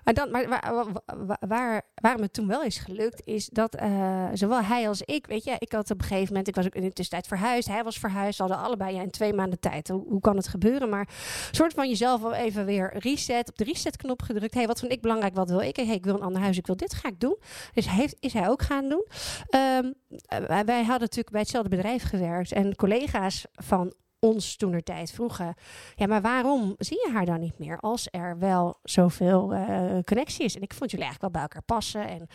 Maar, 0.05 0.15
dan, 0.15 0.31
maar 0.31 0.49
waar, 0.49 0.87
waar, 1.27 1.39
waar, 1.49 1.83
waarom 1.95 2.23
het 2.23 2.33
toen 2.33 2.47
wel 2.47 2.63
is 2.63 2.79
gelukt, 2.79 3.23
is 3.25 3.49
dat 3.49 3.75
eh, 3.75 4.27
zowel 4.33 4.63
hij 4.63 4.89
als 4.89 5.03
ik, 5.03 5.27
weet 5.27 5.45
je, 5.45 5.55
ik 5.59 5.73
had 5.73 5.91
op 5.91 5.99
een 6.01 6.07
gegeven 6.07 6.29
moment, 6.29 6.49
ik 6.49 6.55
was 6.55 6.67
ook 6.67 6.75
in 6.75 6.83
de 6.83 6.93
tussentijd 6.93 7.27
verhuisd, 7.27 7.69
hij 7.69 7.83
was 7.85 7.99
verhuisd, 7.99 8.39
hadden 8.39 8.59
allebei 8.59 8.95
ja, 8.95 9.03
in 9.03 9.11
twee 9.11 9.33
maanden 9.33 9.61
tijd. 9.61 9.89
Hoe, 9.89 10.05
hoe 10.09 10.21
kan 10.21 10.37
het 10.37 10.49
gebeuren? 10.49 10.89
Maar 10.89 11.09
soort 11.51 11.73
van 11.73 11.89
jezelf 11.89 12.21
wel 12.21 12.35
even 12.35 12.65
weer 12.65 12.93
reset, 12.99 13.49
op 13.49 13.57
de 13.59 13.65
resetknop 13.65 14.23
gedrukt. 14.23 14.55
hey, 14.55 14.67
wat 14.67 14.79
vind 14.79 14.93
ik 14.93 15.01
belangrijk, 15.03 15.35
wat 15.35 15.51
wil 15.51 15.61
ik? 15.61 15.77
Hey, 15.77 15.95
ik 15.95 16.05
wil 16.05 16.15
een 16.15 16.23
ander 16.23 16.43
huis, 16.43 16.57
ik 16.59 16.67
wil 16.67 16.77
dit, 16.77 16.95
ga 16.95 17.09
ik 17.09 17.21
doen. 17.21 17.37
Dus 17.75 17.91
heeft, 17.91 18.17
is 18.21 18.33
hij 18.33 18.49
ook 18.49 18.63
gaan 18.63 18.89
doen. 18.89 19.07
Ehm, 19.49 19.93
eh, 20.27 20.39
wij 20.65 20.79
hadden 20.79 21.01
natuurlijk 21.01 21.31
bij 21.31 21.41
hetzelfde 21.41 21.77
bedrijf 21.77 22.03
gewerkt 22.03 22.53
en 22.53 22.75
collega's 22.77 23.45
van 23.53 23.93
ons 24.27 24.57
toen 24.57 24.73
er 24.73 24.83
tijd 24.83 25.11
vroegen. 25.11 25.55
Ja, 25.95 26.07
maar 26.07 26.21
waarom 26.21 26.75
zie 26.79 26.97
je 26.97 27.13
haar 27.13 27.27
dan 27.27 27.41
niet 27.41 27.59
meer 27.59 27.79
als 27.81 28.09
er 28.11 28.39
wel 28.39 28.79
zoveel 28.83 29.53
eh, 29.53 29.99
connectie 30.05 30.45
is? 30.45 30.57
En 30.57 30.63
ik 30.63 30.75
vond 30.75 30.91
jullie 30.91 31.07
eigenlijk 31.07 31.21
wel 31.21 31.31
bij 31.31 31.41
elkaar 31.43 31.77
passen. 31.77 32.09
En, 32.09 32.27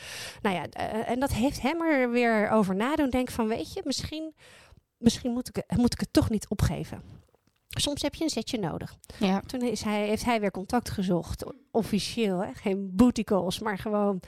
nou 0.41 0.56
ja, 0.56 0.65
eh, 0.69 1.10
en 1.10 1.19
dat 1.19 1.34
heeft 1.34 1.62
hem 1.62 1.82
er 1.82 2.12
weer 2.12 2.49
over 2.49 2.75
nadoen. 2.75 3.10
Denk 3.10 3.32
van, 3.32 3.47
weet 3.47 3.73
je, 3.73 3.82
misschien, 3.84 4.34
misschien 4.97 5.32
moet, 5.32 5.58
ik, 5.58 5.77
moet 5.77 5.93
ik 5.93 5.99
het 5.99 6.13
toch 6.13 6.30
niet 6.30 6.47
opgeven. 6.47 7.01
Soms 7.80 8.01
heb 8.01 8.15
je 8.15 8.23
een 8.23 8.30
setje 8.30 8.60
nodig. 8.60 8.97
Ja. 9.17 9.39
Toen 9.39 9.62
is 9.62 9.84
hij, 9.84 10.08
heeft 10.08 10.25
hij 10.25 10.39
weer 10.39 10.51
contact 10.51 10.89
gezocht. 10.89 11.45
Officieel, 11.71 12.39
hè? 12.39 12.54
geen 12.54 12.89
booty 12.95 13.23
calls, 13.23 13.60
maar 13.60 13.77
gewoon... 13.77 14.19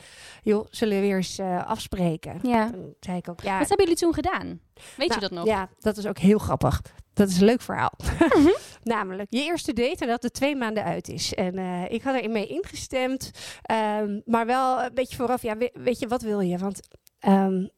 joh, 0.43 0.65
zullen 0.69 0.95
we 0.95 1.01
weer 1.01 1.15
eens 1.15 1.39
uh, 1.39 1.65
afspreken? 1.65 2.39
ja. 2.41 2.69
Toen 2.69 2.95
zei 2.99 3.17
ik 3.17 3.29
ook, 3.29 3.41
ja... 3.41 3.59
Wat 3.59 3.67
hebben 3.67 3.85
jullie 3.85 4.01
toen 4.01 4.13
gedaan? 4.13 4.59
Weet 4.97 5.09
nou, 5.09 5.13
je 5.13 5.19
dat 5.19 5.31
nog? 5.31 5.45
Ja, 5.45 5.69
dat 5.79 5.97
is 5.97 6.07
ook 6.07 6.17
heel 6.17 6.37
grappig. 6.37 6.81
Dat 7.13 7.29
is 7.29 7.39
een 7.39 7.45
leuk 7.45 7.61
verhaal. 7.61 7.93
Namelijk, 8.83 9.27
je 9.29 9.43
eerste 9.43 9.73
date 9.73 10.03
en 10.03 10.07
dat 10.07 10.23
het 10.23 10.33
twee 10.33 10.55
maanden 10.55 10.83
uit 10.83 11.07
is. 11.07 11.33
En 11.33 11.59
uh, 11.59 11.91
ik 11.91 12.01
had 12.01 12.15
erin 12.15 12.31
mee 12.31 12.47
ingestemd. 12.47 13.31
Um, 13.71 14.21
maar 14.25 14.45
wel 14.45 14.83
een 14.83 14.93
beetje 14.93 15.15
vooraf, 15.15 15.41
ja, 15.41 15.57
weet, 15.57 15.71
weet 15.73 15.99
je, 15.99 16.07
wat 16.07 16.21
wil 16.21 16.39
je? 16.39 16.57
Want 16.57 16.79
um, 17.27 17.69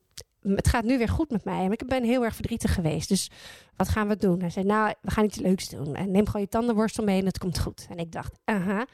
het 0.41 0.67
gaat 0.67 0.83
nu 0.83 0.97
weer 0.97 1.09
goed 1.09 1.29
met 1.29 1.43
mij. 1.43 1.63
En 1.63 1.71
ik 1.71 1.87
ben 1.87 2.03
heel 2.03 2.23
erg 2.23 2.35
verdrietig 2.35 2.73
geweest. 2.73 3.09
Dus 3.09 3.31
wat 3.75 3.89
gaan 3.89 4.07
we 4.07 4.15
doen? 4.15 4.39
Hij 4.39 4.49
zei, 4.49 4.65
nou, 4.65 4.93
we 5.01 5.11
gaan 5.11 5.25
iets 5.25 5.37
leuks 5.37 5.69
doen. 5.69 5.95
En 5.95 6.11
neem 6.11 6.25
gewoon 6.25 6.41
je 6.41 6.47
tandenborstel 6.47 7.03
mee 7.03 7.19
en 7.19 7.25
het 7.25 7.37
komt 7.37 7.59
goed. 7.59 7.87
En 7.89 7.97
ik 7.97 8.11
dacht, 8.11 8.39
aha, 8.43 8.85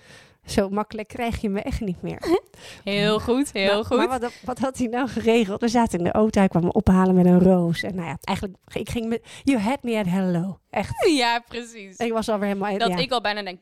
zo 0.45 0.69
makkelijk 0.69 1.08
krijg 1.08 1.41
je 1.41 1.49
me 1.49 1.62
echt 1.62 1.82
niet 1.82 2.01
meer. 2.01 2.19
Heel 2.84 3.19
goed, 3.19 3.51
heel 3.51 3.71
nou, 3.71 3.86
goed. 3.86 3.97
Maar 3.97 4.19
wat, 4.19 4.32
wat, 4.43 4.60
had 4.60 4.77
hij 4.77 4.88
nou 4.88 5.08
geregeld? 5.08 5.62
We 5.62 5.67
zaten 5.67 5.97
in 5.97 6.04
de 6.04 6.12
auto, 6.12 6.39
hij 6.39 6.49
kwam 6.49 6.63
me 6.63 6.71
ophalen 6.71 7.15
met 7.15 7.25
een 7.25 7.39
roos. 7.39 7.84
En 7.84 7.95
nou 7.95 8.08
ja, 8.08 8.17
eigenlijk, 8.21 8.58
ik 8.73 8.89
ging 8.89 9.08
met, 9.08 9.21
you 9.43 9.60
had 9.60 9.84
me 9.84 9.97
at 9.97 10.06
hello. 10.06 10.60
Echt. 10.69 11.06
Ja, 11.21 11.43
precies. 11.47 11.95
En 11.95 12.06
ik 12.06 12.12
was 12.12 12.30
alweer 12.30 12.47
helemaal... 12.47 12.77
Dat 12.77 12.89
ja. 12.89 12.97
ik 12.97 13.12
al 13.12 13.21
bijna 13.21 13.43
denk, 13.43 13.60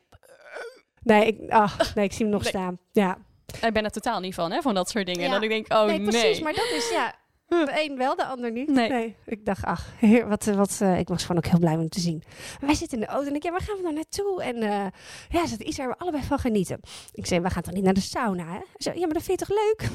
Nee, 1.04 1.26
ik, 1.26 1.50
ach, 1.50 1.96
nee, 1.96 2.06
ik 2.06 2.12
zie 2.12 2.26
hem 2.26 2.34
nog 2.34 2.42
Nee. 2.42 2.52
staan. 2.52 2.80
Ja. 2.92 3.18
ik 3.62 3.74
ben 3.74 3.84
er 3.84 3.92
totaal 3.92 4.20
niet 4.20 4.36
van, 4.36 4.52
hè, 4.52 4.62
van 4.62 4.74
dat 4.74 4.90
soort 4.90 5.06
dingen. 5.06 5.22
Ja. 5.22 5.32
Dat 5.32 5.44
ik 5.44 5.50
denk, 5.50 5.74
oh 5.74 5.86
nee, 5.86 6.00
nee. 6.00 6.08
precies. 6.08 6.40
Maar 6.40 6.54
dat 6.54 6.70
is, 6.76 6.90
ja... 6.90 7.16
De 7.50 7.86
een 7.90 7.98
wel, 7.98 8.16
de 8.16 8.26
ander 8.26 8.52
niet. 8.52 8.70
Nee. 8.70 9.16
Ik 9.26 9.46
dacht, 9.46 9.64
ach, 9.64 9.88
heer, 9.98 10.28
wat, 10.28 10.46
wat, 10.46 10.78
eh, 10.82 11.00
ik 11.00 11.08
was 11.08 11.22
gewoon 11.22 11.38
ook 11.38 11.50
heel 11.50 11.60
blij 11.60 11.74
om 11.74 11.80
hem 11.80 11.90
te 11.90 12.00
zien. 12.00 12.24
Wij 12.60 12.74
zitten 12.74 13.00
in 13.00 13.06
de 13.06 13.12
auto 13.12 13.28
en 13.28 13.36
ik, 13.36 13.44
ja, 13.44 13.52
waar 13.52 13.62
gaan 13.62 13.78
we 13.78 13.84
dan 13.84 13.94
naartoe? 13.94 14.44
En 14.44 14.56
eh, 14.56 14.86
ja, 15.30 15.44
is 15.44 15.52
het 15.52 15.62
iets 15.62 15.78
waar 15.78 15.88
we 15.88 15.98
allebei 15.98 16.24
van 16.24 16.40
genieten? 16.40 16.80
Ik 17.12 17.26
zei, 17.26 17.40
we 17.42 17.50
gaan 17.50 17.62
toch 17.62 17.74
niet 17.74 17.84
naar 17.84 17.94
de 17.94 18.00
sauna, 18.00 18.46
hè? 18.46 18.60
Zo, 18.78 18.92
ja, 18.94 19.00
maar 19.00 19.14
dat 19.14 19.24
vind 19.24 19.40
je 19.40 19.46
toch 19.46 19.58
leuk? 19.58 19.90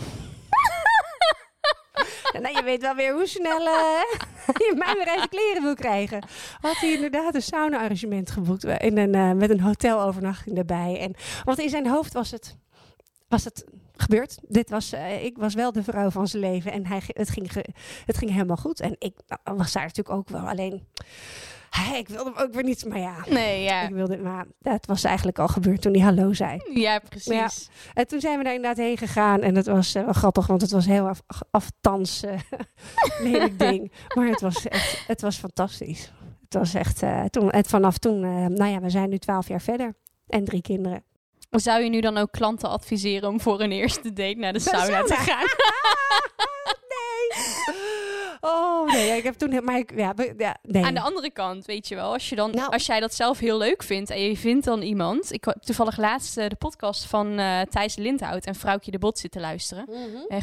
nou, 2.43 2.57
je 2.57 2.63
weet 2.65 2.81
wel 2.81 2.95
weer 2.95 3.13
hoe 3.13 3.27
snel 3.27 3.67
eh, 3.67 4.19
je 4.67 4.75
mij 4.77 4.95
weer 4.95 5.29
kleren 5.29 5.63
wil 5.63 5.75
krijgen. 5.75 6.25
Had 6.61 6.77
hij 6.77 6.93
inderdaad 6.93 7.35
een 7.35 7.43
sauna-arrangement 7.43 8.31
geboekt 8.31 8.65
in 8.65 8.99
een, 8.99 9.15
eh, 9.15 9.33
met 9.33 9.51
een 9.51 9.61
hotelovernachting 9.61 10.59
erbij. 10.59 10.99
En, 11.01 11.15
want 11.45 11.59
in 11.59 11.69
zijn 11.69 11.89
hoofd 11.89 12.13
was 12.13 12.31
het, 12.31 12.57
was 13.29 13.45
het 13.45 13.65
gebeurd. 13.97 14.39
Dit 14.49 14.71
was, 14.71 14.93
eh, 14.93 15.25
ik 15.25 15.37
was 15.37 15.55
wel 15.55 15.73
de 15.73 15.83
vrouw 15.83 16.11
van 16.11 16.29
zijn 16.29 16.43
leven 16.43 16.73
en 16.73 16.87
hij, 16.87 17.03
het, 17.07 17.31
ging 17.31 17.51
het 18.05 18.17
ging 18.17 18.31
helemaal 18.31 18.57
goed. 18.57 18.81
En 18.81 18.97
ik 18.99 19.15
nou, 19.27 19.57
was 19.57 19.73
daar 19.73 19.83
natuurlijk 19.83 20.17
ook 20.17 20.29
wel 20.29 20.49
alleen... 20.49 20.87
Hij, 21.71 21.99
ik 21.99 22.09
wilde 22.09 22.31
hem 22.35 22.43
ook 22.43 22.55
weer 22.55 22.65
niet, 22.65 22.85
maar 22.85 22.99
ja... 22.99 23.17
Nee, 23.29 23.63
ja. 23.63 23.83
Ik 23.83 23.95
wilde, 23.95 24.19
maar 24.19 24.47
dat 24.59 24.87
was 24.87 25.05
eigenlijk 25.05 25.39
al 25.39 25.49
gebeurd 25.49 25.83
toen 25.83 25.93
hij 25.93 26.03
hallo 26.03 26.33
zei. 26.33 26.61
Ja, 26.75 26.99
precies. 26.99 27.69
En 27.95 28.07
toen 28.07 28.21
zijn 28.21 28.39
we 28.39 28.45
daar 28.45 28.55
inderdaad 28.55 28.85
heen 28.85 28.97
gegaan. 28.99 29.41
En 29.41 29.55
dat 29.55 29.67
was 29.67 29.95
eh, 29.95 30.05
wel 30.05 30.13
grappig, 30.13 30.47
want 30.47 30.61
het 30.61 30.71
was 30.71 30.87
heel 30.87 31.09
af, 31.09 31.23
aftans 31.51 32.23
eh, 32.23 32.39
lelijk 33.31 33.59
ding. 33.59 33.93
Maar 34.15 34.27
het 34.27 34.41
was, 34.41 34.69
echt, 34.69 35.07
het 35.07 35.21
was 35.21 35.37
fantastisch. 35.37 36.13
Het 36.43 36.55
was 36.55 36.75
echt, 36.75 37.03
toen, 37.31 37.49
het, 37.51 37.67
vanaf 37.67 37.99
toen, 37.99 38.21
nou 38.55 38.71
ja, 38.71 38.81
we 38.81 38.91
zijn 38.91 39.09
nu 39.11 39.19
twaalf 39.19 39.49
jaar 39.49 39.61
verder. 39.61 39.95
En 40.27 40.45
drie 40.45 40.63
kinderen. 40.63 41.05
Zou 41.61 41.83
je 41.83 41.89
nu 41.89 42.01
dan 42.01 42.17
ook 42.17 42.33
klanten 42.33 42.69
adviseren 42.69 43.29
om 43.29 43.41
voor 43.41 43.61
een 43.61 43.73
eerste 43.73 44.13
date 44.13 44.39
naar 44.39 44.53
de 44.53 44.59
sauna, 44.59 45.03
te 45.03 45.15
gaan? 45.15 45.47
nee. 46.89 48.13
Oh, 48.47 48.93
nee, 48.93 49.17
ik 49.17 49.23
heb 49.23 49.35
toen, 49.35 49.65
maar 49.65 49.79
ik, 49.79 49.93
ja, 49.97 50.15
nee. 50.63 50.85
Aan 50.85 50.95
de 50.95 51.01
andere 51.01 51.31
kant, 51.31 51.65
weet 51.67 51.89
je 51.89 51.95
wel, 51.95 52.13
als, 52.13 52.29
je 52.29 52.37
dan, 52.37 52.51
Nou. 52.51 52.71
als 52.73 52.87
jij 52.87 53.01
dat 53.01 53.15
zelf 53.15 53.39
heel 53.39 53.59
leuk 53.59 53.83
vindt 53.83 54.11
en 54.11 54.21
je 54.21 54.37
vindt 54.37 54.65
dan 54.65 54.83
iemand. 54.83 55.33
Ik 55.33 55.45
heb 55.45 55.63
toevallig 55.63 55.97
laatst 55.99 56.37
eh, 56.37 56.49
de 56.49 56.55
podcast 56.57 57.05
van 57.05 57.39
eh 57.39 57.61
Thijs 57.61 57.97
Lindhout 57.97 58.45
en 58.47 58.55
Vrouwtje 58.55 58.91
de 58.91 58.99
Bot 58.99 59.19
zitten 59.19 59.41
luisteren. 59.41 59.89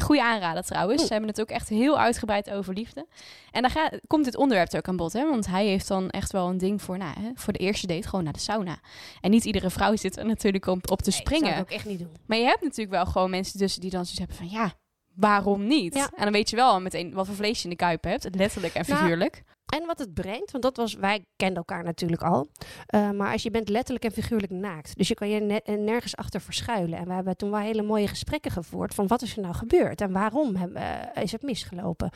Goede 0.00 0.22
aanrader 0.22 0.62
trouwens. 0.62 1.02
Ze 1.06 1.12
hebben 1.12 1.30
het 1.30 1.40
ook 1.40 1.48
echt 1.50 1.68
heel 1.68 1.98
uitgebreid 1.98 2.50
over 2.50 2.74
liefde. 2.74 3.06
En 3.50 3.62
dan 3.62 3.70
gaat, 3.70 3.98
komt 4.06 4.24
dit 4.24 4.36
onderwerp 4.36 4.72
er 4.72 4.78
ook 4.78 4.88
aan 4.88 4.96
bod, 4.96 5.12
hè? 5.12 5.28
Want 5.30 5.46
hij 5.46 5.66
heeft 5.66 5.88
dan 5.88 6.10
echt 6.10 6.32
wel 6.32 6.48
een 6.48 6.58
ding 6.58 6.82
voor, 6.82 6.98
nou, 6.98 7.12
hè, 7.20 7.30
voor 7.34 7.52
de 7.52 7.58
eerste 7.58 7.86
date 7.86 8.08
gewoon 8.08 8.24
naar 8.24 8.32
de 8.32 8.38
sauna. 8.38 8.76
En 9.20 9.30
niet 9.30 9.44
iedere 9.44 9.70
vrouw 9.70 9.96
zit 9.96 10.16
er 10.16 10.26
natuurlijk 10.26 10.66
op, 10.66 10.90
op 10.90 11.02
te 11.02 11.10
Nee, 11.10 11.20
springen. 11.20 11.46
zou 11.48 11.56
ik 11.60 11.62
ook 11.62 11.70
echt 11.76 11.86
niet 11.86 11.98
doen. 11.98 12.16
Maar 12.26 12.38
je 12.38 12.44
hebt 12.44 12.62
natuurlijk 12.62 12.90
wel 12.90 13.06
gewoon 13.06 13.30
mensen 13.30 13.58
tussen 13.58 13.80
die 13.80 13.90
dan 13.90 14.04
zoiets 14.04 14.18
hebben 14.18 14.36
van 14.36 14.48
ja, 14.60 14.72
waarom 15.14 15.66
niet? 15.66 15.94
Ja. 15.94 16.10
En 16.16 16.24
dan 16.24 16.32
weet 16.32 16.50
je 16.50 16.56
wel 16.56 16.80
meteen 16.80 17.12
wat 17.12 17.26
voor 17.26 17.34
vlees 17.34 17.58
je 17.58 17.64
in 17.64 17.70
de 17.70 17.76
kuip 17.76 18.04
hebt, 18.04 18.34
letterlijk 18.34 18.74
en 18.74 18.84
Nou, 18.86 19.00
figuurlijk. 19.00 19.42
En 19.66 19.86
wat 19.86 19.98
het 19.98 20.14
brengt, 20.14 20.50
want 20.50 20.64
dat 20.64 20.76
was, 20.76 20.94
wij 20.94 21.24
kenden 21.36 21.56
elkaar 21.56 21.84
natuurlijk 21.84 22.22
al. 22.22 22.48
Uh, 22.94 23.10
maar 23.10 23.32
als 23.32 23.42
je 23.42 23.50
bent 23.50 23.68
letterlijk 23.68 24.04
en 24.04 24.12
figuurlijk 24.12 24.52
naakt. 24.52 24.96
Dus 24.96 25.08
je 25.08 25.14
kan 25.14 25.28
je 25.28 25.40
ne 25.40 25.76
nergens 25.76 26.16
achter 26.16 26.40
verschuilen. 26.40 26.98
En 26.98 27.06
we 27.06 27.12
hebben 27.12 27.36
toen 27.36 27.50
wel 27.50 27.60
hele 27.60 27.82
mooie 27.82 28.08
gesprekken 28.08 28.50
gevoerd 28.50 28.94
van 28.94 29.06
wat 29.06 29.22
is 29.22 29.36
er 29.36 29.42
nou 29.42 29.54
gebeurd 29.54 30.00
en 30.00 30.12
waarom 30.12 30.56
uh, 30.56 30.90
is 31.22 31.32
het 31.32 31.42
misgelopen. 31.42 32.10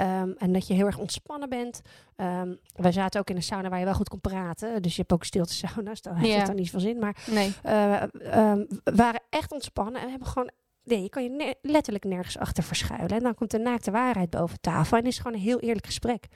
Um, 0.00 0.34
en 0.38 0.52
dat 0.52 0.66
je 0.66 0.74
heel 0.74 0.86
erg 0.86 0.98
ontspannen 0.98 1.48
bent. 1.48 1.80
Um, 2.16 2.58
wij 2.74 2.92
zaten 2.92 3.20
ook 3.20 3.30
in 3.30 3.36
een 3.36 3.42
sauna 3.42 3.68
waar 3.68 3.78
je 3.78 3.84
wel 3.84 3.94
goed 3.94 4.08
kon 4.08 4.20
praten. 4.20 4.82
Dus 4.82 4.94
je 4.94 5.00
hebt 5.00 5.12
ook 5.12 5.24
stilte 5.24 5.52
sauna's, 5.52 6.02
dan 6.02 6.14
heeft 6.14 6.32
Ja. 6.32 6.36
het 6.38 6.46
dan 6.46 6.56
niet 6.56 6.70
van 6.70 6.80
zin. 6.80 6.98
Maar 6.98 7.16
Nee. 7.30 7.54
uh, 7.66 8.02
um, 8.02 8.66
we 8.84 8.94
waren 8.94 9.22
echt 9.30 9.52
ontspannen 9.52 9.94
en 10.00 10.04
we 10.04 10.10
hebben 10.10 10.28
gewoon 10.28 10.50
Nee, 10.84 11.02
je 11.02 11.08
kan 11.08 11.22
je 11.22 11.30
ne 11.30 11.56
letterlijk 11.62 12.04
nergens 12.04 12.38
achter 12.38 12.62
verschuilen. 12.62 13.08
En 13.16 13.22
dan 13.22 13.34
komt 13.34 13.50
de 13.50 13.58
naakte 13.58 13.90
waarheid 13.90 14.30
boven 14.30 14.60
tafel. 14.60 14.96
En 14.96 15.04
is 15.04 15.16
gewoon 15.18 15.32
een 15.32 15.40
heel 15.44 15.60
eerlijk 15.60 15.86
gesprek. 15.86 16.26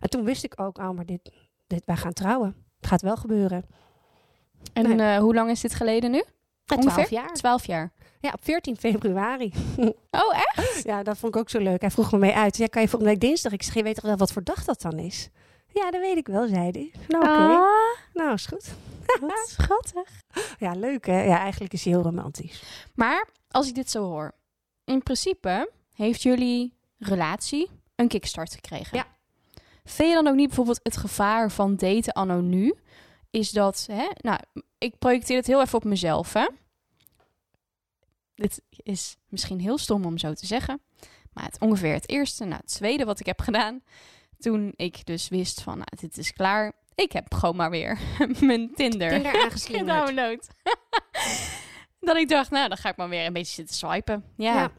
En 0.00 0.10
toen 0.10 0.24
wist 0.24 0.44
ik 0.44 0.60
ook, 0.60 0.78
oh, 0.78 0.90
maar 0.90 1.06
dit, 1.06 1.30
dit, 1.66 1.82
wij 1.84 1.96
gaan 1.96 2.12
trouwen. 2.12 2.56
Het 2.80 2.86
gaat 2.90 3.02
wel 3.02 3.16
gebeuren. 3.16 3.64
En 4.72 4.96
Nee. 4.96 5.14
uh, 5.14 5.18
hoe 5.18 5.34
lang 5.34 5.50
is 5.50 5.60
dit 5.60 5.74
geleden 5.74 6.10
nu? 6.10 6.22
Ongeveer? 6.74 6.90
twaalf 6.92 7.10
jaar. 7.10 7.32
Twaalf 7.32 7.66
jaar. 7.66 7.92
Ja, 8.20 8.30
op 8.32 8.44
14 8.44 8.76
februari. 8.76 9.52
Oh, 10.10 10.34
echt? 10.56 10.82
Ja, 10.82 11.02
dat 11.02 11.18
vond 11.18 11.34
ik 11.34 11.40
ook 11.40 11.50
zo 11.50 11.58
leuk. 11.58 11.80
Hij 11.80 11.90
vroeg 11.90 12.12
me 12.12 12.18
mee 12.18 12.34
uit. 12.34 12.56
Ja, 12.56 12.66
kan 12.66 12.82
je 12.82 12.88
volgende 12.88 13.12
week 13.14 13.22
dinsdag? 13.22 13.52
Ik 13.52 13.62
zeg, 13.62 13.74
je 13.74 13.82
weet 13.82 13.94
toch 13.94 14.04
wel 14.04 14.16
wat 14.16 14.32
voor 14.32 14.44
dag 14.44 14.64
dat 14.64 14.80
dan 14.82 14.98
is? 14.98 15.28
Ja, 15.74 15.90
dat 15.90 16.00
weet 16.00 16.16
ik 16.16 16.26
wel, 16.26 16.48
zei 16.48 16.70
hij. 16.70 16.92
Nou, 17.08 17.24
oké. 17.24 17.32
Okay. 17.32 17.54
Ah, 17.54 17.98
Nou, 18.12 18.32
is 18.32 18.46
goed. 18.46 18.74
wat 19.20 19.48
schattig. 19.48 20.20
Ja, 20.58 20.72
leuk 20.72 21.06
hè? 21.06 21.22
Ja, 21.22 21.38
eigenlijk 21.38 21.72
is 21.72 21.84
hij 21.84 21.92
heel 21.92 22.02
romantisch. 22.02 22.62
Maar 22.94 23.28
als 23.50 23.68
ik 23.68 23.74
dit 23.74 23.90
zo 23.90 24.04
hoor, 24.04 24.32
in 24.84 25.02
principe 25.02 25.70
heeft 25.94 26.22
jullie 26.22 26.74
relatie 26.98 27.70
een 27.94 28.08
kickstart 28.08 28.54
gekregen. 28.54 28.96
Ja. 28.96 29.06
Vind 29.84 30.08
je 30.08 30.14
dan 30.14 30.26
ook 30.26 30.34
niet 30.34 30.46
bijvoorbeeld 30.46 30.80
het 30.82 30.96
gevaar 30.96 31.50
van 31.50 31.76
daten 31.76 32.12
anno 32.12 32.40
nu? 32.40 32.74
Is 33.30 33.50
dat, 33.50 33.86
hè? 33.92 34.08
Nou, 34.16 34.38
ik 34.78 34.98
projecteer 34.98 35.36
het 35.36 35.46
heel 35.46 35.60
even 35.60 35.78
op 35.78 35.84
mezelf, 35.84 36.32
hè? 36.32 36.48
Dit 38.34 38.62
is 38.76 39.16
misschien 39.28 39.60
heel 39.60 39.78
stom 39.78 40.04
om 40.04 40.18
zo 40.18 40.32
te 40.32 40.46
zeggen. 40.46 40.80
Maar 41.32 41.44
het 41.44 41.60
ongeveer 41.60 41.92
het 41.92 42.08
eerste, 42.08 42.44
nou 42.44 42.60
het 42.60 42.74
tweede 42.74 43.04
wat 43.04 43.20
ik 43.20 43.26
heb 43.26 43.40
gedaan. 43.40 43.82
Toen 44.42 44.72
ik 44.76 45.06
dus 45.06 45.28
wist 45.28 45.60
van, 45.62 45.74
nou, 45.74 45.88
dit 46.00 46.18
is 46.18 46.32
klaar. 46.32 46.72
Ik 46.94 47.12
heb 47.12 47.34
gewoon 47.34 47.56
maar 47.56 47.70
weer 47.70 47.98
mijn 48.40 48.74
Tinder, 48.74 49.10
Tinder 49.10 49.50
gedownload. 49.50 50.48
dat 52.00 52.16
ik 52.16 52.28
dacht, 52.28 52.50
nou, 52.50 52.68
dan 52.68 52.76
ga 52.76 52.88
ik 52.88 52.96
maar 52.96 53.08
weer 53.08 53.26
een 53.26 53.32
beetje 53.32 53.52
zitten 53.54 53.74
swipen. 53.76 54.24
Ja. 54.36 54.54
Ja. 54.54 54.70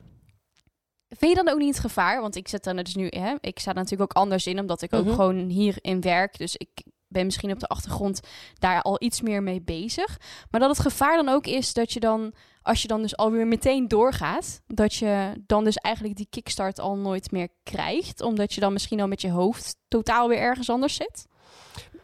Vind 1.10 1.38
je 1.38 1.43
dan 1.43 1.54
ook 1.54 1.60
niet 1.60 1.73
het 1.76 1.80
gevaar? 1.86 2.21
Want 2.21 2.36
ik 2.36 2.47
zet 2.47 2.65
er 2.65 2.84
dus 2.84 2.95
nu, 2.95 3.08
hè, 3.10 3.36
ik 3.39 3.60
sta 3.60 3.69
er 3.69 3.76
natuurlijk 3.76 4.02
ook 4.02 4.23
anders 4.23 4.47
in, 4.47 4.60
omdat 4.60 4.82
ik 4.82 4.93
ook 4.93 5.06
Mhm. 5.06 5.13
gewoon 5.15 5.38
hier 5.49 5.78
in 5.82 6.02
werk. 6.02 6.38
Dus 6.38 6.56
ik 6.56 6.69
ben 7.08 7.26
misschien 7.26 7.52
op 7.52 7.60
de 7.60 7.67
achtergrond 7.67 8.19
daar 8.60 8.82
al 8.82 8.95
iets 9.04 9.21
meer 9.21 9.43
mee 9.43 9.62
bezig. 9.62 10.19
Maar 10.52 10.60
dat 10.60 10.69
het 10.69 10.80
gevaar 10.80 11.15
dan 11.15 11.30
ook 11.30 11.45
is 11.47 11.73
dat 11.73 11.93
je 11.93 11.99
dan, 11.99 12.34
als 12.63 12.82
je 12.82 12.88
dan 12.88 13.02
dus 13.02 13.17
alweer 13.17 13.47
meteen 13.47 13.88
doorgaat, 13.88 14.62
dat 14.67 14.93
je 14.93 15.43
dan 15.47 15.63
dus 15.63 15.76
eigenlijk 15.76 16.15
die 16.15 16.28
kickstart 16.30 16.80
al 16.80 16.97
nooit 16.97 17.32
meer 17.32 17.47
krijgt. 17.63 18.21
Omdat 18.21 18.54
je 18.54 18.62
dan 18.62 18.73
misschien 18.73 19.02
al 19.02 19.08
met 19.08 19.21
je 19.21 19.30
hoofd 19.30 19.76
totaal 19.88 20.28
weer 20.28 20.38
ergens 20.39 20.69
anders 20.69 20.95
zit. 20.95 21.28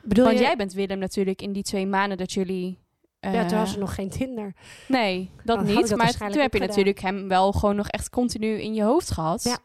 Bedoel 0.03 0.25
Want 0.25 0.37
je... 0.37 0.43
jij 0.43 0.55
bent 0.55 0.73
Willem 0.73 0.99
natuurlijk 0.99 1.41
in 1.41 1.53
die 1.53 1.63
twee 1.63 1.87
maanden 1.87 2.17
dat 2.17 2.31
jullie 2.31 2.79
ja, 3.19 3.45
toen 3.45 3.57
eh, 3.57 3.63
was 3.63 3.73
er 3.73 3.79
nog 3.79 3.95
geen 3.95 4.09
Tinder. 4.09 4.53
Nee, 4.87 5.31
dat 5.35 5.45
Dan 5.45 5.57
had 5.57 5.67
ik 5.67 5.75
niet. 5.75 5.89
dat 5.89 5.97
maar 5.97 6.11
toen 6.11 6.41
heb 6.41 6.53
je 6.53 6.59
gedaan. 6.59 6.67
natuurlijk 6.67 6.99
hem 6.99 7.27
wel 7.27 7.51
gewoon 7.51 7.75
nog 7.75 7.87
echt 7.87 8.09
continu 8.09 8.61
in 8.61 8.73
je 8.73 8.83
hoofd 8.83 9.11
gehad. 9.11 9.43
Ja. 9.43 9.57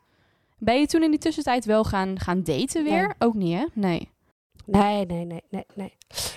Ben 0.58 0.80
je 0.80 0.86
toen 0.86 1.02
in 1.02 1.10
die 1.10 1.20
tussentijd 1.20 1.64
wel 1.64 1.84
gaan, 1.84 2.20
gaan 2.20 2.42
daten 2.42 2.84
weer? 2.84 3.06
Nee. 3.06 3.14
Ook 3.18 3.34
niet, 3.34 3.58
hè? 3.58 3.64
Nee. 3.72 4.10
Nee, 4.66 5.06
nee, 5.06 5.24
nee, 5.24 5.42
nee, 5.50 5.64
nee. 5.74 5.92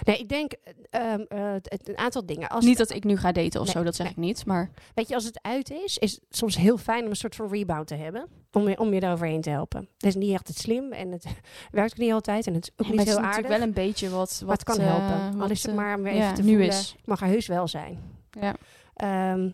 Nee, 0.06 0.18
ik 0.18 0.30
denk 0.30 0.52
ehm, 0.90 1.20
eh, 1.28 1.52
het- 1.62 1.88
een 1.90 1.98
aantal 1.98 2.26
dingen. 2.26 2.50
Als 2.50 2.66
niet 2.66 2.78
het- 2.78 2.88
dat 2.88 2.98
ik 2.98 3.04
nu 3.04 3.18
ga 3.18 3.32
daten 3.32 3.60
of 3.60 3.66
Nee, 3.66 3.76
zo, 3.76 3.84
dat 3.84 3.96
zeg 3.96 4.06
nee. 4.06 4.16
ik 4.16 4.22
niet. 4.22 4.46
Maar 4.46 4.70
Weet 4.94 5.08
je, 5.08 5.16
als 5.16 5.24
het 5.24 5.40
uit 5.42 5.70
is, 5.72 5.98
is 5.98 6.12
het 6.12 6.22
soms 6.30 6.58
heel 6.58 6.78
fijn 6.78 7.04
om 7.04 7.10
een 7.10 7.16
soort 7.16 7.36
van 7.36 7.50
rebound 7.50 7.88
te 7.88 7.96
hebben. 7.96 8.28
Om 8.52 8.70
je, 8.70 8.80
om 8.80 8.94
je 8.94 9.02
eroverheen 9.04 9.42
te 9.42 9.50
helpen. 9.50 9.88
Het 9.98 10.04
is 10.06 10.16
niet 10.16 10.34
echt 10.34 10.48
het 10.48 10.58
slim 10.58 10.92
en 10.92 11.12
het 11.12 11.26
werkt 11.72 11.92
ook 11.92 11.98
niet 11.98 12.12
altijd. 12.12 12.48
En 12.48 12.54
het 12.54 12.64
is 12.64 12.72
ook 12.86 12.92
niet 12.92 13.00
het 13.00 13.08
heel 13.10 13.18
is 13.18 13.24
aardig. 13.24 13.48
wel 13.50 13.62
een 13.62 13.74
beetje 13.74 14.10
wat, 14.10 14.42
wat 14.46 14.52
het 14.52 14.64
kan 14.64 14.78
eh, 14.80 14.86
helpen. 14.88 15.32
Al 15.34 15.38
wat, 15.38 15.50
is 15.50 15.62
het 15.62 15.72
eh, 15.72 15.78
maar 15.78 15.98
om 15.98 16.04
weer 16.04 16.14
ja, 16.16 16.24
even 16.24 16.36
te 16.36 16.42
nu 16.42 16.48
voelen. 16.50 16.68
is. 16.68 16.96
Mag 17.06 17.22
er 17.22 17.28
heus 17.28 17.48
wel 17.48 17.68
zijn. 17.68 18.00
Ja. 18.32 18.56
Ehm, 18.94 19.50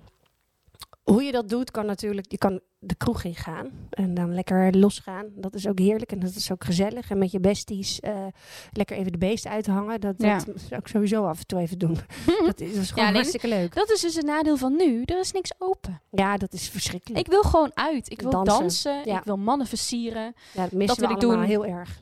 hoe 1.04 1.24
je 1.24 1.32
dat 1.32 1.50
doet, 1.50 1.72
kan 1.72 1.86
natuurlijk... 1.86 2.32
Je 2.32 2.38
kan 2.38 2.60
de 2.80 2.96
kroeg 2.96 3.24
ingaan 3.24 3.70
en 3.90 4.14
dan 4.14 4.34
lekker 4.34 4.78
losgaan. 4.78 5.26
Dat 5.36 5.56
is 5.56 5.68
ook 5.68 5.80
heerlijk 5.80 6.12
en 6.12 6.20
dat 6.20 6.36
is 6.36 6.52
ook 6.52 6.64
gezellig. 6.64 7.10
En 7.10 7.18
met 7.18 7.32
je 7.32 7.40
besties 7.40 8.00
eh, 8.00 8.26
lekker 8.72 8.98
even 8.98 9.12
de 9.12 9.18
beest 9.18 9.48
uithangen. 9.48 10.02
Dat, 10.02 10.16
Ja. 10.18 10.38
dat 10.38 10.46
zou 10.68 10.80
ik 10.80 10.88
sowieso 10.88 11.26
af 11.26 11.40
en 11.40 11.46
toe 11.48 11.60
even 11.60 11.78
doen. 11.80 11.94
dat 12.46 12.60
is, 12.62 12.74
dat 12.74 12.82
is 12.84 12.90
gewoon 12.90 13.04
alleen- 13.04 13.14
hartstikke 13.16 13.48
leuk. 13.48 13.76
Dat 13.76 13.90
is 13.92 14.02
dus 14.02 14.16
het 14.16 14.26
nadeel 14.26 14.58
van 14.58 14.76
nu. 14.76 15.02
Er 15.06 15.20
is 15.20 15.32
niks 15.32 15.52
open. 15.58 16.02
Ja, 16.10 16.38
dat 16.38 16.54
is 16.54 16.70
verschrikkelijk. 16.70 17.26
Ik 17.26 17.32
wil 17.32 17.42
gewoon 17.44 17.72
uit. 17.74 18.12
Ik 18.12 18.22
wil 18.22 18.32
dansen. 18.32 18.60
Dansen, 18.60 19.02
ja. 19.06 19.18
Ik 19.18 19.24
wil 19.24 19.38
mannen 19.38 19.68
versieren. 19.68 20.34
ja, 20.54 20.68
dat 20.72 20.88
dat 20.88 20.98
wil 20.98 21.10
ik 21.10 21.20
doen. 21.20 21.42
heel 21.44 21.66
erg. 21.66 22.02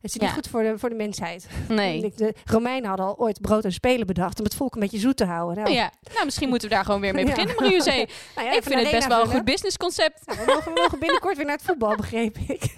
Het 0.00 0.10
is 0.14 0.16
niet 0.20 0.28
Ja. 0.28 0.34
goed 0.34 0.48
voor 0.48 0.62
de, 0.62 0.78
voor 0.78 0.88
de 0.88 0.94
mensheid. 0.94 1.46
Nee. 1.68 2.12
De 2.16 2.34
Romeinen 2.44 2.88
hadden 2.88 3.06
al 3.06 3.18
ooit 3.18 3.40
brood 3.40 3.64
en 3.64 3.72
spelen 3.72 4.06
bedacht 4.06 4.38
om 4.38 4.44
het 4.44 4.54
volk 4.54 4.74
een 4.74 4.80
beetje 4.80 4.98
zoet 4.98 5.16
te 5.16 5.24
houden. 5.24 5.62
Nou, 5.64 5.74
Ja, 5.76 5.90
nou 6.12 6.24
misschien 6.24 6.48
moeten 6.48 6.68
we 6.68 6.74
daar 6.74 6.84
gewoon 6.84 7.00
weer 7.00 7.14
mee 7.14 7.24
Ja. 7.26 7.30
beginnen, 7.30 7.54
Marie 7.56 7.72
José. 7.76 7.90
nou 8.36 8.46
ja, 8.48 8.52
ik 8.52 8.62
vind 8.62 8.80
het 8.80 8.90
best 8.90 9.06
wel 9.06 9.20
een 9.20 9.30
goed 9.30 9.44
businessconcept. 9.44 10.26
Nou, 10.26 10.38
we, 10.38 10.44
mogen, 10.52 10.74
we 10.74 10.80
mogen 10.80 10.98
binnenkort 10.98 11.36
weer 11.36 11.46
naar 11.46 11.56
het 11.56 11.64
voetbal, 11.64 11.96
begreep 11.96 12.36
ik. 12.38 12.62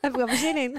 Heb 0.00 0.10
ik 0.10 0.16
wel 0.26 0.28
zin 0.36 0.56
in. 0.56 0.78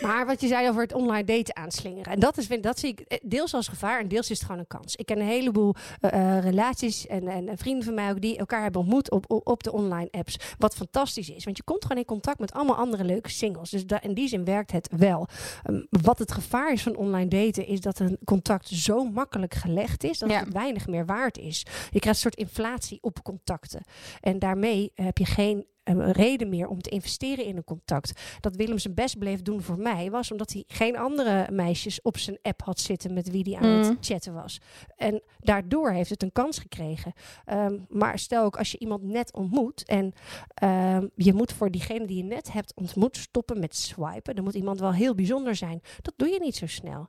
Maar 0.00 0.26
wat 0.26 0.40
je 0.40 0.46
zei 0.46 0.68
over 0.68 0.82
het 0.82 0.92
online 0.92 1.24
daten 1.24 1.56
aanslingeren. 1.56 2.12
En 2.12 2.20
dat, 2.20 2.38
is, 2.38 2.48
dat 2.60 2.78
zie 2.78 2.90
ik 2.90 3.00
eh, 3.00 3.18
deels 3.22 3.54
als 3.54 3.68
gevaar 3.68 4.00
en 4.00 4.08
deels 4.08 4.30
is 4.30 4.36
het 4.38 4.46
gewoon 4.46 4.60
een 4.60 4.66
kans. 4.66 4.96
Ik 4.96 5.06
ken 5.06 5.20
een 5.20 5.26
heleboel 5.26 5.74
eh, 6.00 6.36
eh, 6.36 6.44
relaties 6.44 7.06
en, 7.06 7.28
en, 7.28 7.48
en 7.48 7.58
vrienden 7.58 7.84
van 7.84 7.94
mij 7.94 8.10
ook 8.10 8.20
die 8.20 8.38
elkaar 8.38 8.62
hebben 8.62 8.80
ontmoet 8.80 9.10
op, 9.10 9.24
op, 9.44 9.62
de 9.62 9.72
online 9.72 10.08
apps. 10.10 10.38
Wat 10.58 10.74
fantastisch 10.74 11.30
is. 11.30 11.44
Want 11.44 11.56
je 11.56 11.62
komt 11.62 11.82
gewoon 11.82 11.98
in 11.98 12.04
contact 12.04 12.38
met 12.38 12.52
allemaal 12.52 12.76
andere 12.76 13.04
leuke 13.04 13.30
singles. 13.30 13.70
Dus 13.70 13.84
in 14.00 14.14
die 14.14 14.28
zin 14.28 14.44
werkt 14.44 14.72
het 14.72 14.88
wel. 14.96 15.26
Ehm, 15.62 15.80
wat 15.90 16.18
het 16.18 16.32
gevaar 16.32 16.72
is 16.72 16.82
van 16.82 16.96
online 16.96 17.28
daten 17.28 17.66
is 17.66 17.80
dat 17.80 17.98
een 17.98 18.18
contact 18.24 18.68
zo 18.68 19.04
makkelijk 19.04 19.54
gelegd 19.54 20.04
is 20.04 20.18
dat 20.18 20.30
Ja. 20.30 20.38
het 20.38 20.52
weinig 20.52 20.86
meer 20.86 21.06
waard 21.06 21.38
is. 21.38 21.66
Je 21.90 21.98
krijgt 21.98 22.06
een 22.06 22.30
soort 22.30 22.36
inflatie 22.36 22.98
op 23.00 23.22
contacten. 23.22 23.82
En 24.20 24.38
daarmee 24.38 24.92
heb 24.94 25.18
je 25.18 25.24
geen 25.24 25.66
eh, 25.96 26.10
reden 26.10 26.48
meer 26.48 26.68
om 26.68 26.80
te 26.80 26.90
investeren 26.90 27.44
in 27.44 27.56
een 27.56 27.64
contact. 27.64 28.20
Dat 28.40 28.56
Willem 28.56 28.78
zijn 28.78 28.94
best 28.94 29.18
bleef 29.18 29.42
doen 29.42 29.62
voor 29.62 29.78
mij 29.78 30.10
was 30.10 30.30
omdat 30.32 30.52
hij 30.52 30.64
geen 30.66 30.96
andere 30.98 31.46
meisjes 31.52 32.02
op 32.02 32.18
zijn 32.18 32.38
app 32.42 32.62
had 32.62 32.80
zitten 32.80 33.12
met 33.14 33.30
wie 33.30 33.42
hij 33.42 33.68
aan 33.68 33.76
Mm. 33.76 33.82
het 33.82 33.96
chatten 34.00 34.34
was. 34.34 34.60
En 34.96 35.22
daardoor 35.38 35.90
heeft 35.90 36.10
het 36.10 36.22
een 36.22 36.32
kans 36.32 36.58
gekregen. 36.58 37.12
Ehm, 37.44 37.78
maar 37.88 38.18
stel 38.18 38.44
ook 38.44 38.56
als 38.56 38.70
je 38.72 38.78
iemand 38.78 39.02
net 39.02 39.32
ontmoet 39.34 39.84
en 39.84 40.12
ehm, 40.54 41.06
je 41.14 41.34
moet 41.34 41.52
voor 41.52 41.70
diegene 41.70 42.06
die 42.06 42.16
je 42.16 42.22
net 42.24 42.52
hebt 42.52 42.74
ontmoet 42.74 43.16
stoppen 43.16 43.60
met 43.60 43.76
swipen. 43.76 44.34
Dan 44.34 44.44
moet 44.44 44.54
iemand 44.54 44.80
wel 44.80 44.92
heel 44.92 45.14
bijzonder 45.14 45.54
zijn. 45.56 45.80
Dat 46.02 46.14
doe 46.16 46.28
je 46.28 46.40
niet 46.40 46.56
zo 46.56 46.66
snel. 46.66 47.08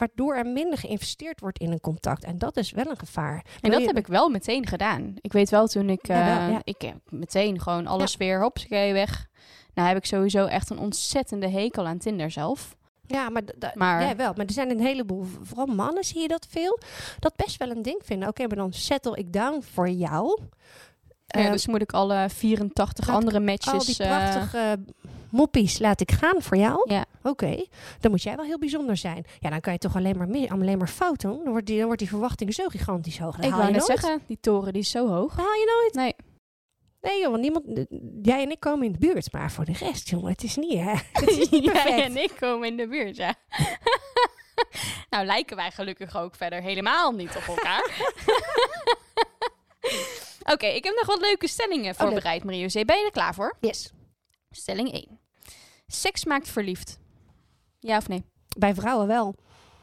Waardoor 0.00 0.34
er 0.34 0.46
minder 0.46 0.78
geïnvesteerd 0.78 1.40
wordt 1.40 1.58
in 1.58 1.72
een 1.72 1.80
contact. 1.80 2.24
En 2.24 2.38
dat 2.38 2.56
is 2.56 2.70
wel 2.70 2.86
een 2.86 2.98
gevaar. 2.98 3.44
En 3.60 3.70
dat 3.70 3.84
heb 3.84 3.96
ik 3.96 4.06
wel 4.06 4.28
meteen 4.28 4.66
gedaan. 4.66 5.14
Ik 5.20 5.32
weet 5.32 5.50
wel 5.50 5.66
toen 5.66 5.90
ik... 5.90 6.06
Ja, 6.06 6.24
wel, 6.24 6.46
eh, 6.46 6.50
ja. 6.52 6.60
Ik 6.64 6.80
heb 6.82 6.96
meteen 7.08 7.60
gewoon 7.60 7.86
alles 7.86 8.16
weer, 8.16 8.40
hoppakee, 8.40 8.92
weg. 8.92 9.26
Nou 9.74 9.88
heb 9.88 9.96
ik 9.96 10.04
sowieso 10.04 10.44
echt 10.46 10.70
een 10.70 10.78
ontzettende 10.78 11.48
hekel 11.48 11.86
aan 11.86 11.98
Tinder 11.98 12.30
zelf. 12.30 12.76
Ja, 13.06 13.28
maar, 13.28 13.42
Maar- 13.74 14.02
jij 14.02 14.16
wel. 14.16 14.32
Maar 14.36 14.46
er 14.46 14.52
zijn 14.52 14.70
een 14.70 14.80
heleboel, 14.80 15.24
vooral 15.42 15.66
mannen 15.66 16.04
zie 16.04 16.20
je 16.20 16.28
dat 16.28 16.46
veel, 16.50 16.78
dat 17.18 17.36
best 17.36 17.56
wel 17.56 17.70
een 17.70 17.82
ding 17.82 18.00
vinden. 18.04 18.28
Oké, 18.28 18.46
maar 18.46 18.56
dan 18.56 18.72
settle 18.72 19.16
ik 19.16 19.32
down 19.32 19.62
voor 19.72 19.88
jou. 19.88 20.40
Ja, 21.26 21.40
Ehm, 21.40 21.52
dus 21.52 21.66
moet 21.66 21.82
ik 21.82 21.92
alle 21.92 22.26
84 22.28 23.06
laat 23.06 23.16
ik 23.16 23.22
andere 23.22 23.38
al 23.38 23.44
matches... 23.44 23.96
die 23.96 24.06
eh, 24.06 24.16
prachtige 24.16 24.78
moppies 25.30 25.78
laat 25.78 26.00
ik 26.00 26.10
gaan 26.12 26.42
voor 26.42 26.56
jou. 26.56 26.90
ja. 26.92 27.04
Oké, 27.22 27.66
dan 28.00 28.10
moet 28.10 28.22
jij 28.22 28.36
wel 28.36 28.44
heel 28.44 28.58
bijzonder 28.58 28.96
zijn. 28.96 29.24
Ja, 29.38 29.50
dan 29.50 29.60
kan 29.60 29.72
je 29.72 29.78
toch 29.78 29.96
alleen 29.96 30.16
maar, 30.18 30.28
meer, 30.28 30.50
alleen 30.50 30.78
maar 30.78 30.88
fout 30.88 31.20
doen. 31.20 31.40
Dan 31.44 31.50
wordt 31.52 31.66
die, 31.66 31.76
dan 31.76 31.84
wordt 31.84 32.00
die 32.00 32.08
verwachting 32.08 32.54
zo 32.54 32.68
gigantisch 32.68 33.18
hoog. 33.18 33.36
Dat 33.36 33.44
Ik 33.44 33.50
haal 33.50 33.58
wou 33.60 33.72
je 33.72 33.78
net 33.78 33.88
nooit. 33.88 34.00
zeggen, 34.00 34.22
die 34.26 34.38
toren 34.40 34.72
die 34.72 34.82
is 34.82 34.90
zo 34.90 35.08
hoog. 35.08 35.34
Dat 35.34 35.44
haal 35.44 35.54
je 35.54 35.80
nooit. 35.80 35.94
Nee. 35.94 36.14
Nee 37.00 37.20
joh, 37.20 37.30
want 37.30 37.42
niemand, 37.42 37.64
jij 38.22 38.42
en 38.42 38.50
ik 38.50 38.60
komen 38.60 38.86
in 38.86 38.92
de 38.92 38.98
buurt. 38.98 39.32
Maar 39.32 39.50
voor 39.50 39.64
de 39.64 39.72
rest, 39.72 40.08
jongen, 40.10 40.30
het 40.30 40.42
is 40.42 40.56
niet, 40.56 40.78
hè. 40.78 40.92
Het 41.20 41.28
is 41.28 41.48
niet 41.48 41.64
perfect. 41.72 41.88
Jij 41.88 42.04
en 42.04 42.16
ik 42.16 42.32
komen 42.40 42.68
in 42.68 42.76
de 42.76 42.88
buurt, 42.88 43.16
ja. 43.16 43.34
nou 45.10 45.24
lijken 45.26 45.56
wij 45.56 45.70
gelukkig 45.70 46.16
ook 46.16 46.34
verder 46.34 46.62
helemaal 46.62 47.12
niet 47.12 47.36
op 47.36 47.42
elkaar. 47.56 47.90
Oké, 50.52 50.66
ik 50.66 50.84
heb 50.84 50.94
nog 50.94 51.06
wat 51.06 51.20
leuke 51.20 51.48
stellingen 51.48 51.92
Oh, 51.92 52.00
voorbereid, 52.00 52.44
Marie-José. 52.44 52.84
Ben 52.84 52.98
je 52.98 53.04
er 53.04 53.10
klaar 53.10 53.34
voor? 53.34 53.56
Yes. 53.60 53.92
Stelling 54.50 54.92
1. 54.92 55.19
Seks 55.92 56.24
maakt 56.24 56.48
verliefd. 56.48 56.98
Ja 57.80 57.96
of 57.96 58.08
nee? 58.08 58.24
Bij 58.58 58.74
vrouwen 58.74 59.06
wel. 59.06 59.34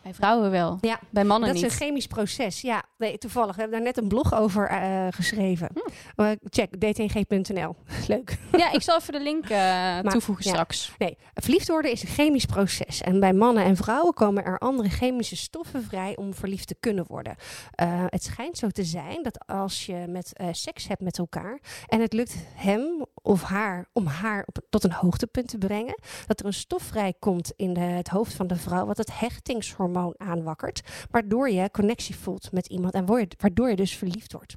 Bij 0.07 0.15
vrouwen 0.15 0.51
wel. 0.51 0.77
Ja, 0.81 0.99
Bij 1.09 1.23
mannen 1.23 1.47
dat 1.47 1.57
is 1.57 1.63
niet. 1.63 1.71
een 1.71 1.77
chemisch 1.77 2.07
proces. 2.07 2.61
Ja, 2.61 2.83
nee, 2.97 3.17
toevallig. 3.17 3.55
We 3.55 3.61
hebben 3.61 3.77
daar 3.77 3.87
net 3.87 3.97
een 3.97 4.07
blog 4.07 4.33
over 4.33 4.69
eh, 4.69 5.07
geschreven. 5.09 5.69
Eh, 6.15 6.29
check, 6.43 6.81
dating.g.nl. 6.81 7.75
Leuk. 8.07 8.37
Ja, 8.51 8.71
ik 8.71 8.81
zal 8.81 8.97
even 8.97 9.13
de 9.13 9.19
link 9.19 9.49
eh, 9.49 9.99
toevoegen 10.13 10.45
ja. 10.45 10.51
straks. 10.51 10.91
Nee, 10.97 11.17
verliefd 11.33 11.67
worden 11.67 11.91
is 11.91 12.01
een 12.01 12.07
chemisch 12.07 12.45
proces. 12.45 13.01
En 13.01 13.19
bij 13.19 13.33
mannen 13.33 13.63
en 13.63 13.75
vrouwen 13.75 14.13
komen 14.13 14.45
er 14.45 14.57
andere 14.57 14.89
chemische 14.89 15.35
stoffen 15.35 15.83
vrij 15.83 16.15
om 16.15 16.33
verliefd 16.33 16.67
te 16.67 16.75
kunnen 16.79 17.05
worden. 17.07 17.35
Eh, 17.71 17.87
het 18.07 18.23
schijnt 18.23 18.57
zo 18.57 18.69
te 18.69 18.83
zijn 18.83 19.23
dat 19.23 19.47
als 19.47 19.85
je 19.85 20.05
met 20.07 20.33
seks 20.51 20.87
hebt 20.87 21.01
met 21.01 21.17
elkaar 21.17 21.59
en 21.87 22.01
het 22.01 22.13
lukt 22.13 22.35
hem 22.55 23.05
of 23.21 23.43
haar 23.43 23.85
om 23.93 24.05
haar 24.05 24.43
op, 24.45 24.59
tot 24.69 24.83
een 24.83 24.91
hoogtepunt 24.91 25.47
te 25.47 25.57
brengen, 25.57 25.99
dat 26.25 26.39
er 26.39 26.45
een 26.45 26.53
stof 26.53 26.83
vrijkomt 26.83 27.53
in 27.55 27.73
de, 27.73 27.79
het 27.79 28.07
hoofd 28.07 28.33
van 28.33 28.47
de 28.47 28.55
vrouw 28.55 28.85
wat 28.85 28.97
het 28.97 29.19
hechtingshormoon 29.19 29.95
aanwakkert, 30.17 30.81
waardoor 31.11 31.49
je 31.49 31.71
connectie 31.71 32.15
voelt 32.15 32.51
met 32.51 32.67
iemand 32.67 32.93
en 32.93 33.05
waardoor 33.39 33.69
je 33.69 33.75
dus 33.75 33.95
verliefd 33.95 34.33
wordt. 34.33 34.55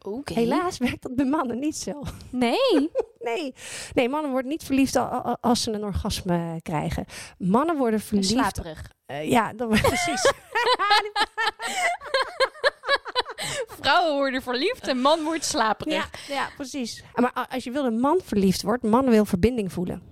Oké. 0.00 0.34
Helaas 0.34 0.78
werkt 0.78 1.02
dat 1.02 1.14
bij 1.14 1.24
mannen 1.24 1.58
niet 1.58 1.76
zo. 1.76 2.02
Nee. 2.30 2.90
Nee, 3.18 3.54
nee 3.94 4.08
mannen 4.08 4.30
worden 4.30 4.50
niet 4.50 4.64
verliefd 4.64 4.96
al- 4.96 5.06
al- 5.08 5.36
als 5.40 5.62
ze 5.62 5.72
een 5.72 5.84
orgasme 5.84 6.60
krijgen. 6.62 7.04
Mannen 7.38 7.76
worden 7.76 8.00
verliefd. 8.00 8.28
Slaperig. 8.30 8.90
Eh, 9.06 9.30
ja, 9.30 9.52
dat 9.52 9.68
precies. 9.92 10.32
Vrouwen 13.80 14.14
worden 14.16 14.42
verliefd 14.42 14.88
en 14.88 14.98
man 15.00 15.22
wordt 15.22 15.44
slaperig. 15.44 15.92
ja, 16.28 16.34
ja, 16.34 16.48
precies. 16.56 17.02
Maar 17.14 17.46
als 17.50 17.64
je 17.64 17.70
wil 17.70 17.82
dat 17.82 17.92
een 17.92 18.00
man 18.00 18.20
verliefd 18.24 18.62
wordt, 18.62 18.82
man 18.82 19.10
wil 19.10 19.24
verbinding 19.24 19.72
voelen. 19.72 20.02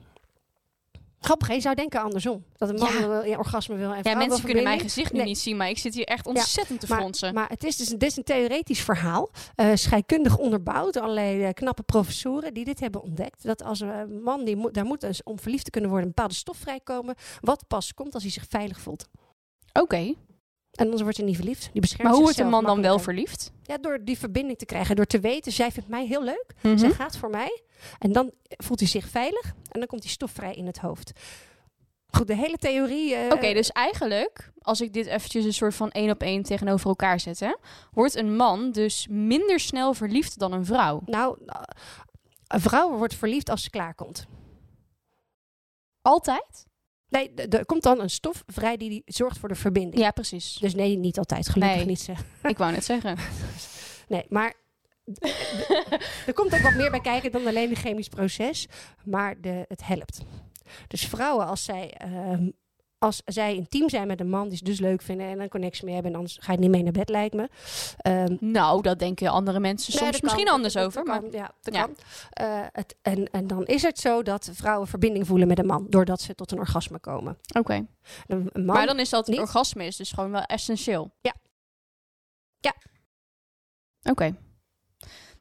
Grappig, 1.25 1.49
je 1.53 1.61
zou 1.61 1.75
denken 1.75 2.03
andersom. 2.03 2.45
Dat 2.57 2.69
een 2.69 2.75
man 2.75 3.25
Ja. 3.27 3.39
orgasme 3.39 3.77
wil 3.77 3.93
en 3.93 4.01
Ja, 4.03 4.17
mensen 4.17 4.45
kunnen 4.45 4.63
mijn 4.65 4.81
gezicht 4.81 5.13
nu 5.13 5.19
Nee. 5.19 5.27
niet 5.27 5.39
zien, 5.39 5.57
maar 5.57 5.69
ik 5.69 5.79
zit 5.79 5.95
hier 5.95 6.05
echt 6.05 6.27
ontzettend 6.27 6.81
te 6.81 6.87
maar- 6.89 6.99
fronsen. 6.99 7.35
Maar 7.35 7.49
het 7.49 7.65
is 7.65 7.77
dus 7.77 7.91
een, 7.91 7.99
dit 7.99 8.11
is 8.11 8.17
een 8.17 8.25
theoretisch 8.25 8.81
verhaal, 8.81 9.31
eh 9.55 9.71
scheikundig 9.75 10.39
onderbouwd, 10.39 10.93
door 10.93 11.03
allerlei 11.03 11.43
eh, 11.45 11.53
knappe 11.53 11.83
professoren 11.83 12.55
die 12.55 12.65
dit 12.65 12.81
hebben 12.81 13.03
ontdekt. 13.03 13.43
Dat 13.43 13.63
als 13.63 13.81
een 13.81 14.23
man, 14.23 14.45
die 14.45 14.57
moet, 14.57 14.75
daar 14.75 14.85
moet 14.85 15.01
dus 15.01 15.23
om 15.23 15.39
verliefd 15.39 15.65
te 15.65 15.71
kunnen 15.71 15.91
worden, 15.91 16.09
een 16.09 16.15
bepaalde 16.15 16.37
stof 16.39 16.57
vrijkomen, 16.57 17.15
wat 17.41 17.65
pas 17.69 17.95
komt 17.95 18.15
als 18.15 18.23
hij 18.23 18.33
zich 18.33 18.45
veilig 18.49 18.81
voelt. 18.81 19.07
Oké, 19.73 20.15
En 20.75 20.85
anders 20.85 21.03
wordt 21.03 21.17
hij 21.17 21.27
niet 21.27 21.37
verliefd. 21.37 21.69
Die 21.73 21.81
beschermt 21.81 22.03
maar 22.05 22.13
hoe 22.13 22.23
wordt 22.23 22.39
een 22.39 22.49
man 22.49 22.65
dan 22.65 22.83
wel 22.83 22.99
verliefd? 22.99 23.53
Ja, 23.63 23.79
door 23.79 24.05
die 24.05 24.19
verbinding 24.19 24.59
te 24.59 24.65
krijgen. 24.65 24.97
Door 24.97 25.05
te 25.07 25.21
weten, 25.21 25.53
zij 25.53 25.73
vindt 25.73 25.89
mij 25.89 26.07
heel 26.07 26.23
leuk. 26.25 26.55
Mhm. 26.63 26.77
Zij 26.79 26.91
gaat 26.91 27.17
voor 27.17 27.31
mij. 27.31 27.63
En 27.99 28.13
dan 28.13 28.33
voelt 28.49 28.79
hij 28.81 28.89
zich 28.89 29.09
veilig. 29.09 29.47
En 29.71 29.79
dan 29.81 29.87
komt 29.87 30.03
die 30.03 30.11
stof 30.11 30.31
vrij 30.31 30.55
in 30.55 30.67
het 30.67 30.79
hoofd. 30.79 31.13
Goed, 32.07 32.27
de 32.27 32.37
hele 32.37 32.57
theorie... 32.57 33.15
eh, 33.15 33.33
Oké, 33.33 33.53
dus 33.53 33.71
eigenlijk, 33.71 34.53
als 34.59 34.81
ik 34.81 34.93
dit 34.93 35.07
eventjes 35.07 35.45
een 35.45 35.53
soort 35.55 35.75
van 35.75 35.91
één 35.91 36.11
op 36.11 36.23
één 36.23 36.43
tegenover 36.43 36.87
elkaar 36.89 37.21
zet, 37.21 37.41
hè, 37.41 37.55
wordt 37.93 38.15
een 38.17 38.37
man 38.37 38.71
dus 38.73 39.07
minder 39.11 39.61
snel 39.61 39.95
verliefd 39.95 40.39
dan 40.39 40.53
een 40.53 40.65
vrouw. 40.65 41.03
Nou, 41.07 41.39
een 42.47 42.61
vrouw 42.61 42.97
wordt 42.97 43.15
verliefd 43.15 43.51
als 43.51 43.63
ze 43.63 43.71
klaarkomt. 43.71 44.27
Altijd? 46.03 46.67
Nee, 47.09 47.35
er 47.35 47.65
komt 47.67 47.83
dan 47.83 48.01
een 48.01 48.11
stof 48.11 48.43
vrij 48.47 48.77
die, 48.77 48.89
die 48.89 49.03
zorgt 49.07 49.39
voor 49.39 49.49
de 49.49 49.55
verbinding. 49.55 50.03
Ja, 50.03 50.11
precies. 50.11 50.55
Dus 50.61 50.75
nee, 50.75 50.97
niet 50.97 51.19
altijd. 51.19 51.49
Gelukkig 51.49 51.77
Nee. 51.77 51.87
niet 51.87 52.01
zeg. 52.01 52.25
Ik 52.43 52.59
wou 52.59 52.73
net 52.73 52.85
zeggen. 52.85 53.17
Nee, 54.09 54.25
maar 54.29 54.55
er 56.27 56.33
komt 56.35 56.55
ook 56.55 56.61
wat 56.61 56.75
meer 56.75 56.91
bij 56.91 57.01
kijken 57.01 57.33
dan 57.33 57.47
alleen 57.47 57.71
een 57.71 57.77
chemisch 57.77 58.09
proces. 58.09 58.67
Maar 59.05 59.41
de, 59.41 59.65
het 59.69 59.87
helpt. 59.87 60.21
Dus 60.89 61.07
vrouwen, 61.07 61.47
als 61.47 61.65
zij, 61.65 61.91
ehm, 61.91 62.51
als 63.05 63.23
zij 63.25 63.55
intiem 63.55 63.89
zijn 63.89 64.07
met 64.07 64.21
een 64.21 64.29
man 64.29 64.49
die 64.49 64.59
ze 64.59 64.65
dus 64.65 64.81
leuk 64.81 65.03
vinden 65.03 65.27
en 65.27 65.41
een 65.41 65.49
connectie 65.49 65.85
mee 65.85 65.95
hebben, 65.95 66.13
en 66.13 66.19
anders 66.19 66.39
ga 66.41 66.53
je 66.53 66.59
niet 66.59 66.71
mee 66.71 66.83
naar 66.83 66.93
bed, 66.93 67.09
lijkt 67.09 67.35
me. 67.35 67.49
Ehm, 67.97 68.37
Nou, 68.41 68.83
dat 68.83 68.99
denken 68.99 69.29
andere 69.31 69.61
mensen 69.61 69.93
soms 69.93 70.21
misschien 70.21 70.45
kan. 70.45 70.55
anders 70.55 70.77
over. 70.77 71.05
Maar 71.05 71.23
ja, 71.31 71.53
dat 71.63 71.75
Ja. 71.75 71.83
kan. 71.85 71.97
Eh, 72.31 72.67
het, 72.73 72.95
en, 73.03 73.31
en 73.31 73.47
dan 73.47 73.65
is 73.67 73.83
het 73.83 73.99
zo 73.99 74.23
dat 74.23 74.51
vrouwen 74.53 74.89
verbinding 74.89 75.27
voelen 75.27 75.49
met 75.49 75.59
een 75.59 75.67
man, 75.67 75.87
doordat 75.89 76.21
ze 76.21 76.35
tot 76.35 76.53
een 76.53 76.59
orgasme 76.59 76.99
komen. 76.99 77.39
oké. 77.59 77.87
Een, 78.27 78.49
een 78.53 78.65
Maar 78.65 78.87
dan 78.87 78.99
is 78.99 79.11
dat 79.11 79.27
niet. 79.27 79.39
orgasme 79.41 79.85
is 79.87 79.97
dus 79.97 80.13
gewoon 80.13 80.31
wel 80.31 80.43
essentieel. 80.43 81.11
Ja. 81.21 81.35
Ja. 82.61 82.75
Oké. 84.11 84.37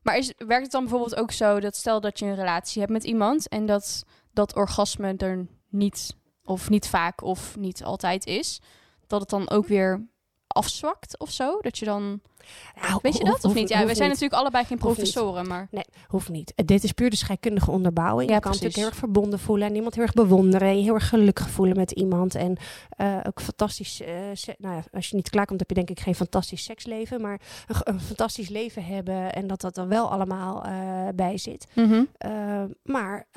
Maar 0.02 0.18
is, 0.18 0.34
werkt 0.38 0.64
het 0.64 0.72
dan 0.72 0.82
bijvoorbeeld 0.82 1.16
ook 1.16 1.32
zo 1.32 1.60
dat 1.60 1.76
stel 1.76 2.02
dat 2.02 2.20
je 2.20 2.26
een 2.26 2.36
relatie 2.36 2.80
hebt 2.82 2.94
met 2.94 3.04
iemand 3.04 3.48
en 3.50 3.66
dat 3.66 4.04
dat 4.34 4.56
orgasme 4.56 5.14
er 5.18 5.48
niet 5.70 6.16
of 6.46 6.70
niet 6.70 6.88
vaak 6.88 7.22
of 7.22 7.56
niet 7.58 7.84
altijd 7.84 8.26
is, 8.26 8.62
dat 9.08 9.22
het 9.22 9.30
dan 9.30 9.50
ook 9.50 9.68
weer 9.68 10.08
afzwakt 10.54 11.20
of 11.20 11.32
zo? 11.32 11.58
Dat 11.62 11.78
je 11.78 11.86
dan 11.86 12.22
Ja, 12.82 13.00
weet 13.02 13.18
je 13.18 13.24
dat 13.24 13.44
of 13.44 13.54
niet? 13.54 13.70
Ja, 13.70 13.80
we 13.80 13.86
zijn 13.86 13.90
niet. 13.90 14.00
natuurlijk 14.00 14.34
allebei 14.34 14.66
geen 14.66 14.78
professoren, 14.78 15.48
maar 15.48 15.68
Nee, 15.72 15.86
hoeft 16.08 16.30
niet. 16.30 16.54
Dit 16.66 16.84
is 16.84 16.92
puur 16.92 17.10
de 17.10 17.16
scheikundige 17.16 17.72
onderbouwing. 17.72 18.30
Ja, 18.30 18.36
je 18.36 18.42
kan 18.42 18.52
natuurlijk 18.52 18.78
heel 18.78 18.88
erg 18.88 18.96
verbonden 18.96 19.40
voelen 19.40 19.68
en 19.68 19.76
iemand 19.76 19.96
heel 19.96 20.04
erg 20.04 20.14
bewonderen 20.14 20.68
en 20.68 20.78
je 20.78 20.84
heel 20.84 20.94
erg 20.94 21.10
gelukkig 21.10 21.50
voelen 21.50 21.76
met 21.76 21.92
iemand. 21.92 22.36
En 22.36 22.58
eh, 22.90 23.18
ook 23.28 23.42
fantastisch, 23.42 24.02
eh, 24.02 24.56
nou 24.58 24.76
ja, 24.76 24.84
als 24.92 25.10
je 25.10 25.16
niet 25.16 25.30
klaarkomt 25.30 25.60
heb 25.60 25.70
je 25.70 25.76
denk 25.76 25.90
ik 25.90 26.00
geen 26.00 26.16
fantastisch 26.16 26.64
seksleven, 26.64 27.22
maar 27.22 27.42
een, 27.84 28.00
fantastisch 28.00 28.50
leven 28.50 28.86
hebben 28.86 29.34
en 29.34 29.48
dat 29.48 29.62
dat 29.62 29.78
er 29.78 29.88
wel 29.88 30.12
allemaal 30.12 30.64
eh, 30.64 31.08
bij 31.16 31.38
zit. 31.38 31.68
Mhm. 31.74 32.04
Maar 32.84 33.28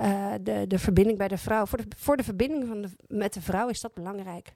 de, 0.42 0.64
de 0.68 0.78
verbinding 0.78 1.18
bij 1.18 1.28
de 1.28 1.38
vrouw, 1.38 1.66
voor 1.66 1.78
de, 1.78 1.86
voor 1.96 2.16
de 2.16 2.22
verbinding 2.22 2.66
van 2.66 2.80
de, 2.80 2.88
met 3.08 3.34
de 3.34 3.40
vrouw 3.40 3.68
is 3.68 3.80
dat 3.80 3.94
belangrijk. 3.94 4.54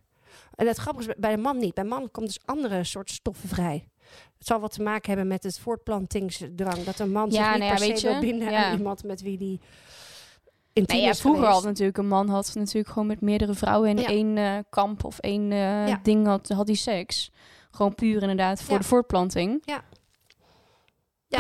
En 0.55 0.67
het 0.67 0.77
grappige 0.77 1.09
is, 1.09 1.15
bij 1.19 1.35
de 1.37 1.43
man 1.43 1.59
niet. 1.59 1.75
Bij 1.75 1.85
man 1.85 2.11
komt 2.11 2.27
dus 2.27 2.39
andere 2.45 2.85
soort 2.85 3.11
stoffen 3.11 3.49
vrij. 3.49 3.89
Het 4.39 4.47
zal 4.47 4.61
wat 4.61 4.73
te 4.73 4.83
maken 4.83 5.09
hebben 5.09 5.27
met 5.27 5.43
het 5.43 5.59
voortplantingsdrang. 5.59 6.85
Dat 6.85 6.99
een 6.99 7.13
man 7.13 7.31
Ja, 7.31 7.33
zich 7.33 7.51
niet 7.51 7.69
nou 7.69 7.81
ja, 7.81 7.87
per 7.89 7.99
se 7.99 8.09
wil 8.09 8.21
binden 8.21 8.51
ja. 8.51 8.65
aan 8.65 8.77
iemand 8.79 9.05
met 9.05 9.23
wie 9.23 9.39
die 9.39 9.61
Nee, 10.73 11.01
ja, 11.01 11.15
vroeger 11.15 11.47
had 11.47 11.65
natuurlijk 11.65 11.99
een 11.99 12.09
man 12.09 12.29
had 12.29 12.55
natuurlijk 12.55 12.89
gewoon 12.89 13.07
met 13.09 13.21
meerdere 13.21 13.55
vrouwen 13.55 13.91
in 13.91 13.99
Ja. 13.99 14.09
één 14.09 14.37
eh, 14.39 14.59
kamp 14.71 15.05
of 15.05 15.19
één 15.19 15.53
eh, 15.53 15.89
Ja. 15.89 16.01
ding 16.03 16.27
had, 16.27 16.49
had 16.49 16.67
die 16.67 16.77
seks. 16.77 17.31
Gewoon 17.71 17.95
puur 17.95 18.21
inderdaad 18.21 18.63
voor 18.63 18.73
Ja. 18.75 18.79
de 18.81 18.87
voortplanting. 18.87 19.63
Ja, 19.65 19.83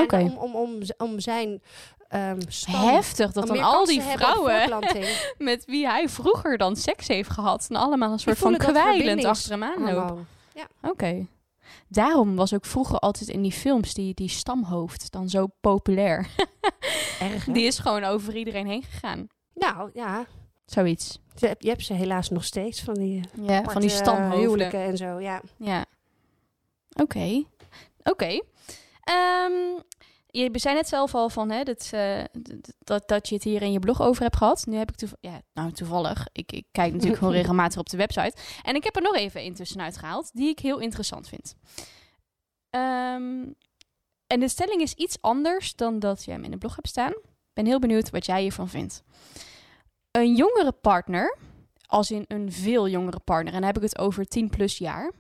Oké. 0.02 0.16
om, 0.18 0.36
om, 0.36 0.54
om, 0.54 0.80
om 0.98 1.20
zijn 1.20 1.62
ehm. 2.10 2.38
Heftig 2.66 3.32
dat 3.32 3.46
dan 3.46 3.58
al 3.62 3.84
die 3.84 4.02
vrouwen 4.02 4.78
met 5.38 5.64
wie 5.64 5.86
hij 5.88 6.08
vroeger 6.08 6.58
dan 6.58 6.76
seks 6.76 7.08
heeft 7.08 7.30
gehad, 7.30 7.66
en 7.68 7.76
allemaal 7.76 8.12
een 8.12 8.18
soort 8.18 8.38
van 8.38 8.56
kwijlend 8.56 9.24
achter 9.24 9.50
hem 9.50 9.62
aanlopen. 9.62 9.94
Hormoon. 9.94 10.26
Oké. 10.82 11.26
Daarom 11.88 12.36
was 12.36 12.54
ook 12.54 12.64
vroeger 12.64 12.98
altijd 12.98 13.28
in 13.28 13.42
die 13.42 13.52
films 13.52 13.94
die, 13.94 14.14
die 14.14 14.28
stamhoofd 14.28 15.12
dan 15.12 15.28
zo 15.28 15.46
populair. 15.60 16.26
Erg, 17.20 17.44
hè? 17.44 17.52
Die 17.52 17.64
is 17.66 17.78
gewoon 17.78 18.04
over 18.04 18.36
iedereen 18.36 18.66
heen 18.66 18.82
gegaan. 18.82 19.26
Nou, 19.54 19.90
ja. 19.94 20.26
Zoiets. 20.66 21.18
Je 21.36 21.46
hebt, 21.46 21.62
je 21.62 21.68
hebt 21.68 21.84
ze 21.84 21.92
helaas 21.92 22.30
nog 22.30 22.44
steeds 22.44 22.80
van 22.82 22.94
die, 22.94 23.20
Ja, 23.42 23.62
van 23.62 23.80
die 23.80 23.90
stamhoofden. 23.90 24.40
huwelijken 24.40 24.80
en 24.80 24.96
zo, 24.96 25.20
ja. 25.20 25.40
Ja. 25.56 25.84
Oké. 26.92 27.44
Oké. 28.02 28.40
Ehm, 29.00 29.52
je 30.30 30.50
zei 30.52 30.74
net 30.74 30.88
zelf 30.88 31.14
al 31.14 31.28
van 31.28 31.50
hè, 31.50 31.62
dat, 31.62 31.88
eh, 31.92 32.24
dat, 32.78 33.08
dat 33.08 33.28
je 33.28 33.34
het 33.34 33.44
hier 33.44 33.62
in 33.62 33.72
je 33.72 33.78
blog 33.78 34.02
over 34.02 34.22
hebt 34.22 34.36
gehad. 34.36 34.66
Nu 34.66 34.76
heb 34.76 34.90
ik 34.90 34.96
toev- 34.96 35.12
ja, 35.20 35.40
nou, 35.52 35.72
toevallig. 35.72 36.26
Ik, 36.32 36.52
ik 36.52 36.66
kijk 36.70 36.92
natuurlijk 36.92 37.18
gewoon 37.18 37.34
regelmatig 37.40 37.78
op 37.80 37.88
de 37.88 37.96
website. 37.96 38.36
En 38.62 38.74
ik 38.74 38.84
heb 38.84 38.96
er 38.96 39.02
nog 39.02 39.16
even 39.16 39.42
in 39.42 39.54
tussenuit 39.54 39.96
gehaald, 39.96 40.30
die 40.32 40.48
ik 40.48 40.58
heel 40.58 40.78
interessant 40.78 41.28
vind. 41.28 41.54
Ehm, 42.70 43.46
en 44.26 44.40
de 44.40 44.48
stelling 44.48 44.80
is 44.80 44.94
iets 44.94 45.16
anders 45.20 45.74
dan 45.74 45.98
dat 45.98 46.24
jij 46.24 46.34
hem 46.34 46.44
in 46.44 46.50
de 46.50 46.58
blog 46.58 46.74
hebt 46.74 46.88
staan. 46.88 47.10
Ik 47.10 47.52
ben 47.52 47.66
heel 47.66 47.78
benieuwd 47.78 48.10
wat 48.10 48.26
jij 48.26 48.40
hiervan 48.40 48.68
vindt. 48.68 49.02
Een 50.10 50.34
jongere 50.34 50.72
partner, 50.72 51.36
als 51.86 52.10
in 52.10 52.24
een 52.28 52.52
veel 52.52 52.88
jongere 52.88 53.20
partner, 53.20 53.54
en 53.54 53.58
dan 53.58 53.68
heb 53.68 53.76
ik 53.76 53.82
het 53.82 53.98
over 53.98 54.26
10 54.26 54.48
plus 54.50 54.78
jaar, 54.78 55.12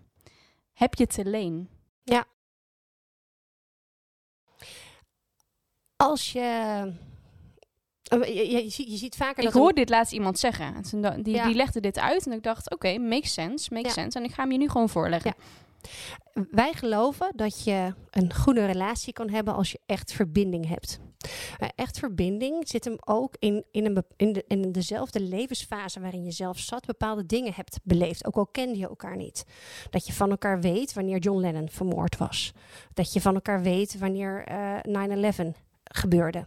heb 0.72 0.94
je 0.94 1.06
te 1.06 1.24
leen. 1.24 1.68
Als 6.00 6.32
je... 6.32 6.40
eh, 8.02 8.22
Je, 8.36 8.50
je, 8.50 8.90
je 8.90 8.96
ziet, 8.96 9.16
vaker 9.16 9.38
Ik 9.38 9.44
dat... 9.44 9.54
een- 9.54 9.60
hoorde 9.60 9.74
dit 9.80 9.88
laatst 9.88 10.12
iemand 10.12 10.38
zeggen. 10.38 10.74
En 10.74 10.82
toen 10.82 11.00
da- 11.02 11.16
die, 11.16 11.34
Ja. 11.34 11.46
die 11.46 11.54
legde 11.54 11.80
dit 11.80 11.98
uit 11.98 12.26
en 12.26 12.32
ik 12.32 12.42
dacht, 12.42 12.70
oké, 12.70 12.98
makes 12.98 13.32
sense, 13.32 13.74
makes 13.74 13.94
Ja. 13.94 14.02
sense. 14.02 14.18
En 14.18 14.24
ik 14.24 14.32
ga 14.32 14.42
hem 14.42 14.52
je 14.52 14.58
nu 14.58 14.68
gewoon 14.68 14.88
voorleggen. 14.88 15.34
Wij 16.50 16.72
geloven 16.72 17.32
dat 17.36 17.64
je 17.64 17.94
een 18.10 18.34
goede 18.34 18.66
relatie 18.66 19.12
kan 19.12 19.28
hebben 19.30 19.54
als 19.54 19.72
je 19.72 19.80
echt 19.86 20.12
verbinding 20.12 20.68
hebt. 20.68 21.00
Maar 21.58 21.72
echt 21.76 21.98
verbinding 21.98 22.68
zit 22.68 22.84
hem 22.84 22.96
ook 23.04 23.34
in, 23.38 23.64
in, 23.70 23.86
een, 23.86 24.04
in, 24.16 24.32
de, 24.32 24.44
in 24.48 24.72
dezelfde 24.72 25.20
levensfase 25.20 26.00
waarin 26.00 26.24
je 26.24 26.30
zelf 26.30 26.58
zat 26.58 26.86
bepaalde 26.86 27.26
dingen 27.26 27.52
hebt 27.54 27.78
beleefd. 27.82 28.26
Ook 28.26 28.36
al 28.36 28.46
kende 28.46 28.78
je 28.78 28.88
elkaar 28.88 29.16
niet. 29.16 29.44
Dat 29.90 30.06
je 30.06 30.12
van 30.12 30.30
elkaar 30.30 30.60
weet 30.60 30.92
wanneer 30.92 31.18
John 31.18 31.40
Lennon 31.40 31.68
vermoord 31.70 32.16
was. 32.16 32.52
Dat 32.94 33.12
je 33.12 33.20
van 33.20 33.34
elkaar 33.34 33.62
weet 33.62 33.98
wanneer 33.98 34.44
eh 34.44 34.78
9-11 34.82 35.54
gebeurde. 35.94 36.46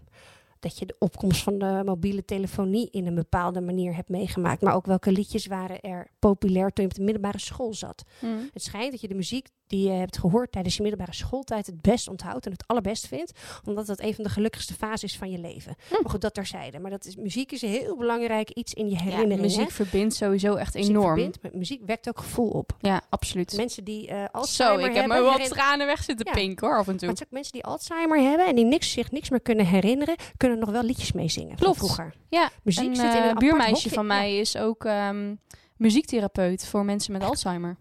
Dat 0.60 0.80
je 0.80 0.86
de 0.86 0.96
opkomst 1.00 1.44
van 1.44 1.58
de 1.58 1.82
mobiele 1.86 2.26
telefonie 2.26 2.89
in 2.91 3.08
een 3.08 3.16
bepaalde 3.16 3.62
manier 3.62 3.96
hebt 3.96 4.10
meegemaakt. 4.10 4.62
Maar 4.62 4.76
ook 4.76 4.86
welke 4.86 5.12
liedjes 5.12 5.46
waren 5.46 5.82
er 5.82 6.08
populair 6.20 6.72
toen 6.72 6.84
je 6.84 6.89
op 6.89 6.96
de 6.96 7.04
middelbare 7.04 7.39
school 7.39 7.74
zat. 7.74 8.04
Hm. 8.20 8.28
Het 8.54 8.64
schijnt 8.64 8.91
dat 8.91 9.02
je 9.02 9.08
de 9.08 9.16
muziek 9.16 9.48
die 9.74 9.88
je 9.89 9.93
hebt 9.97 10.17
gehoord 10.17 10.51
tijdens 10.51 10.76
je 10.76 10.82
middelbare 10.82 11.13
schooltijd 11.13 11.65
het 11.65 11.82
best 11.82 12.07
onthoudt 12.07 12.45
en 12.45 12.51
het 12.51 12.63
allerbest 12.67 13.07
vindt, 13.07 13.32
omdat 13.65 13.86
dat 13.86 14.01
een 14.01 14.13
van 14.13 14.24
de 14.24 14.30
gelukkigste 14.30 14.74
fases 14.74 15.03
is 15.03 15.17
van 15.17 15.32
je 15.32 15.38
leven. 15.39 15.76
Hm. 15.88 15.93
Maar 16.01 16.11
goed, 16.11 16.21
dat 16.21 16.34
terzijde. 16.34 16.80
Maar 16.80 16.91
dat 16.91 17.05
is, 17.05 17.15
muziek 17.15 17.51
is 17.51 17.61
een 17.61 17.69
heel 17.69 17.97
belangrijk 17.97 18.49
iets 18.49 18.74
in 18.74 18.86
je 18.89 18.95
Ja, 18.95 19.01
herinnering. 19.01 19.41
muziek 19.41 19.67
hè? 19.67 19.74
verbindt 19.74 20.15
sowieso 20.15 20.55
echt 20.55 20.74
Muziek 20.74 20.89
enorm. 20.89 21.07
verbindt, 21.32 21.53
muziek 21.55 21.82
wekt 21.86 22.07
ook 22.09 22.17
gevoel 22.19 22.49
op. 22.49 22.76
Ja, 22.80 23.01
absoluut. 23.09 23.55
Mensen 23.57 23.84
die 23.84 24.07
Zo, 24.07 24.28
Alzheimer 24.32 24.80
ik 24.80 24.86
heb 24.86 24.95
hebben, 24.95 25.17
me 25.17 25.24
wat 25.24 25.34
herin- 25.34 25.49
tranen 25.51 25.86
weg 25.88 26.03
zitten 26.03 26.26
Ja. 26.26 26.32
pinken 26.34 26.67
hoor, 26.67 26.78
af 26.78 26.88
en 26.88 26.97
toe. 26.97 27.07
maar 27.07 27.09
het 27.09 27.19
is 27.19 27.26
ook 27.26 27.32
mensen 27.34 27.51
die 27.53 27.63
Alzheimer 27.65 28.19
hebben 28.21 28.47
en 28.47 28.55
die 28.55 28.65
niks, 28.65 28.91
zich 28.91 29.11
niks 29.11 29.30
meer 29.30 29.41
kunnen 29.41 29.65
herinneren, 29.65 30.15
kunnen 30.38 30.59
nog 30.59 30.69
wel 30.69 30.84
liedjes 30.84 31.11
meezingen 31.11 31.55
Klopt. 31.55 31.78
vroeger. 31.78 32.13
Ja, 32.30 32.49
Muziek 32.63 32.88
een 32.88 32.95
zit 32.95 33.03
in 33.05 33.09
een 33.11 33.17
eh, 33.17 33.24
apart 33.24 33.39
buurmeisje 33.39 33.89
van 33.89 34.07
Ja. 34.07 34.13
mij 34.13 34.38
is 34.38 34.57
ook 34.57 34.86
ehm, 34.86 35.36
muziektherapeut 35.78 36.65
voor 36.65 36.86
mensen 36.86 37.11
met 37.13 37.24
Alzheimer. 37.24 37.78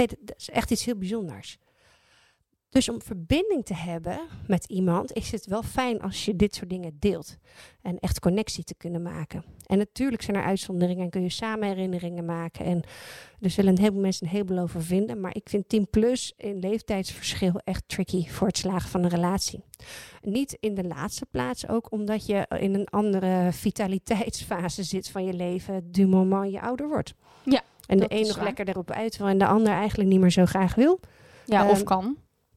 Nee, 0.00 0.08
dat, 0.20 0.36
is 0.36 0.50
echt 0.50 0.70
iets 0.70 0.84
heel 0.84 0.96
bijzonders. 0.96 1.58
Dus 2.68 2.88
om 2.88 3.02
verbinding 3.02 3.64
te 3.64 3.74
hebben 3.74 4.20
met 4.46 4.64
iemand, 4.64 5.12
is 5.12 5.30
het 5.30 5.46
wel 5.46 5.62
fijn 5.62 6.00
als 6.00 6.24
je 6.24 6.36
dit 6.36 6.54
soort 6.54 6.70
dingen 6.70 6.96
deelt. 6.98 7.36
En 7.82 7.98
echt 7.98 8.20
connectie 8.20 8.64
te 8.64 8.74
kunnen 8.74 9.02
maken. 9.02 9.44
En 9.66 9.78
natuurlijk 9.78 10.22
zijn 10.22 10.36
er 10.36 10.42
uitzonderingen 10.42 11.04
en 11.04 11.10
kun 11.10 11.22
je 11.22 11.28
samen 11.28 11.68
herinneringen 11.68 12.24
maken. 12.24 12.64
En 12.64 12.82
er 13.40 13.50
zullen 13.50 13.72
een 13.72 13.78
heleboel 13.78 14.00
mensen 14.00 14.26
een 14.26 14.32
heleboel 14.32 14.58
over 14.58 14.82
vinden. 14.82 15.20
Maar 15.20 15.36
ik 15.36 15.48
vind 15.48 15.68
10 15.68 15.90
plus 15.90 16.32
in 16.36 16.58
leeftijdsverschil 16.58 17.60
echt 17.64 17.82
tricky 17.86 18.28
voor 18.28 18.46
het 18.46 18.58
slagen 18.58 18.90
van 18.90 19.02
een 19.02 19.10
relatie. 19.10 19.64
Niet 20.22 20.56
in 20.60 20.74
de 20.74 20.84
laatste 20.84 21.26
plaats 21.26 21.68
ook 21.68 21.92
omdat 21.92 22.26
je 22.26 22.46
in 22.58 22.74
een 22.74 22.88
andere 22.88 23.52
vitaliteitsfase 23.52 24.82
zit 24.82 25.08
van 25.08 25.24
je 25.24 25.34
leven. 25.34 25.92
Du 25.92 26.06
moment 26.06 26.52
je 26.52 26.60
ouder 26.60 26.88
wordt. 26.88 27.14
En 27.90 27.98
de 27.98 28.06
een 28.08 28.26
nog 28.26 28.36
waar. 28.36 28.44
lekker 28.44 28.68
erop 28.68 28.90
uit 28.90 29.16
wil 29.16 29.26
en 29.26 29.38
de 29.38 29.46
ander 29.46 29.72
eigenlijk 29.72 30.08
niet 30.10 30.20
meer 30.20 30.30
zo 30.30 30.46
graag 30.46 30.74
wil. 30.74 31.00
Ja, 31.46 31.68
of 31.70 31.76
Ehm, 31.76 31.84
kan. 31.84 32.16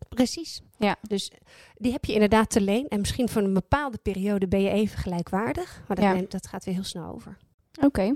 Precies. 0.09 0.61
Ja. 0.77 0.95
Dus 1.01 1.31
die 1.75 1.91
heb 1.91 2.05
je 2.05 2.13
inderdaad 2.13 2.49
te 2.49 2.61
leen. 2.61 2.87
En 2.87 2.99
misschien 2.99 3.29
voor 3.29 3.41
een 3.41 3.53
bepaalde 3.53 3.97
periode 3.97 4.47
ben 4.47 4.61
je 4.61 4.69
even 4.69 4.97
gelijkwaardig. 4.97 5.81
Maar 5.87 5.95
dat, 5.95 6.05
Ja. 6.05 6.13
neemt- 6.13 6.31
dat 6.31 6.47
gaat 6.47 6.65
weer 6.65 6.73
heel 6.73 6.83
snel 6.83 7.13
over. 7.13 7.37
Oké. 7.81 8.13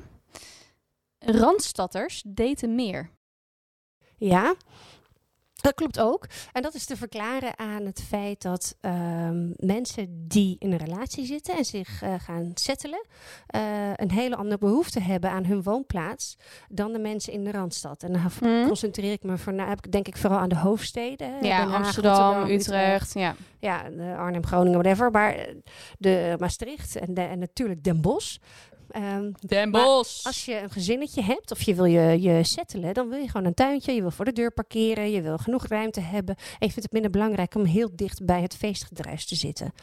Randstadders 1.20 2.24
daten 2.28 2.76
meer. 2.76 3.10
Ja, 4.18 4.56
dat 5.62 5.74
klopt 5.74 6.00
ook. 6.00 6.26
En 6.52 6.62
dat 6.62 6.74
is 6.74 6.86
te 6.86 6.98
verklaren 6.98 7.60
aan 7.60 7.86
het 7.86 8.04
feit 8.08 8.42
dat 8.42 8.76
ehm, 8.82 9.50
mensen 9.56 10.28
die 10.28 10.56
in 10.60 10.72
een 10.72 10.78
relatie 10.78 11.26
zitten 11.26 11.56
en 11.58 11.66
zich 11.66 12.02
eh, 12.02 12.14
gaan 12.18 12.52
settelen, 12.54 13.06
eh, 13.48 13.62
een 13.96 14.12
hele 14.12 14.36
andere 14.36 14.58
behoefte 14.58 15.00
hebben 15.02 15.30
aan 15.32 15.46
hun 15.46 15.64
woonplaats 15.64 16.38
dan 16.70 16.92
de 16.94 17.00
mensen 17.00 17.34
in 17.34 17.44
de 17.44 17.52
Randstad. 17.52 18.04
En 18.04 18.12
dan 18.12 18.22
Hm? 18.40 18.66
concentreer 18.68 19.12
ik 19.12 19.24
me 19.24 19.38
voornamelijk, 19.38 19.92
denk 19.92 20.08
ik, 20.08 20.18
vooral 20.18 20.40
aan 20.40 20.50
de 20.50 20.58
hoofdsteden. 20.58 21.32
hè. 21.34 21.40
Ja, 21.48 21.68
Haag, 21.68 21.74
Amsterdam, 21.76 22.34
Rotterdam, 22.34 22.56
Utrecht. 22.58 23.14
Ja. 23.14 23.36
ja, 23.60 23.90
de 23.90 24.16
Arnhem, 24.18 24.46
Groningen, 24.46 24.80
whatever. 24.80 25.12
Maar 25.12 25.34
eh, 25.36 25.56
de 25.98 26.36
Maastricht 26.40 26.96
en, 26.96 27.14
de, 27.14 27.22
en 27.22 27.40
natuurlijk 27.40 27.84
Den 27.84 28.02
Bosch. 28.02 28.38
Ehm, 28.90 29.32
Den 29.40 29.70
Maar 29.70 29.84
Bosch. 29.84 30.26
als 30.26 30.46
je 30.46 30.62
een 30.62 30.70
gezinnetje 30.70 31.22
hebt 31.22 31.52
of 31.52 31.62
je 31.62 31.76
wil 31.76 31.86
je, 31.86 32.22
je 32.22 32.44
settelen, 32.44 32.94
dan 32.94 33.10
wil 33.10 33.20
je 33.20 33.30
gewoon 33.30 33.46
een 33.48 33.54
tuintje. 33.54 33.92
Je 33.92 34.02
wil 34.02 34.12
voor 34.12 34.26
de 34.26 34.34
deur 34.34 34.52
parkeren. 34.52 35.12
Je 35.12 35.22
wil 35.22 35.38
genoeg 35.38 35.68
ruimte 35.68 36.02
hebben. 36.02 36.36
En 36.36 36.44
je 36.68 36.72
vindt 36.72 36.84
het 36.84 36.92
minder 36.92 37.12
belangrijk 37.12 37.56
om 37.56 37.66
heel 37.66 37.90
dicht 37.96 38.26
bij 38.26 38.42
het 38.42 38.56
feestgedruis 38.56 39.26
te 39.26 39.36
zitten. 39.36 39.74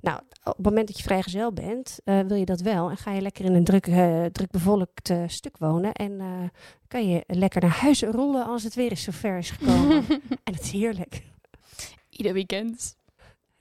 Nou, 0.00 0.20
op 0.44 0.56
het 0.56 0.64
moment 0.64 0.86
dat 0.86 0.96
je 0.96 1.02
vrijgezel 1.02 1.52
bent, 1.52 1.98
eh, 2.04 2.20
wil 2.20 2.36
je 2.36 2.44
dat 2.44 2.60
wel. 2.60 2.90
En 2.90 2.96
ga 2.96 3.12
je 3.12 3.20
lekker 3.20 3.44
in 3.44 3.54
een 3.54 3.64
druk, 3.64 3.86
eh, 3.86 4.24
druk 4.24 4.50
bevolkt 4.50 5.10
eh, 5.10 5.22
stuk 5.26 5.58
wonen. 5.58 5.92
En 5.92 6.20
kan 6.88 7.08
je 7.08 7.24
lekker 7.26 7.60
naar 7.60 7.70
huis 7.70 8.02
rollen 8.02 8.46
als 8.46 8.62
het 8.62 8.74
weer 8.74 8.90
eens 8.90 9.02
zover 9.02 9.38
is 9.38 9.50
gekomen. 9.50 10.04
en 10.44 10.54
het 10.54 10.62
is 10.62 10.70
heerlijk. 10.70 11.22
Ieder 12.08 12.32
weekend. 12.32 12.96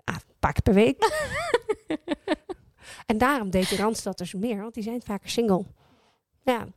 Ah, 0.04 0.16
een 0.16 0.36
paar 0.40 0.54
keer 0.54 0.62
per 0.62 0.74
week. 0.74 0.98
en 3.06 3.18
daarom 3.18 3.50
deed 3.50 3.70
de 3.70 3.76
Randstad 3.76 4.18
dus 4.18 4.34
meer, 4.34 4.62
want 4.62 4.74
die 4.74 4.84
zijn 4.84 5.02
vaker 5.02 5.30
single. 5.30 5.66
Ja, 6.44 6.68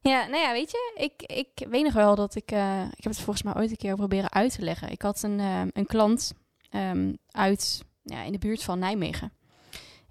Ja, 0.00 0.26
nou 0.26 0.42
ja, 0.42 0.52
weet 0.52 0.70
je, 0.70 0.92
ik, 0.96 1.22
ik 1.22 1.66
weet 1.68 1.84
nog 1.84 1.92
wel 1.92 2.14
dat 2.14 2.34
ik... 2.34 2.50
eh, 2.50 2.82
ik 2.96 3.04
heb 3.04 3.12
het 3.12 3.20
volgens 3.20 3.42
mij 3.42 3.54
ooit 3.56 3.70
een 3.70 3.76
keer 3.76 3.94
proberen 3.96 4.32
uit 4.32 4.52
te 4.54 4.62
leggen. 4.62 4.90
Ik 4.90 5.02
had 5.02 5.22
een, 5.22 5.40
eh, 5.40 5.62
een 5.72 5.86
klant 5.86 6.32
ehm, 6.70 7.12
uit, 7.30 7.84
ja, 8.02 8.22
in 8.22 8.32
de 8.32 8.38
buurt 8.38 8.62
van 8.62 8.78
Nijmegen. 8.78 9.32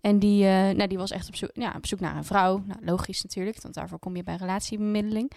En 0.02 0.20
die, 0.20 0.46
eh, 0.46 0.70
nou, 0.70 0.88
die 0.88 0.98
was 0.98 1.12
echt 1.12 1.28
op 1.28 1.36
zoek, 1.36 1.50
ja, 1.54 1.74
op 1.78 1.86
zoek 1.86 2.00
naar 2.00 2.16
een 2.16 2.24
vrouw. 2.24 2.64
Nou, 2.66 2.80
logisch 2.86 3.24
natuurlijk, 3.24 3.62
want 3.62 3.74
daarvoor 3.74 4.00
kom 4.00 4.16
je 4.16 4.24
bij 4.24 4.36
relatiebemiddeling. 4.36 5.32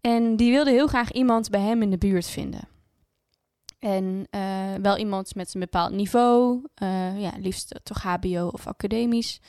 En 0.00 0.36
die 0.36 0.50
wilde 0.50 0.70
heel 0.70 0.86
graag 0.86 1.12
iemand 1.12 1.50
bij 1.50 1.60
hem 1.60 1.82
in 1.82 1.90
de 1.90 1.98
buurt 1.98 2.26
vinden. 2.26 2.68
En 3.82 4.26
eh, 4.30 4.74
wel 4.82 4.96
iemand 4.98 5.34
met 5.34 5.54
een 5.54 5.60
bepaald 5.60 5.92
niveau. 5.92 6.62
eh, 6.74 7.20
ja, 7.20 7.32
liefst 7.38 7.80
toch 7.82 8.02
HBO 8.02 8.48
of 8.52 8.66
academisch. 8.66 9.40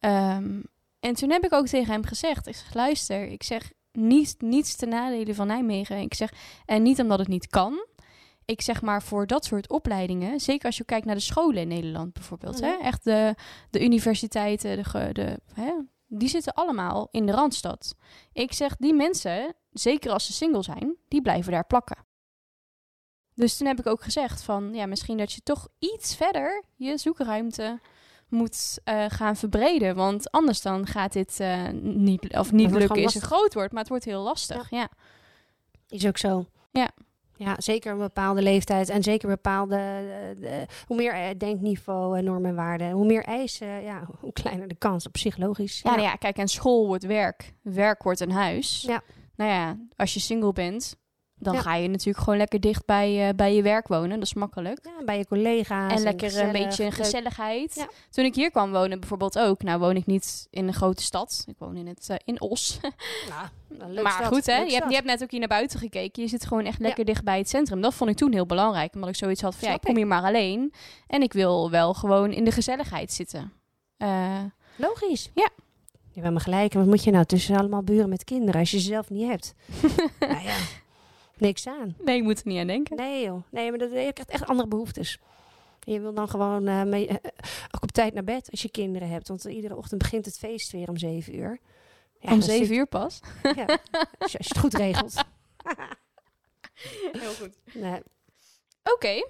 Ehm, 0.00 0.60
en 1.00 1.14
toen 1.14 1.30
heb 1.30 1.44
ik 1.44 1.52
ook 1.52 1.66
tegen 1.66 1.92
hem 1.92 2.04
gezegd: 2.04 2.46
ik 2.46 2.54
zeg, 2.56 2.74
luister, 2.74 3.26
ik 3.26 3.42
zeg 3.42 3.72
niet, 3.92 4.34
niets 4.38 4.76
ten 4.76 4.88
nadele 4.88 5.34
van 5.34 5.46
Nijmegen. 5.46 5.98
Ik 5.98 6.14
zeg, 6.14 6.32
en 6.66 6.82
niet 6.82 7.00
omdat 7.00 7.18
het 7.18 7.28
niet 7.28 7.46
kan. 7.46 7.86
Ik 8.44 8.60
zeg 8.60 8.82
maar 8.82 9.02
voor 9.02 9.26
dat 9.26 9.44
soort 9.44 9.68
opleidingen, 9.68 10.40
zeker 10.40 10.66
als 10.66 10.76
je 10.76 10.84
kijkt 10.84 11.06
naar 11.06 11.14
de 11.14 11.20
scholen 11.20 11.62
in 11.62 11.68
Nederland 11.68 12.12
bijvoorbeeld, 12.12 12.60
hè, 12.60 12.72
Mhm. 12.76 12.82
echt 12.84 13.04
de, 13.04 13.34
de 13.70 13.84
universiteiten, 13.84 14.76
de, 14.76 15.12
de, 15.12 15.38
hè, 15.54 15.72
die 16.06 16.28
zitten 16.28 16.54
allemaal 16.54 17.08
in 17.10 17.26
de 17.26 17.32
randstad. 17.32 17.94
Ik 18.32 18.52
zeg, 18.52 18.76
die 18.76 18.94
mensen, 18.94 19.54
zeker 19.70 20.10
als 20.10 20.26
ze 20.26 20.32
single 20.32 20.62
zijn, 20.62 20.96
die 21.08 21.22
blijven 21.22 21.52
daar 21.52 21.66
plakken. 21.66 21.96
Dus 23.42 23.56
toen 23.56 23.66
heb 23.66 23.78
ik 23.78 23.86
ook 23.86 24.02
gezegd 24.02 24.42
van, 24.42 24.74
ja, 24.74 24.86
misschien 24.86 25.16
dat 25.18 25.32
je 25.32 25.40
toch 25.42 25.68
iets 25.78 26.16
verder 26.16 26.62
je 26.76 26.98
zoekruimte 26.98 27.80
moet 28.28 28.78
eh, 28.84 29.04
gaan 29.08 29.36
verbreden. 29.36 29.94
Want 29.94 30.30
anders 30.30 30.60
dan 30.62 30.86
gaat 30.86 31.12
dit 31.12 31.40
eh, 31.40 31.68
niet, 31.82 32.36
of 32.36 32.52
niet 32.52 32.70
wordt 32.70 32.84
lukken 32.86 33.02
is 33.02 33.14
een 33.14 33.20
groot 33.20 33.54
woord, 33.54 33.70
maar 33.70 33.80
het 33.80 33.88
wordt 33.88 34.04
heel 34.04 34.22
lastig. 34.22 34.70
Ja. 34.70 34.88
is 35.88 36.06
ook 36.06 36.18
zo. 36.18 36.46
Ja. 36.70 36.90
Ja, 37.36 37.54
zeker 37.58 37.92
een 37.92 37.98
bepaalde 37.98 38.42
leeftijd 38.42 38.88
en 38.88 39.02
zeker 39.02 39.28
bepaalde... 39.28 39.76
eh, 39.76 40.40
de- 40.40 40.66
hoe 40.86 40.96
meer 40.96 41.38
denkniveau, 41.38 42.18
en 42.18 42.24
normen 42.24 42.50
en 42.50 42.56
waarden, 42.56 42.90
hoe 42.90 43.06
meer 43.06 43.24
eisen, 43.24 43.82
ja, 43.82 44.06
hoe 44.20 44.32
kleiner 44.32 44.68
de 44.68 44.74
kans. 44.74 45.06
Op 45.06 45.16
zich 45.16 45.36
logisch. 45.36 45.80
Ja, 45.82 45.90
nou 45.90 46.02
ja, 46.02 46.14
kijk, 46.14 46.36
en 46.36 46.48
school 46.48 46.86
wordt 46.86 47.04
werk. 47.04 47.52
Werk 47.62 48.02
wordt 48.02 48.20
een 48.20 48.30
huis. 48.32 48.82
Ja. 48.86 49.02
Nou 49.36 49.50
ja, 49.50 49.76
als 49.96 50.14
je 50.14 50.20
single 50.20 50.52
bent, 50.52 50.96
dan 51.42 51.54
Ja. 51.54 51.60
ga 51.60 51.74
je 51.74 51.88
natuurlijk 51.88 52.18
gewoon 52.24 52.38
lekker 52.38 52.60
dicht 52.60 52.84
bij, 52.86 53.28
eh, 53.28 53.34
bij 53.34 53.54
je 53.54 53.62
werk 53.62 53.88
wonen. 53.88 54.10
Dat 54.10 54.22
is 54.22 54.34
makkelijk. 54.34 54.78
Ja, 54.82 55.04
bij 55.04 55.18
je 55.18 55.26
collega's. 55.26 55.92
en 55.92 56.02
lekker 56.02 56.38
een 56.38 56.52
beetje 56.52 56.84
een 56.84 56.88
leuk. 56.90 57.04
gezelligheid. 57.04 57.74
Ja. 57.74 57.88
Toen 58.10 58.24
ik 58.24 58.34
hier 58.34 58.50
kwam 58.50 58.72
wonen 58.72 59.00
bijvoorbeeld 59.00 59.38
ook. 59.38 59.62
Nou 59.62 59.78
woon 59.78 59.96
ik 59.96 60.06
niet 60.06 60.46
in 60.50 60.66
een 60.66 60.74
grote 60.74 61.02
stad. 61.02 61.44
Ik 61.46 61.54
woon 61.58 61.76
in, 61.76 61.86
het, 61.86 62.08
eh, 62.08 62.16
in 62.24 62.40
Os. 62.40 62.78
Nou, 63.78 64.02
maar 64.02 64.12
stad, 64.12 64.26
goed, 64.26 64.46
hè? 64.46 64.56
Je 64.56 64.72
hebt, 64.74 64.88
je 64.88 64.94
hebt 64.94 65.06
net 65.06 65.22
ook 65.22 65.30
hier 65.30 65.38
naar 65.40 65.48
buiten 65.48 65.78
gekeken. 65.78 66.22
Je 66.22 66.28
zit 66.28 66.46
gewoon 66.46 66.64
echt 66.64 66.78
lekker 66.78 67.04
dicht 67.04 67.24
bij 67.24 67.38
het 67.38 67.48
centrum. 67.48 67.80
Dat 67.80 67.94
vond 67.94 68.10
ik 68.10 68.16
toen 68.16 68.32
heel 68.32 68.46
belangrijk. 68.46 68.94
Omdat 68.94 69.08
ik 69.10 69.16
zoiets 69.16 69.42
had 69.42 69.54
van, 69.56 69.68
ja, 69.68 69.74
ik 69.74 69.80
kom 69.80 69.96
hier 69.96 70.06
maar 70.06 70.22
alleen. 70.22 70.72
En 71.06 71.22
ik 71.22 71.32
wil 71.32 71.70
wel 71.70 71.94
gewoon 71.94 72.32
in 72.32 72.44
de 72.44 72.50
gezelligheid 72.50 73.12
zitten. 73.12 73.52
Eh, 73.96 74.40
Logisch. 74.76 75.30
Ja. 75.34 75.48
Je 76.10 76.20
bent 76.20 76.34
me 76.34 76.40
gelijk. 76.40 76.72
Wat 76.72 76.86
moet 76.86 77.04
je 77.04 77.10
nou 77.10 77.24
tussen 77.24 77.56
allemaal 77.56 77.82
buren 77.82 78.08
met 78.08 78.24
kinderen 78.24 78.60
als 78.60 78.70
je 78.70 78.78
ze 78.78 78.86
zelf 78.86 79.10
niet 79.10 79.28
hebt? 79.28 79.54
nou 80.20 80.42
ja, 80.42 80.56
niks 81.42 81.66
aan. 81.66 81.96
nee, 82.04 82.16
ik 82.16 82.22
moet 82.22 82.38
er 82.40 82.46
niet 82.46 82.58
aan 82.58 82.66
denken. 82.66 82.96
Nee 82.96 83.24
joh. 83.24 83.42
Nee, 83.50 83.70
maar 83.70 83.78
dat, 83.78 83.90
je 83.90 83.96
krijgt 84.12 84.30
echt 84.30 84.46
andere 84.46 84.68
behoeftes. 84.68 85.18
Je 85.80 86.00
wil 86.00 86.14
dan 86.14 86.28
gewoon 86.28 86.66
eh, 86.66 86.82
mee, 86.82 87.08
eh, 87.08 87.14
ook 87.70 87.82
op 87.82 87.90
tijd 87.92 88.14
naar 88.14 88.24
bed 88.24 88.50
als 88.50 88.62
je 88.62 88.70
kinderen 88.70 89.08
hebt. 89.08 89.28
Want 89.28 89.44
iedere 89.44 89.76
ochtend 89.76 90.02
begint 90.02 90.24
het 90.24 90.38
feest 90.38 90.72
weer 90.72 90.88
om 90.88 90.96
zeven 90.96 91.34
uur. 91.36 91.58
Ja, 92.18 92.32
Om 92.32 92.40
zeven 92.40 92.66
zit- 92.66 92.76
uur 92.76 92.86
pas. 92.86 93.20
Ja, 93.42 93.64
als, 94.18 94.32
je, 94.32 94.38
als 94.38 94.46
je 94.46 94.48
het 94.48 94.58
goed 94.58 94.74
regelt. 94.74 95.14
Heel 97.12 97.32
goed. 97.40 97.56
Nee. 97.74 98.00
Oké. 98.82 99.26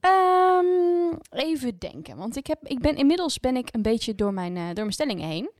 Ehm, 0.00 1.12
even 1.30 1.78
denken. 1.78 2.16
Want 2.16 2.36
ik, 2.36 2.46
heb, 2.46 2.58
ik 2.66 2.80
ben, 2.80 2.96
inmiddels 2.96 3.40
ben 3.40 3.56
ik 3.56 3.68
een 3.74 3.82
beetje 3.82 4.14
door 4.14 4.32
mijn, 4.32 4.56
eh, 4.56 4.64
door 4.66 4.74
mijn 4.74 4.92
stellingen 4.92 5.28
heen. 5.28 5.50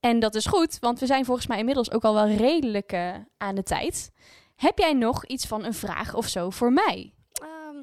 En 0.00 0.18
dat 0.18 0.34
is 0.34 0.46
goed, 0.46 0.78
want 0.78 0.98
we 1.00 1.06
zijn 1.06 1.24
volgens 1.24 1.46
mij 1.46 1.58
inmiddels 1.58 1.90
ook 1.92 2.04
al 2.04 2.14
wel 2.14 2.28
redelijk 2.28 2.92
eh, 2.92 3.14
aan 3.38 3.54
de 3.54 3.62
tijd. 3.62 4.12
Heb 4.56 4.78
jij 4.78 4.92
nog 4.92 5.26
iets 5.26 5.46
van 5.46 5.64
een 5.64 5.74
vraag 5.74 6.14
of 6.14 6.28
zo 6.28 6.50
voor 6.50 6.72
mij? 6.72 7.12
Ehm, 7.32 7.82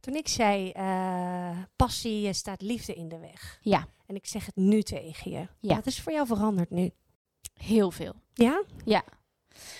toen 0.00 0.14
ik 0.14 0.28
zei, 0.28 0.70
eh, 0.70 1.58
passie 1.76 2.26
eh, 2.26 2.32
staat 2.32 2.62
liefde 2.62 2.94
in 2.94 3.08
de 3.08 3.18
weg. 3.18 3.58
Ja. 3.60 3.86
En 4.06 4.14
ik 4.14 4.26
zeg 4.26 4.46
het 4.46 4.56
nu 4.56 4.82
tegen 4.82 5.30
je. 5.30 5.48
Ja. 5.60 5.74
Wat 5.74 5.86
is 5.86 6.00
voor 6.00 6.12
jou 6.12 6.26
veranderd 6.26 6.70
nu? 6.70 6.90
Heel 7.54 7.90
veel. 7.90 8.14
Ja? 8.34 8.62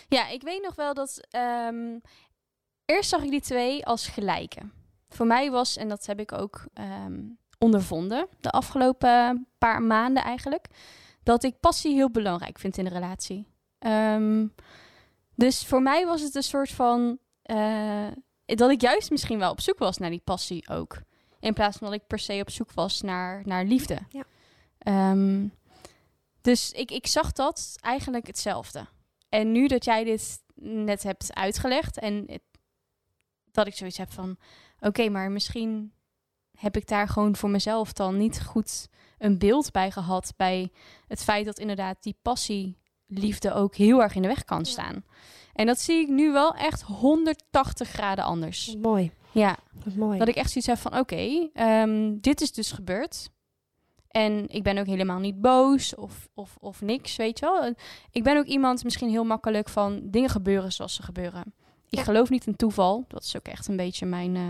Ja, 0.08 0.28
ik 0.28 0.42
weet 0.42 0.62
nog 0.62 0.74
wel 0.74 0.94
dat. 0.94 1.20
ehm, 1.30 1.98
eerst 2.84 3.08
zag 3.10 3.22
ik 3.22 3.30
die 3.30 3.40
twee 3.40 3.86
als 3.86 4.08
gelijke. 4.08 4.60
Voor 5.08 5.26
mij 5.26 5.50
was, 5.50 5.76
en 5.76 5.88
dat 5.88 6.06
heb 6.06 6.20
ik 6.20 6.32
ook 6.32 6.64
ehm, 6.74 7.22
ondervonden 7.58 8.26
de 8.40 8.50
afgelopen 8.50 9.46
paar 9.58 9.82
maanden 9.82 10.22
eigenlijk, 10.22 10.66
dat 11.22 11.44
ik 11.44 11.60
passie 11.60 11.94
heel 11.94 12.10
belangrijk 12.10 12.58
vind 12.58 12.76
in 12.78 12.86
een 12.86 12.92
relatie. 12.92 13.46
Ehm, 13.78 14.46
dus 15.36 15.64
voor 15.66 15.82
mij 15.82 16.06
was 16.06 16.20
het 16.20 16.34
een 16.34 16.42
soort 16.42 16.70
van. 16.70 17.18
eh, 17.42 18.06
dat 18.46 18.70
ik 18.70 18.80
juist 18.80 19.10
misschien 19.10 19.38
wel 19.38 19.50
op 19.50 19.60
zoek 19.60 19.78
was 19.78 19.98
naar 19.98 20.10
die 20.10 20.20
passie 20.24 20.68
ook. 20.68 21.00
In 21.40 21.54
plaats 21.54 21.76
van 21.76 21.86
dat 21.90 21.96
ik 22.00 22.06
per 22.06 22.18
se 22.18 22.38
op 22.40 22.50
zoek 22.50 22.72
was 22.72 23.00
naar, 23.00 23.42
naar 23.44 23.64
liefde. 23.64 23.98
Ja. 24.08 24.24
Ehm, 24.78 25.48
dus 26.40 26.72
ik, 26.72 26.90
ik 26.90 27.06
zag 27.06 27.32
dat 27.32 27.74
eigenlijk 27.80 28.26
hetzelfde. 28.26 28.86
En 29.28 29.52
nu 29.52 29.66
dat 29.66 29.84
jij 29.84 30.04
dit 30.04 30.42
net 30.60 31.02
hebt 31.02 31.34
uitgelegd 31.34 31.98
en 31.98 32.24
het- 32.26 32.42
dat 33.50 33.66
ik 33.66 33.74
zoiets 33.74 33.98
heb 33.98 34.12
van, 34.12 34.36
oké, 34.80 35.08
maar 35.08 35.30
misschien 35.30 35.92
heb 36.58 36.76
ik 36.76 36.86
daar 36.86 37.08
gewoon 37.08 37.36
voor 37.36 37.50
mezelf 37.50 37.92
dan 37.92 38.16
niet 38.16 38.42
goed 38.42 38.88
een 39.18 39.38
beeld 39.38 39.70
bij 39.70 39.90
gehad 39.90 40.32
bij 40.36 40.72
het 41.08 41.22
feit 41.24 41.44
dat 41.44 41.58
inderdaad 41.58 42.02
die 42.02 42.16
passie, 42.22 42.78
liefde 43.06 43.52
ook 43.52 43.74
heel 43.76 44.02
erg 44.02 44.14
in 44.14 44.22
de 44.22 44.28
weg 44.28 44.44
kan 44.44 44.58
Ja. 44.58 44.64
staan. 44.64 45.04
En 45.54 45.66
dat 45.66 45.80
zie 45.80 45.96
ik 46.00 46.08
nu 46.08 46.32
wel 46.32 46.54
echt 46.54 46.82
180 46.82 47.88
graden 47.88 48.24
anders. 48.24 48.76
Mooi. 48.82 49.10
Ja, 49.32 49.56
Wat 49.84 49.94
mooi. 49.94 50.18
dat 50.18 50.28
ik 50.28 50.34
echt 50.36 50.50
zoiets 50.50 50.66
heb 50.70 50.78
van, 50.78 50.98
oké, 50.98 51.48
ehm, 51.52 52.16
dit 52.20 52.40
is 52.40 52.52
dus 52.52 52.72
gebeurd. 52.72 53.30
En 54.08 54.48
ik 54.48 54.62
ben 54.62 54.78
ook 54.78 54.86
helemaal 54.86 55.18
niet 55.18 55.40
boos 55.40 55.94
of, 55.94 56.28
of, 56.34 56.56
of 56.60 56.80
niks, 56.80 57.16
weet 57.16 57.38
je 57.38 57.46
wel. 57.46 57.74
Ik 58.10 58.22
ben 58.22 58.36
ook 58.36 58.44
iemand 58.46 58.84
misschien 58.84 59.08
heel 59.10 59.24
makkelijk 59.24 59.68
van 59.68 60.00
dingen 60.04 60.30
gebeuren 60.30 60.72
zoals 60.72 60.94
ze 60.94 61.02
gebeuren. 61.02 61.52
Ik 61.88 61.98
Ja. 61.98 62.02
geloof 62.04 62.30
niet 62.30 62.46
in 62.46 62.56
toeval. 62.56 63.04
Dat 63.08 63.22
is 63.22 63.36
ook 63.36 63.46
echt 63.48 63.68
een 63.68 63.76
beetje 63.76 64.06
mijn, 64.06 64.36
eh, 64.36 64.42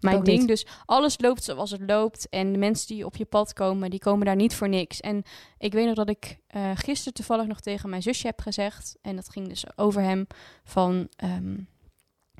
mijn 0.00 0.22
ding. 0.22 0.38
niet. 0.38 0.48
Dus 0.48 0.66
alles 0.84 1.20
loopt 1.20 1.44
zoals 1.44 1.70
het 1.70 1.80
loopt. 1.86 2.28
En 2.28 2.52
de 2.52 2.58
mensen 2.58 2.86
die 2.86 3.04
op 3.04 3.16
je 3.16 3.24
pad 3.24 3.52
komen, 3.52 3.90
die 3.90 4.00
komen 4.00 4.26
daar 4.26 4.36
niet 4.36 4.54
voor 4.54 4.68
niks. 4.68 5.00
En 5.00 5.22
ik 5.58 5.72
weet 5.72 5.86
nog 5.86 5.94
dat 5.94 6.08
ik 6.08 6.38
eh 6.46 6.70
gisteren 6.74 7.14
toevallig 7.14 7.46
nog 7.46 7.60
tegen 7.60 7.90
mijn 7.90 8.02
zusje 8.02 8.26
heb 8.26 8.40
gezegd. 8.40 8.98
En 9.02 9.16
dat 9.16 9.28
ging 9.28 9.48
dus 9.48 9.64
over 9.76 10.02
hem. 10.02 10.26
Van 10.64 11.08
ehm, 11.16 11.56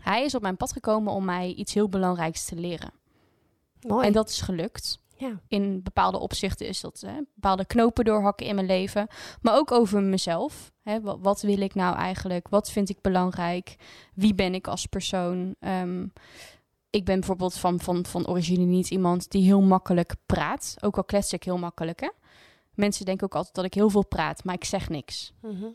hij 0.03 0.25
is 0.25 0.35
op 0.35 0.43
mijn 0.43 0.57
pad 0.57 0.73
gekomen 0.73 1.13
om 1.13 1.25
mij 1.25 1.53
iets 1.53 1.75
heel 1.75 1.89
belangrijks 1.89 2.45
te 2.45 2.55
leren. 2.55 2.93
mooi. 3.81 4.07
En 4.07 4.13
dat 4.13 4.29
is 4.29 4.41
gelukt. 4.41 4.99
ja. 5.17 5.41
In 5.49 5.83
bepaalde 5.83 6.19
opzichten 6.19 6.67
is 6.67 6.81
dat 6.81 7.01
hè, 7.07 7.21
bepaalde 7.35 7.65
knopen 7.67 8.05
doorhakken 8.05 8.47
in 8.47 8.55
mijn 8.55 8.67
leven. 8.67 9.07
Maar 9.43 9.57
ook 9.57 9.73
over 9.73 10.03
mezelf. 10.03 10.73
Hè, 10.83 11.01
wat, 11.01 11.19
wat 11.21 11.41
wil 11.41 11.61
ik 11.61 11.75
nou 11.75 11.97
eigenlijk? 11.97 12.49
Wat 12.49 12.71
vind 12.71 12.89
ik 12.89 13.01
belangrijk? 13.01 13.77
Wie 14.15 14.35
ben 14.35 14.55
ik 14.55 14.67
als 14.67 14.87
persoon? 14.87 15.55
Ehm, 15.61 16.07
ik 16.91 17.05
ben 17.05 17.19
bijvoorbeeld 17.19 17.55
van, 17.55 17.81
van, 17.81 18.07
van 18.07 18.27
origine 18.27 18.65
niet 18.65 18.91
iemand 18.91 19.31
die 19.31 19.45
heel 19.45 19.61
makkelijk 19.61 20.15
praat. 20.27 20.77
Ook 20.81 20.97
al 20.97 21.05
klets 21.05 21.33
ik 21.33 21.45
heel 21.45 21.59
makkelijk. 21.59 22.01
Hè? 22.01 22.11
Mensen 22.75 23.05
denken 23.05 23.27
ook 23.27 23.35
altijd 23.35 23.55
dat 23.55 23.65
ik 23.65 23.75
heel 23.75 23.91
veel 23.91 24.07
praat, 24.07 24.45
maar 24.45 24.55
ik 24.55 24.65
zeg 24.65 24.89
niks. 24.89 25.33
Mhm. 25.43 25.69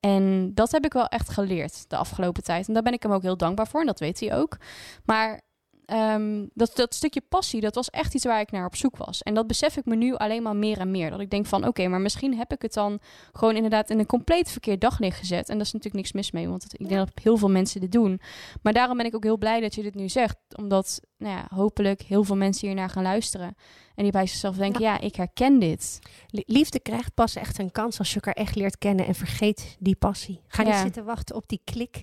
En 0.00 0.54
dat 0.54 0.72
heb 0.72 0.84
ik 0.84 0.92
wel 0.92 1.06
echt 1.06 1.28
geleerd 1.28 1.90
de 1.90 1.96
afgelopen 1.96 2.42
tijd. 2.42 2.68
En 2.68 2.74
daar 2.74 2.82
ben 2.82 2.92
ik 2.92 3.02
hem 3.02 3.12
ook 3.12 3.22
heel 3.22 3.36
dankbaar 3.36 3.68
voor. 3.68 3.80
En 3.80 3.86
dat 3.86 4.00
weet 4.00 4.20
hij 4.20 4.36
ook. 4.36 4.56
Maar 5.04 5.40
ehm, 5.86 6.46
dat, 6.54 6.76
dat 6.76 6.94
stukje 6.94 7.20
passie, 7.28 7.60
dat 7.60 7.74
was 7.74 7.90
echt 7.90 8.14
iets 8.14 8.24
waar 8.24 8.40
ik 8.40 8.50
naar 8.50 8.66
op 8.66 8.76
zoek 8.76 8.96
was. 8.96 9.22
En 9.22 9.34
dat 9.34 9.46
besef 9.46 9.76
ik 9.76 9.84
me 9.84 9.96
nu 9.96 10.14
alleen 10.14 10.42
maar 10.42 10.56
meer 10.56 10.78
en 10.78 10.90
meer. 10.90 11.10
Dat 11.10 11.20
ik 11.20 11.30
denk 11.30 11.46
van, 11.46 11.66
oké, 11.66 11.88
maar 11.88 12.00
misschien 12.00 12.36
heb 12.36 12.52
ik 12.52 12.62
het 12.62 12.72
dan 12.72 12.98
gewoon 13.32 13.54
inderdaad 13.54 13.90
in 13.90 13.98
een 13.98 14.06
compleet 14.06 14.50
verkeerd 14.50 14.80
daglicht 14.80 15.18
gezet. 15.18 15.48
En 15.48 15.56
daar 15.56 15.66
is 15.66 15.72
natuurlijk 15.72 15.94
niks 15.94 16.12
mis 16.12 16.30
mee, 16.30 16.48
want 16.48 16.62
het- 16.62 16.80
ik 16.80 16.88
denk 16.88 16.98
dat 17.06 17.10
heel 17.22 17.36
veel 17.36 17.50
mensen 17.50 17.80
dit 17.80 17.92
doen. 17.92 18.20
Maar 18.62 18.72
daarom 18.72 18.96
ben 18.96 19.06
ik 19.06 19.14
ook 19.14 19.24
heel 19.24 19.38
blij 19.38 19.60
dat 19.60 19.74
je 19.74 19.82
dit 19.82 19.94
nu 19.94 20.08
zegt. 20.08 20.36
Omdat, 20.56 21.00
nou 21.18 21.36
ja, 21.36 21.46
hopelijk 21.54 22.02
heel 22.02 22.24
veel 22.24 22.36
mensen 22.36 22.66
hiernaar 22.66 22.90
gaan 22.90 23.02
luisteren. 23.02 23.54
En 23.94 24.02
die 24.02 24.12
bij 24.12 24.26
zichzelf 24.26 24.56
denken, 24.56 24.80
ja, 24.80 25.00
ik 25.00 25.14
herken 25.16 25.58
dit. 25.58 25.98
Li- 26.28 26.42
Liefde 26.46 26.80
krijgt 26.80 27.14
pas 27.14 27.36
echt 27.36 27.58
een 27.58 27.72
kans 27.72 27.98
als 27.98 28.08
je 28.08 28.14
elkaar 28.14 28.34
echt 28.34 28.54
leert 28.54 28.78
kennen 28.78 29.06
en 29.06 29.14
vergeet 29.14 29.76
die 29.78 29.96
passie. 29.96 30.40
Ga 30.48 30.62
niet 30.62 30.74
zitten 30.74 31.04
wachten 31.04 31.36
op 31.36 31.48
die 31.48 31.60
klik. 31.64 32.02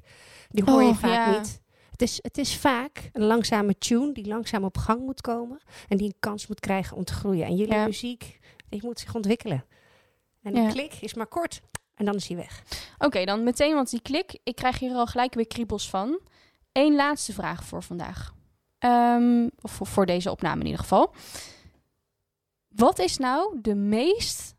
Die 0.49 0.63
hoor 0.63 0.81
je 0.83 0.89
Oh, 0.89 0.97
vaak 0.97 1.11
ja. 1.33 1.37
niet. 1.37 1.61
Het 1.93 2.01
is, 2.01 2.19
het 2.21 2.37
is 2.37 2.57
vaak 2.57 3.09
een 3.11 3.23
langzame 3.23 3.77
tune 3.77 4.11
die 4.13 4.25
langzaam 4.27 4.63
op 4.63 4.77
gang 4.77 5.01
moet 5.01 5.21
komen 5.21 5.61
en 5.87 5.97
die 5.97 6.07
een 6.07 6.15
kans 6.19 6.47
moet 6.47 6.59
krijgen 6.59 6.97
om 6.97 7.03
te 7.03 7.13
groeien. 7.13 7.45
En 7.45 7.55
jullie 7.55 7.73
Ja. 7.73 7.85
muziek, 7.85 8.39
die 8.69 8.81
moet 8.83 8.99
zich 8.99 9.15
ontwikkelen. 9.15 9.65
En 10.41 10.55
Ja. 10.55 10.63
een 10.63 10.71
klik 10.71 10.93
is 10.93 11.13
maar 11.13 11.27
kort 11.27 11.61
en 11.95 12.05
dan 12.05 12.15
is 12.15 12.27
hij 12.27 12.37
weg. 12.37 12.63
Oké, 12.97 13.25
dan 13.25 13.43
meteen, 13.43 13.73
want 13.73 13.89
die 13.89 14.01
klik, 14.01 14.39
ik 14.43 14.55
krijg 14.55 14.79
hier 14.79 14.93
al 14.93 15.05
gelijk 15.05 15.33
weer 15.33 15.47
kriebels 15.47 15.89
van. 15.89 16.19
Eén 16.71 16.95
laatste 16.95 17.33
vraag 17.33 17.63
voor 17.63 17.83
vandaag. 17.83 18.33
Ehm, 18.79 19.47
of 19.61 19.71
voor, 19.71 19.87
voor 19.87 20.05
deze 20.05 20.31
opname 20.31 20.59
in 20.59 20.65
ieder 20.65 20.81
geval. 20.81 21.13
Wat 22.67 22.99
is 22.99 23.17
nou 23.17 23.61
de 23.61 23.75
meest 23.75 24.55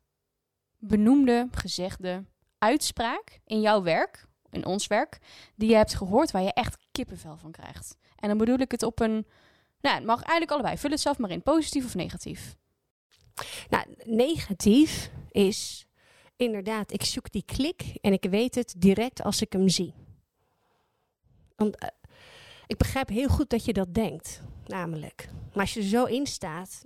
benoemde, 0.78 1.48
gezegde 1.50 2.24
uitspraak 2.58 3.40
in 3.44 3.60
jouw 3.60 3.82
werk, 3.82 4.26
in 4.50 4.66
ons 4.66 4.86
werk, 4.86 5.18
die 5.56 5.68
je 5.68 5.74
hebt 5.76 5.94
gehoord 5.94 6.30
waar 6.30 6.42
je 6.42 6.52
echt 6.52 6.76
kippenvel 6.94 7.36
van 7.36 7.50
krijgt? 7.50 7.96
En 8.16 8.28
dan 8.28 8.38
bedoel 8.38 8.58
ik 8.58 8.70
het 8.70 8.82
op 8.82 9.00
een, 9.00 9.26
nou, 9.80 9.94
het 9.94 10.04
mag 10.04 10.22
eigenlijk 10.22 10.50
allebei. 10.50 10.78
Vul 10.78 10.90
het 10.90 11.00
zelf 11.00 11.18
maar 11.18 11.30
in, 11.30 11.42
positief 11.42 11.84
of 11.84 11.94
negatief. 11.94 12.56
Nou, 13.68 13.84
negatief 14.04 15.10
is 15.30 15.86
inderdaad, 16.36 16.92
ik 16.92 17.02
zoek 17.02 17.32
die 17.32 17.44
klik 17.44 17.82
en 18.00 18.12
ik 18.12 18.24
weet 18.30 18.54
het 18.54 18.74
direct 18.78 19.22
als 19.22 19.40
ik 19.40 19.52
hem 19.52 19.68
zie. 19.68 19.94
Want 21.56 21.76
eh, 21.76 21.88
ik 22.66 22.76
begrijp 22.76 23.08
heel 23.08 23.28
goed 23.28 23.50
dat 23.50 23.64
je 23.64 23.72
dat 23.72 23.94
denkt, 23.94 24.40
namelijk. 24.66 25.28
Maar 25.52 25.62
als 25.62 25.74
je 25.74 25.80
er 25.80 25.86
zo 25.86 26.04
in 26.04 26.26
staat, 26.26 26.84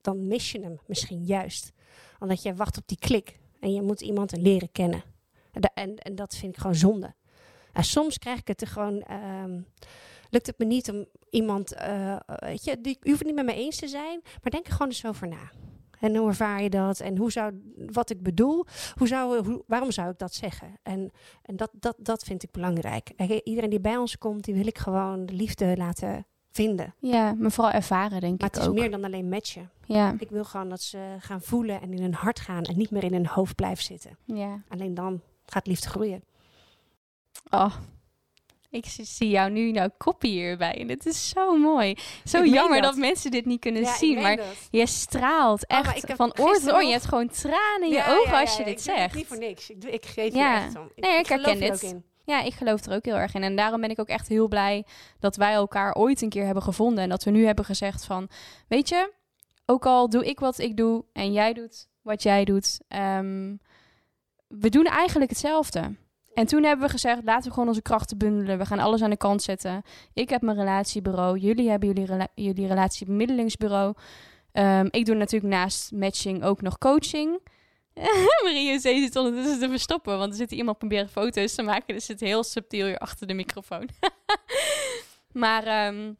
dan, 0.00 0.26
mis 0.26 0.52
je 0.52 0.60
hem 0.60 0.78
misschien 0.86 1.24
juist. 1.24 1.72
Omdat 2.18 2.42
je 2.42 2.54
wacht 2.54 2.76
op 2.76 2.88
die 2.88 2.98
klik 2.98 3.38
en 3.60 3.72
je 3.72 3.82
moet 3.82 4.00
iemand 4.00 4.36
leren 4.36 4.72
kennen. 4.72 5.02
En, 5.74 5.96
en 5.96 6.14
dat 6.14 6.36
vind 6.36 6.54
ik 6.54 6.60
gewoon 6.60 6.76
zonde. 6.76 7.14
En 7.72 7.84
soms 7.84 8.18
krijg 8.18 8.38
ik 8.38 8.48
het 8.48 8.60
er 8.60 8.66
gewoon. 8.66 9.02
ehm, 9.02 9.60
lukt 10.30 10.46
het 10.46 10.58
me 10.58 10.64
niet 10.64 10.90
om 10.90 11.06
iemand. 11.30 11.72
eh, 11.74 12.16
weet 12.26 12.64
je, 12.64 12.80
die, 12.80 12.96
je 13.00 13.08
hoeft 13.08 13.18
het 13.18 13.26
niet 13.26 13.36
met 13.36 13.46
me 13.46 13.54
eens 13.62 13.76
te 13.76 13.88
zijn, 13.88 14.20
maar 14.42 14.50
denk 14.50 14.66
er 14.66 14.72
gewoon 14.72 14.88
eens 14.88 15.06
over 15.06 15.28
na. 15.28 15.50
En 16.00 16.16
hoe 16.16 16.28
ervaar 16.28 16.62
je 16.62 16.70
dat? 16.70 17.00
En 17.00 17.16
hoe 17.16 17.32
zou, 17.32 17.74
wat 17.92 18.10
ik 18.10 18.22
bedoel, 18.22 18.66
hoe 18.94 19.06
zou, 19.08 19.44
hoe, 19.46 19.64
waarom 19.66 19.90
zou 19.90 20.10
ik 20.10 20.18
dat 20.18 20.34
zeggen? 20.34 20.76
En, 20.82 21.10
en 21.42 21.56
dat, 21.56 21.70
dat, 21.72 21.94
dat 21.98 22.22
vind 22.24 22.42
ik 22.42 22.50
belangrijk. 22.50 23.08
En 23.16 23.40
iedereen 23.48 23.70
die 23.70 23.80
bij 23.80 23.96
ons 23.96 24.18
komt, 24.18 24.44
die 24.44 24.54
wil 24.54 24.66
ik 24.66 24.78
gewoon 24.78 25.26
de 25.26 25.32
liefde 25.32 25.76
laten 25.76 26.26
vinden. 26.50 26.94
Ja, 26.98 27.32
maar 27.34 27.50
vooral 27.50 27.72
ervaren, 27.72 28.20
denk 28.20 28.40
Maar 28.40 28.48
ik 28.48 28.54
het 28.54 28.62
is 28.64 28.68
ook. 28.68 28.74
meer 28.74 28.90
dan 28.90 29.04
alleen 29.04 29.28
matchen. 29.28 29.70
Ja, 29.86 30.14
Ik 30.18 30.30
wil 30.30 30.44
gewoon 30.44 30.68
dat 30.68 30.80
ze 30.82 31.16
gaan 31.18 31.42
voelen 31.42 31.80
en 31.80 31.92
in 31.92 32.02
hun 32.02 32.14
hart 32.14 32.40
gaan 32.40 32.62
en 32.62 32.76
niet 32.76 32.90
meer 32.90 33.04
in 33.04 33.12
hun 33.12 33.26
hoofd 33.26 33.54
blijven 33.54 33.84
zitten. 33.84 34.16
ja. 34.24 34.62
Alleen 34.68 34.94
dan 34.94 35.20
gaat 35.46 35.66
liefde 35.66 35.88
groeien. 35.88 36.22
Oh, 37.50 37.74
ik 38.70 38.84
zie- 38.86 39.28
jou 39.30 39.50
nu 39.50 39.70
nou 39.72 39.90
koppie 39.98 40.30
hierbij. 40.30 40.74
En 40.80 40.86
dit 40.86 41.06
is 41.06 41.28
zo 41.28 41.56
mooi. 41.56 41.96
Zo 42.24 42.42
Ik 42.42 42.52
jammer 42.52 42.80
dat. 42.82 42.90
dat. 42.90 43.00
mensen 43.00 43.30
dit 43.30 43.44
niet 43.46 43.60
kunnen 43.60 43.82
Ja, 43.82 43.88
ik 43.90 43.94
zien. 43.96 44.20
Maar 44.20 44.36
dat. 44.36 44.46
je 44.70 44.86
straalt 44.86 45.66
Oh, 45.68 45.78
echt 45.78 46.08
ik 46.08 46.16
van 46.16 46.32
oor 46.38 46.54
tot 46.54 46.72
oor. 46.72 46.82
Je 46.82 46.90
hebt 46.92 47.04
gewoon 47.06 47.28
tranen 47.28 47.82
in 47.82 47.88
je 47.90 48.04
ogen 48.08 48.32
ja, 48.32 48.40
als 48.40 48.50
je 48.56 48.64
dit 48.64 48.66
ik 48.66 48.72
het 48.74 48.96
zegt. 48.96 49.14
niet 49.14 49.26
voor 49.26 49.38
niks. 49.38 49.70
Ik, 49.70 49.84
ik 49.84 50.06
geef 50.06 50.34
je 50.34 50.40
echt. 50.40 50.72
Nee, 50.96 51.18
ik 51.18 51.26
geloof 51.26 51.44
herken 51.44 51.62
er 51.66 51.70
dit. 51.72 51.84
ook 51.84 51.90
in. 51.90 52.04
Ja, 52.24 52.40
ik 52.42 52.54
geloof 52.54 52.84
er 52.86 52.94
ook 52.94 53.04
heel 53.04 53.16
erg 53.16 53.34
in. 53.34 53.42
En 53.42 53.56
daarom 53.56 53.80
ben 53.80 53.90
ik 53.90 54.00
ook 54.00 54.08
echt 54.08 54.28
heel 54.28 54.48
blij 54.48 54.84
dat 55.20 55.36
wij 55.36 55.52
elkaar 55.52 55.94
ooit 55.94 56.22
een 56.22 56.28
keer 56.28 56.44
hebben 56.44 56.62
gevonden. 56.62 57.02
En 57.04 57.08
dat 57.10 57.24
we 57.24 57.30
nu 57.30 57.46
hebben 57.46 57.64
gezegd 57.64 58.04
van, 58.04 58.28
weet 58.68 58.88
je, 58.88 59.12
ook 59.66 59.86
al 59.86 60.08
doe 60.08 60.26
ik 60.26 60.40
wat 60.40 60.58
ik 60.58 60.76
doe 60.76 61.04
en 61.12 61.32
jij 61.32 61.52
doet 61.52 61.88
wat 62.02 62.22
jij 62.22 62.44
doet. 62.44 62.80
ehm, 62.88 63.56
we 64.48 64.68
doen 64.68 64.84
eigenlijk 64.84 65.30
hetzelfde. 65.30 65.94
En 66.40 66.46
toen 66.46 66.64
hebben 66.64 66.86
we 66.86 66.92
gezegd, 66.92 67.24
laten 67.24 67.44
we 67.44 67.52
gewoon 67.52 67.68
onze 67.68 67.82
krachten 67.82 68.18
bundelen. 68.18 68.58
We 68.58 68.66
gaan 68.66 68.78
alles 68.78 69.02
aan 69.02 69.10
de 69.10 69.16
kant 69.16 69.42
zetten. 69.42 69.82
Ik 70.14 70.28
heb 70.28 70.42
mijn 70.42 70.56
relatiebureau. 70.56 71.38
Jullie 71.38 71.70
hebben 71.70 71.88
jullie, 71.92 72.26
jullie 72.34 72.66
relatiebemiddelingsbureau. 72.66 73.94
Ehm, 74.52 74.86
ik 74.90 75.04
doe 75.04 75.14
natuurlijk 75.14 75.52
naast 75.52 75.92
matching 75.92 76.44
ook 76.44 76.62
nog 76.62 76.78
coaching. 76.78 77.38
Marie 78.44 78.72
José 78.72 79.00
zit 79.00 79.16
ondertussen 79.16 79.60
te 79.60 79.68
verstoppen, 79.68 80.18
want 80.18 80.30
er 80.30 80.36
zit 80.36 80.52
iemand 80.52 80.78
proberen 80.78 81.08
foto's 81.08 81.54
te 81.54 81.62
maken. 81.62 81.94
Dus 81.94 82.04
zit 82.04 82.20
heel 82.20 82.44
subtiel 82.44 82.86
hier 82.86 82.98
achter 82.98 83.26
de 83.26 83.34
microfoon. 83.34 83.88
maar 85.32 85.62
ehm, 85.64 86.12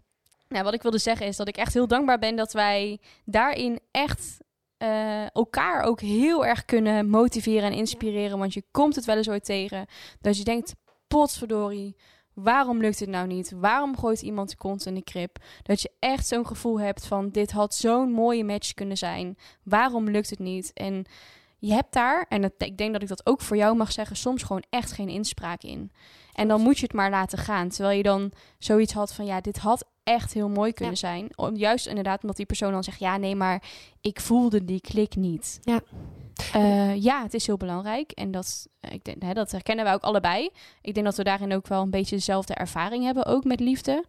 nou, 0.48 0.64
wat 0.64 0.74
ik 0.74 0.82
wilde 0.82 0.98
zeggen 0.98 1.26
is 1.26 1.36
dat 1.36 1.48
ik 1.48 1.56
echt 1.56 1.74
heel 1.74 1.86
dankbaar 1.86 2.18
ben 2.18 2.36
dat 2.36 2.52
wij 2.52 2.98
daarin 3.24 3.80
echt 3.90 4.38
eh, 4.80 5.34
elkaar 5.34 5.82
ook 5.82 6.00
heel 6.00 6.46
erg 6.46 6.64
kunnen 6.64 7.08
motiveren 7.08 7.62
en 7.62 7.76
inspireren. 7.76 8.38
Want 8.38 8.54
je 8.54 8.64
komt 8.70 8.94
het 8.94 9.04
wel 9.04 9.16
eens 9.16 9.28
ooit 9.28 9.44
tegen. 9.44 9.86
Dat 10.20 10.36
je 10.36 10.44
denkt, 10.44 10.74
potverdorie, 11.08 11.96
waarom 12.34 12.80
lukt 12.80 13.00
het 13.00 13.08
nou 13.08 13.26
niet? 13.26 13.52
Waarom 13.56 13.96
gooit 13.98 14.22
iemand 14.22 14.50
de 14.50 14.56
kont 14.56 14.86
in 14.86 14.94
de 14.94 15.04
krip? 15.04 15.36
Dat 15.62 15.82
je 15.82 15.90
echt 15.98 16.26
zo'n 16.26 16.46
gevoel 16.46 16.80
hebt 16.80 17.06
van, 17.06 17.30
dit 17.30 17.50
had 17.50 17.74
zo'n 17.74 18.12
mooie 18.12 18.44
match 18.44 18.74
kunnen 18.74 18.96
zijn. 18.96 19.36
Waarom 19.62 20.10
lukt 20.10 20.30
het 20.30 20.38
niet? 20.38 20.72
En 20.72 21.06
je 21.60 21.72
hebt 21.72 21.92
daar, 21.92 22.26
en 22.28 22.52
ik 22.58 22.76
denk 22.76 22.92
dat 22.92 23.02
ik 23.02 23.08
dat 23.08 23.26
ook 23.26 23.40
voor 23.40 23.56
jou 23.56 23.76
mag 23.76 23.92
zeggen, 23.92 24.16
soms 24.16 24.42
gewoon 24.42 24.64
echt 24.70 24.92
geen 24.92 25.08
inspraak 25.08 25.62
in. 25.62 25.92
En 26.32 26.48
dan 26.48 26.60
moet 26.60 26.76
je 26.78 26.82
het 26.86 26.94
maar 26.94 27.10
laten 27.10 27.38
gaan. 27.38 27.68
Terwijl 27.68 27.96
je 27.96 28.02
dan 28.02 28.32
zoiets 28.58 28.92
had 28.92 29.12
van, 29.14 29.24
ja, 29.24 29.40
dit 29.40 29.58
had 29.58 29.84
echt 30.04 30.32
heel 30.32 30.48
mooi 30.48 30.72
kunnen 30.72 30.94
Ja. 30.94 31.00
zijn. 31.00 31.28
Om, 31.38 31.56
juist 31.56 31.86
inderdaad 31.86 32.22
omdat 32.22 32.36
die 32.36 32.46
persoon 32.46 32.72
dan 32.72 32.84
zegt, 32.84 32.98
ja, 32.98 33.16
nee, 33.16 33.36
maar 33.36 33.62
ik 34.00 34.20
voelde 34.20 34.64
die 34.64 34.80
klik 34.80 35.16
niet. 35.16 35.58
Ja. 35.62 35.80
Eh, 36.52 37.02
ja, 37.02 37.22
het 37.22 37.34
is 37.34 37.46
heel 37.46 37.56
belangrijk. 37.56 38.10
En 38.10 38.30
dat, 38.30 38.66
eh, 38.80 38.92
ik 38.92 39.04
denk, 39.04 39.22
hè, 39.22 39.32
dat 39.32 39.50
herkennen 39.50 39.84
wij 39.84 39.94
ook 39.94 40.02
allebei. 40.02 40.50
Ik 40.80 40.94
denk 40.94 41.06
dat 41.06 41.16
we 41.16 41.24
daarin 41.24 41.52
ook 41.54 41.66
wel 41.66 41.82
een 41.82 41.90
beetje 41.90 42.16
dezelfde 42.16 42.54
ervaring 42.54 43.04
hebben, 43.04 43.26
ook 43.26 43.44
met 43.44 43.60
liefde. 43.60 44.04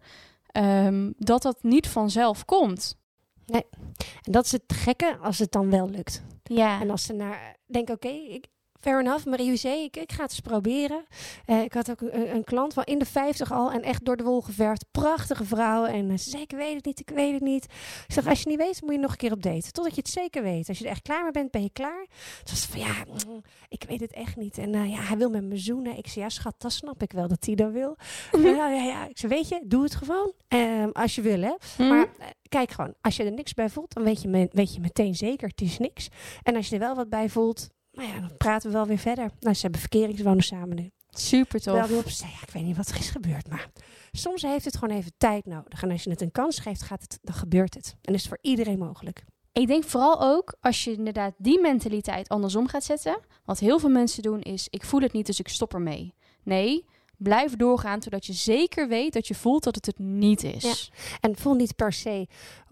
Ehm, 0.46 1.10
dat 1.18 1.42
dat 1.42 1.62
niet 1.62 1.88
vanzelf 1.88 2.44
komt. 2.44 2.96
En 3.46 4.32
dat 4.32 4.44
is 4.44 4.52
het 4.52 4.62
gekke 4.66 5.16
als 5.20 5.38
het 5.38 5.52
dan 5.52 5.70
wel 5.70 5.90
lukt. 5.90 6.22
Ja. 6.42 6.80
En 6.80 6.90
als 6.90 7.02
ze 7.02 7.12
naar 7.12 7.56
denken, 7.66 7.94
oké, 7.94 8.08
ik 8.08 8.46
fair 8.82 9.00
enough, 9.00 9.26
Marie-José, 9.26 9.68
ik, 9.68 9.96
ik 9.96 10.12
ga 10.12 10.22
het 10.22 10.30
eens 10.30 10.40
proberen. 10.40 11.04
Eh, 11.46 11.62
ik 11.62 11.72
had 11.72 11.90
ook 11.90 12.00
een, 12.00 12.34
een 12.34 12.44
klant 12.44 12.74
van 12.74 12.84
in 12.84 12.98
de 12.98 13.04
50 13.04 13.52
al 13.52 13.72
en 13.72 13.82
echt 13.82 14.04
door 14.04 14.16
de 14.16 14.22
wol 14.22 14.40
geverfd. 14.40 14.84
Prachtige 14.90 15.44
vrouw. 15.44 15.84
En 15.84 16.10
eh, 16.10 16.18
ze 16.18 16.30
zei, 16.30 16.42
ik 16.42 16.50
weet 16.50 16.74
het 16.74 16.84
niet, 16.84 17.00
ik 17.00 17.10
weet 17.10 17.32
het 17.32 17.42
niet. 17.42 17.64
Ik 18.06 18.14
zeg, 18.14 18.26
als 18.26 18.42
je 18.42 18.48
niet 18.48 18.58
weet, 18.58 18.80
moet 18.82 18.92
je 18.92 18.98
nog 18.98 19.10
een 19.10 19.16
keer 19.16 19.32
op 19.32 19.42
date. 19.42 19.70
Totdat 19.70 19.94
je 19.94 20.00
het 20.00 20.10
zeker 20.10 20.42
weet. 20.42 20.68
Als 20.68 20.78
je 20.78 20.84
er 20.84 20.90
echt 20.90 21.02
klaar 21.02 21.22
mee 21.22 21.32
bent, 21.32 21.50
ben 21.50 21.62
je 21.62 21.70
klaar. 21.72 22.06
Toen 22.42 22.54
was 22.54 22.66
van, 22.66 22.80
ja, 22.80 22.94
mm, 23.26 23.42
ik 23.68 23.84
weet 23.88 24.00
het 24.00 24.12
echt 24.12 24.36
niet. 24.36 24.58
En 24.58 24.74
eh, 24.74 24.90
ja, 24.90 25.00
hij 25.00 25.16
wil 25.16 25.30
met 25.30 25.44
me 25.44 25.56
zoenen. 25.56 25.96
Ik 25.96 26.06
zei, 26.06 26.24
ja 26.24 26.30
schat, 26.30 26.54
dat 26.58 26.72
snap 26.72 27.02
ik 27.02 27.12
wel 27.12 27.28
dat 27.28 27.44
hij 27.46 27.54
dat 27.54 27.72
wil. 27.72 27.96
ja, 28.32 28.68
ja, 28.68 28.82
ja. 28.82 29.08
Ik 29.08 29.18
zei, 29.18 29.34
weet 29.34 29.48
je, 29.48 29.60
doe 29.64 29.82
het 29.82 29.94
gewoon. 29.94 30.32
Ehm, 30.48 30.90
als 30.92 31.14
je 31.14 31.20
wil, 31.22 31.40
hè. 31.40 31.54
Hm? 31.76 31.88
Maar 31.88 32.06
kijk 32.48 32.70
gewoon, 32.70 32.94
als 33.00 33.16
je 33.16 33.24
er 33.24 33.32
niks 33.32 33.54
bij 33.54 33.68
voelt, 33.68 33.94
dan 33.94 34.04
weet 34.04 34.22
je, 34.22 34.48
weet 34.52 34.74
je 34.74 34.80
meteen 34.80 35.14
zeker, 35.14 35.48
het 35.48 35.60
is 35.60 35.78
niks. 35.78 36.08
En 36.42 36.56
als 36.56 36.68
je 36.68 36.74
er 36.74 36.80
wel 36.80 36.94
wat 36.94 37.08
bij 37.08 37.28
voelt, 37.28 37.68
nou 37.92 38.08
ja, 38.08 38.20
dan 38.20 38.36
praten 38.36 38.70
we 38.70 38.76
wel 38.76 38.86
weer 38.86 38.98
verder. 38.98 39.30
Nou, 39.40 39.54
ze 39.54 39.62
hebben 39.62 39.80
verkeringswonen 39.80 40.42
samen 40.42 40.76
nu. 40.76 40.90
Super 41.10 41.60
tof. 41.60 41.82
Op, 41.82 42.08
ja, 42.08 42.26
ik 42.46 42.50
weet 42.52 42.64
niet 42.64 42.76
wat 42.76 42.88
er 42.88 42.98
is 42.98 43.10
gebeurd, 43.10 43.48
maar 43.48 43.70
soms 44.12 44.42
heeft 44.42 44.64
het 44.64 44.76
gewoon 44.76 44.96
even 44.96 45.12
tijd 45.16 45.46
nodig. 45.46 45.82
En 45.82 45.90
als 45.90 46.04
je 46.04 46.10
het 46.10 46.20
een 46.20 46.30
kans 46.30 46.58
geeft, 46.58 46.82
gaat 46.82 47.02
het, 47.02 47.18
dan 47.22 47.34
gebeurt 47.34 47.74
het. 47.74 47.96
En 48.02 48.14
is 48.14 48.20
het 48.20 48.28
voor 48.28 48.38
iedereen 48.40 48.78
mogelijk. 48.78 49.24
Ik 49.52 49.66
denk 49.66 49.84
vooral 49.84 50.22
ook 50.22 50.56
als 50.60 50.84
je 50.84 50.92
inderdaad 50.92 51.34
die 51.38 51.60
mentaliteit 51.60 52.28
andersom 52.28 52.68
gaat 52.68 52.84
zetten. 52.84 53.20
Wat 53.44 53.58
heel 53.58 53.78
veel 53.78 53.90
mensen 53.90 54.22
doen 54.22 54.40
is, 54.40 54.66
ik 54.70 54.84
voel 54.84 55.00
het 55.00 55.12
niet, 55.12 55.26
dus 55.26 55.38
ik 55.38 55.48
stop 55.48 55.74
ermee. 55.74 56.14
Nee, 56.42 56.84
blijf 57.16 57.56
doorgaan 57.56 58.00
totdat 58.00 58.26
je 58.26 58.32
zeker 58.32 58.88
weet 58.88 59.12
dat 59.12 59.26
je 59.28 59.34
voelt 59.34 59.64
dat 59.64 59.74
het 59.74 59.86
het 59.86 59.98
niet 59.98 60.44
is. 60.44 60.92
En 61.20 61.36
voel 61.36 61.54
niet 61.54 61.76
per 61.76 61.92
se 61.92 62.28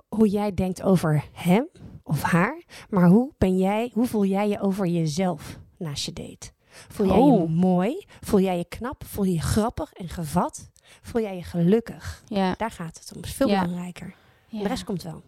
hoe 0.08 0.28
jij 0.28 0.54
denkt 0.54 0.82
over 0.82 1.24
hem 1.32 1.68
of 2.10 2.22
haar, 2.22 2.62
maar 2.88 3.08
hoe 3.08 3.32
ben 3.38 3.58
jij, 3.58 3.90
hoe 3.94 4.06
voel 4.06 4.24
jij 4.24 4.48
je 4.48 4.60
over 4.60 4.86
jezelf 4.86 5.58
naast 5.76 6.04
je 6.04 6.12
date? 6.12 6.50
Voel 6.70 7.06
jij 7.06 7.16
je 7.16 7.22
Oh. 7.22 7.48
mooi? 7.48 8.04
Voel 8.20 8.40
jij 8.40 8.56
je 8.56 8.64
knap? 8.64 9.04
Voel 9.06 9.24
je 9.24 9.32
je 9.32 9.40
grappig 9.40 9.92
en 9.92 10.08
gevat? 10.08 10.70
Voel 11.02 11.22
jij 11.22 11.36
je 11.36 11.42
gelukkig? 11.42 12.22
Ja. 12.26 12.54
Daar 12.56 12.70
gaat 12.70 12.98
het 12.98 13.12
om. 13.16 13.22
is 13.22 13.32
veel 13.34 13.48
Ja. 13.48 13.60
belangrijker. 13.62 14.14
ja. 14.48 14.62
De 14.62 14.68
rest 14.68 14.84
komt 14.84 15.02
wel. 15.02 15.22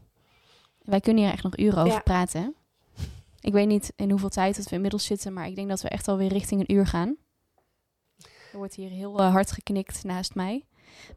Wij 0.82 1.00
kunnen 1.00 1.22
hier 1.22 1.32
echt 1.32 1.42
nog 1.42 1.56
uren 1.58 1.84
over 1.84 2.02
praten. 2.02 2.42
hè? 2.42 2.48
Ik 3.40 3.52
weet 3.52 3.66
niet 3.66 3.92
in 3.96 4.10
hoeveel 4.10 4.28
tijd 4.28 4.56
dat 4.56 4.68
we 4.68 4.74
inmiddels 4.74 5.04
zitten, 5.04 5.32
maar 5.32 5.46
ik 5.46 5.54
denk 5.54 5.68
dat 5.68 5.80
we 5.82 5.88
echt 5.88 6.08
alweer 6.08 6.28
richting 6.32 6.60
een 6.60 6.74
uur 6.76 6.86
gaan. 6.86 7.16
Er 8.52 8.58
wordt 8.58 8.74
hier 8.74 8.90
heel 8.90 9.18
eh, 9.18 9.30
hard 9.32 9.52
geknikt 9.52 10.04
naast 10.04 10.34
mij. 10.34 10.64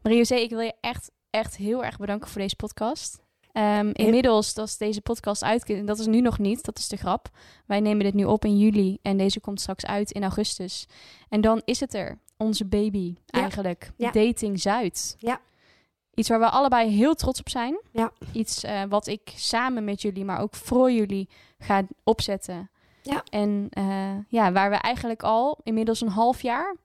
Marie-José, 0.02 0.34
ik 0.34 0.50
wil 0.50 0.60
je 0.60 0.74
echt, 0.80 1.10
echt 1.30 1.56
heel 1.56 1.84
erg 1.84 1.98
bedanken 1.98 2.28
voor 2.28 2.40
deze 2.40 2.56
podcast. 2.56 3.22
Ehm, 3.56 3.90
inmiddels, 3.92 4.56
als 4.56 4.76
deze 4.76 5.00
podcast 5.00 5.42
uit, 5.42 5.86
dat 5.86 5.98
is 5.98 6.06
nu 6.06 6.20
nog 6.20 6.38
niet, 6.38 6.64
dat 6.64 6.78
is 6.78 6.88
de 6.88 6.96
grap. 6.96 7.28
Wij 7.66 7.80
nemen 7.80 8.04
dit 8.04 8.14
nu 8.14 8.24
op 8.24 8.44
in 8.44 8.58
juli 8.58 8.98
en 9.02 9.16
deze 9.16 9.40
komt 9.40 9.60
straks 9.60 9.86
uit 9.86 10.10
in 10.10 10.22
augustus. 10.22 10.86
En 11.28 11.40
dan 11.40 11.62
is 11.64 11.80
het 11.80 11.94
er, 11.94 12.18
onze 12.36 12.64
baby 12.64 13.14
Ja. 13.26 13.40
eigenlijk, 13.40 13.92
Ja. 13.96 14.10
Dating 14.10 14.60
Zuid. 14.60 15.16
Ja. 15.18 15.40
Iets 16.14 16.28
waar 16.28 16.38
we 16.38 16.48
allebei 16.50 16.90
heel 16.90 17.14
trots 17.14 17.40
op 17.40 17.48
zijn. 17.48 17.80
Ja. 17.92 18.12
Iets 18.32 18.64
eh, 18.64 18.82
wat 18.88 19.06
ik 19.06 19.32
samen 19.36 19.84
met 19.84 20.02
jullie, 20.02 20.24
maar 20.24 20.40
ook 20.40 20.54
voor 20.54 20.92
jullie 20.92 21.28
ga 21.58 21.82
opzetten. 22.04 22.70
Ja. 23.02 23.22
En 23.30 23.66
eh, 23.70 24.14
ja, 24.28 24.52
waar 24.52 24.70
we 24.70 24.76
eigenlijk 24.76 25.22
al 25.22 25.58
inmiddels 25.62 26.00
een 26.00 26.08
half 26.08 26.42
jaar, 26.42 26.76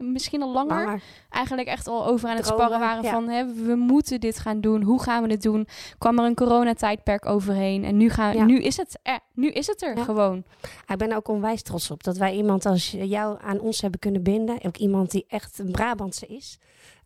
misschien 0.00 0.42
al 0.42 0.52
langer, 0.52 0.84
Langer. 0.84 1.02
eigenlijk 1.30 1.68
echt 1.68 1.86
al 1.86 2.06
over 2.06 2.28
aan 2.28 2.36
het 2.36 2.44
Dromen, 2.44 2.64
sparren 2.64 2.86
waren 2.88 3.02
ja. 3.04 3.10
van 3.10 3.28
hè, 3.28 3.54
we 3.54 3.74
moeten 3.74 4.20
dit 4.20 4.38
gaan 4.38 4.60
doen. 4.60 4.82
Hoe 4.82 5.02
gaan 5.02 5.22
we 5.22 5.30
het 5.30 5.42
doen? 5.42 5.68
Kwam 5.98 6.18
er 6.18 6.24
een 6.24 6.34
coronatijdperk 6.34 7.26
overheen 7.26 7.84
en 7.84 7.96
nu, 7.96 8.08
gaan, 8.10 8.34
Ja. 8.34 8.44
nu, 8.44 8.58
is, 8.60 8.76
het 8.76 8.98
er, 9.02 9.18
nu 9.34 9.48
is 9.50 9.66
het 9.66 9.82
er 9.82 9.96
Ja. 9.96 10.04
gewoon. 10.04 10.44
Ik 10.86 10.96
ben 10.96 11.12
ook 11.12 11.28
onwijs 11.28 11.62
trots 11.62 11.90
op 11.90 12.02
dat 12.04 12.16
wij 12.16 12.34
iemand 12.34 12.66
als 12.66 12.90
jou 12.90 13.38
aan 13.42 13.60
ons 13.60 13.80
hebben 13.80 14.00
kunnen 14.00 14.22
binden. 14.22 14.58
Ook 14.64 14.76
iemand 14.76 15.10
die 15.10 15.24
echt 15.28 15.58
een 15.58 15.70
Brabantse 15.70 16.26
is. 16.26 16.58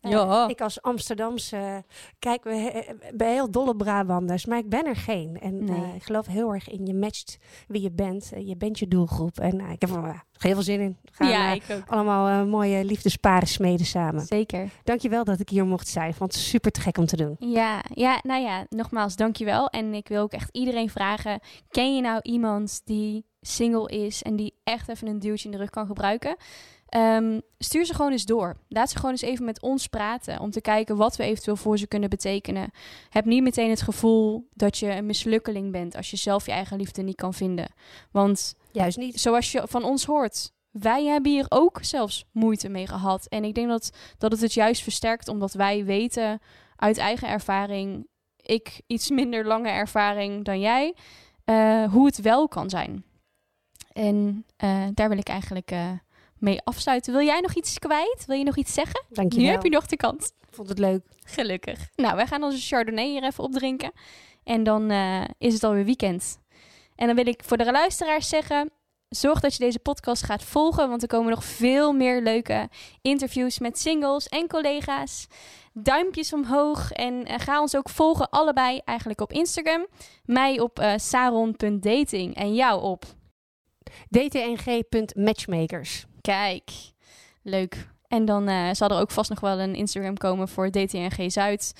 Eh, 0.05 0.11
Ja. 0.11 0.47
Ik 0.47 0.61
als 0.61 0.81
Amsterdamse, 0.81 1.83
kijk, 2.19 2.43
we 2.43 2.53
he- 2.55 3.11
ben 3.15 3.27
heel 3.31 3.51
dolle 3.51 3.75
Brabanders, 3.75 4.45
maar 4.45 4.57
ik 4.57 4.69
ben 4.69 4.85
er 4.85 4.95
geen. 4.95 5.39
En 5.41 5.63
Nee. 5.63 5.81
eh, 5.83 5.95
ik 5.95 6.03
geloof 6.03 6.25
heel 6.25 6.53
erg 6.53 6.69
in 6.69 6.85
je 6.85 6.93
matcht 6.93 7.37
wie 7.67 7.81
je 7.81 7.91
bent. 7.91 8.31
Eh, 8.33 8.47
je 8.47 8.57
bent 8.57 8.79
je 8.79 8.87
doelgroep. 8.87 9.39
En 9.39 9.59
eh, 9.59 9.71
ik 9.71 9.81
heb 9.81 9.89
er 9.89 10.03
eh, 10.03 10.19
heel 10.37 10.53
veel 10.53 10.61
zin 10.61 10.79
in. 10.79 10.97
Gaan 11.11 11.27
ja, 11.29 11.49
eh, 11.49 11.55
ik 11.55 11.63
ook. 11.71 11.83
allemaal 11.89 12.27
eh, 12.27 12.49
mooie 12.51 12.85
liefdesparen 12.85 13.47
smeden 13.47 13.85
samen. 13.85 14.21
Zeker. 14.25 14.69
Dankjewel 14.83 15.23
dat 15.23 15.39
ik 15.39 15.49
hier 15.49 15.65
mocht 15.65 15.87
zijn. 15.87 16.09
Ik 16.09 16.15
vond 16.15 16.33
het 16.33 16.41
super 16.41 16.71
te 16.71 16.81
gek 16.81 16.97
om 16.97 17.05
te 17.05 17.15
doen. 17.17 17.35
Ja, 17.39 17.83
ja, 17.93 18.19
nou 18.23 18.41
ja, 18.41 18.65
nogmaals, 18.69 19.15
dankjewel. 19.15 19.67
En 19.67 19.93
ik 19.93 20.07
wil 20.07 20.21
ook 20.21 20.31
echt 20.33 20.49
iedereen 20.51 20.89
vragen, 20.89 21.39
ken 21.69 21.95
je 21.95 22.01
nou 22.01 22.19
iemand 22.21 22.81
die 22.85 23.25
single 23.41 23.89
is 23.89 24.23
en 24.23 24.35
die 24.35 24.53
echt 24.63 24.89
even 24.89 25.07
een 25.07 25.19
duwtje 25.19 25.45
in 25.45 25.51
de 25.51 25.57
rug 25.57 25.69
kan 25.69 25.85
gebruiken? 25.85 26.35
Ehm, 26.95 27.39
stuur 27.57 27.85
ze 27.85 27.93
gewoon 27.93 28.11
eens 28.11 28.25
door. 28.25 28.55
Laat 28.67 28.89
ze 28.89 28.95
gewoon 28.95 29.11
eens 29.11 29.21
even 29.21 29.45
met 29.45 29.61
ons 29.61 29.87
praten 29.87 30.39
om 30.39 30.51
te 30.51 30.61
kijken 30.61 30.95
wat 30.95 31.15
we 31.15 31.23
eventueel 31.23 31.55
voor 31.55 31.77
ze 31.77 31.87
kunnen 31.87 32.09
betekenen. 32.09 32.71
Heb 33.09 33.25
niet 33.25 33.43
meteen 33.43 33.69
het 33.69 33.81
gevoel 33.81 34.47
dat 34.53 34.77
je 34.77 34.91
een 34.91 35.05
mislukkeling 35.05 35.71
bent 35.71 35.95
als 35.95 36.11
je 36.11 36.17
zelf 36.17 36.45
je 36.45 36.51
eigen 36.51 36.77
liefde 36.77 37.01
niet 37.01 37.15
kan 37.15 37.33
vinden. 37.33 37.67
Want 38.11 38.55
Juist 38.71 38.97
niet. 38.97 39.19
zoals 39.19 39.51
je 39.51 39.63
van 39.67 39.83
ons 39.83 40.05
hoort, 40.05 40.51
wij 40.71 41.05
hebben 41.05 41.31
hier 41.31 41.45
ook 41.49 41.79
zelfs 41.81 42.25
moeite 42.31 42.69
mee 42.69 42.87
gehad. 42.87 43.25
En 43.25 43.43
ik 43.43 43.55
denk 43.55 43.69
dat, 43.69 43.91
dat 44.17 44.31
het 44.31 44.41
het 44.41 44.53
juist 44.53 44.83
versterkt, 44.83 45.27
omdat 45.27 45.53
wij 45.53 45.85
weten 45.85 46.39
uit 46.75 46.97
eigen 46.97 47.27
ervaring, 47.27 48.07
ik 48.35 48.81
iets 48.87 49.09
minder 49.09 49.45
lange 49.45 49.69
ervaring 49.69 50.45
dan 50.45 50.59
jij, 50.59 50.95
eh, 51.45 51.83
hoe 51.91 52.05
het 52.05 52.21
wel 52.21 52.47
kan 52.47 52.69
zijn. 52.69 53.03
En 53.91 54.45
eh, 54.57 54.85
daar 54.93 55.09
wil 55.09 55.17
ik 55.17 55.27
eigenlijk 55.27 55.71
eh, 55.71 55.91
mee 56.39 56.61
afsluiten. 56.63 57.13
Wil 57.13 57.25
jij 57.25 57.39
nog 57.39 57.53
iets 57.53 57.79
kwijt? 57.79 58.23
Wil 58.27 58.37
je 58.37 58.43
nog 58.43 58.57
iets 58.57 58.73
zeggen? 58.73 59.05
Dankjewel. 59.09 59.45
Nu 59.45 59.51
heb 59.51 59.63
je 59.63 59.69
nog 59.69 59.85
de 59.85 59.95
kans. 59.95 60.31
Vond 60.49 60.69
het 60.69 60.79
leuk. 60.79 61.01
Gelukkig. 61.25 61.89
Nou, 61.95 62.15
wij 62.15 62.27
gaan 62.27 62.43
onze 62.43 62.59
Chardonnay 62.61 63.07
hier 63.07 63.23
even 63.23 63.43
opdrinken. 63.43 63.91
En 64.43 64.63
dan 64.63 64.89
eh, 64.89 65.23
is 65.37 65.53
het 65.53 65.63
alweer 65.63 65.85
weekend. 65.85 66.39
En 66.95 67.07
dan 67.07 67.15
wil 67.15 67.27
ik 67.27 67.43
voor 67.45 67.57
de 67.57 67.71
luisteraars 67.71 68.29
zeggen... 68.29 68.71
Zorg 69.09 69.39
dat 69.39 69.53
je 69.53 69.63
deze 69.63 69.79
podcast 69.79 70.23
gaat 70.23 70.43
volgen, 70.43 70.89
want 70.89 71.01
er 71.01 71.07
komen 71.07 71.29
nog 71.29 71.43
veel 71.43 71.93
meer 71.93 72.21
leuke 72.21 72.69
interviews 73.01 73.59
met 73.59 73.79
singles 73.79 74.27
en 74.27 74.47
collega's. 74.47 75.27
Duimpjes 75.73 76.33
omhoog 76.33 76.91
en 76.91 77.25
eh, 77.25 77.39
ga 77.39 77.61
ons 77.61 77.75
ook 77.75 77.89
volgen 77.89 78.29
allebei 78.29 78.81
eigenlijk 78.85 79.21
op 79.21 79.31
Instagram. 79.31 79.87
Mij 80.25 80.59
op 80.59 80.79
eh, 80.79 80.93
saron.dating 80.95 82.35
en 82.35 82.53
jou 82.55 82.81
op 82.81 83.05
dtng.matchmakers. 84.09 86.05
Kijk, 86.25 86.71
leuk. 87.43 87.87
En 88.07 88.25
dan 88.25 88.47
eh, 88.47 88.69
zal 88.71 88.89
er 88.89 88.99
ook 88.99 89.11
vast 89.11 89.29
nog 89.29 89.39
wel 89.39 89.59
een 89.59 89.75
Instagram 89.75 90.17
komen 90.17 90.47
voor 90.47 90.69
DTNG 90.71 91.31
Zuid. 91.31 91.73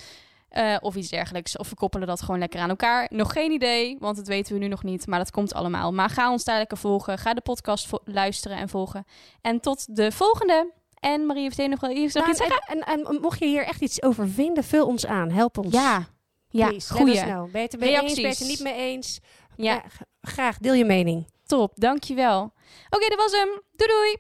eh, 0.50 0.76
of 0.80 0.96
iets 0.96 1.10
dergelijks. 1.10 1.58
Of 1.58 1.70
we 1.70 1.76
koppelen 1.76 2.08
dat 2.08 2.22
gewoon 2.22 2.40
lekker 2.40 2.60
aan 2.60 2.70
elkaar. 2.70 3.08
Nog 3.10 3.32
geen 3.32 3.52
idee, 3.52 3.98
want 4.00 4.16
dat 4.18 4.28
weten 4.28 4.54
we 4.54 4.60
nu 4.60 4.68
nog 4.68 4.84
niet. 4.84 5.08
Maar 5.08 5.20
dat 5.20 5.32
komt 5.32 5.54
allemaal. 5.54 5.92
Maar 5.94 6.10
ga 6.10 6.32
ons 6.32 6.44
daar 6.44 6.58
lekker 6.58 6.78
volgen. 6.78 7.18
Ga 7.18 7.34
de 7.34 7.42
podcast 7.42 7.90
luisteren 8.04 8.58
en 8.58 8.70
volgen. 8.70 9.06
En 9.42 9.60
tot 9.60 9.96
de 9.96 10.12
volgende. 10.12 10.72
En 11.00 11.26
Marie, 11.26 11.44
heeft 11.44 11.70
nog 11.70 11.80
wel 11.80 11.90
iets, 11.92 12.14
Nou, 12.14 12.36
zeggen? 12.36 12.64
en, 12.68 12.80
en, 12.80 13.04
en 13.06 13.18
mocht 13.22 13.40
je 13.40 13.46
hier 13.46 13.66
echt 13.66 13.82
iets 13.82 14.02
over 14.02 14.30
vinden, 14.30 14.64
vul 14.64 14.86
ons 14.88 15.06
aan. 15.06 15.32
Help 15.32 15.58
ons. 15.58 15.74
Ja, 15.74 16.08
ja, 16.50 16.72
goeie. 16.90 17.22
know. 17.22 17.52
Ben 17.52 17.62
je 17.62 17.68
het 17.68 17.80
mee 17.80 18.02
eens, 18.02 18.14
ben 18.14 18.22
je 18.24 18.28
het 18.28 18.48
niet 18.48 18.60
mee 18.60 18.74
eens? 18.76 19.20
Ja, 19.56 19.84
graag, 20.22 20.58
deel 20.58 20.74
je 20.74 20.86
mening. 20.86 21.28
top. 21.46 21.72
Dankjewel. 21.76 22.42
Oké, 22.90 23.08
dat 23.10 23.18
was 23.18 23.32
hem. 23.32 23.48
Doei 23.72 23.90
doei. 23.92 24.18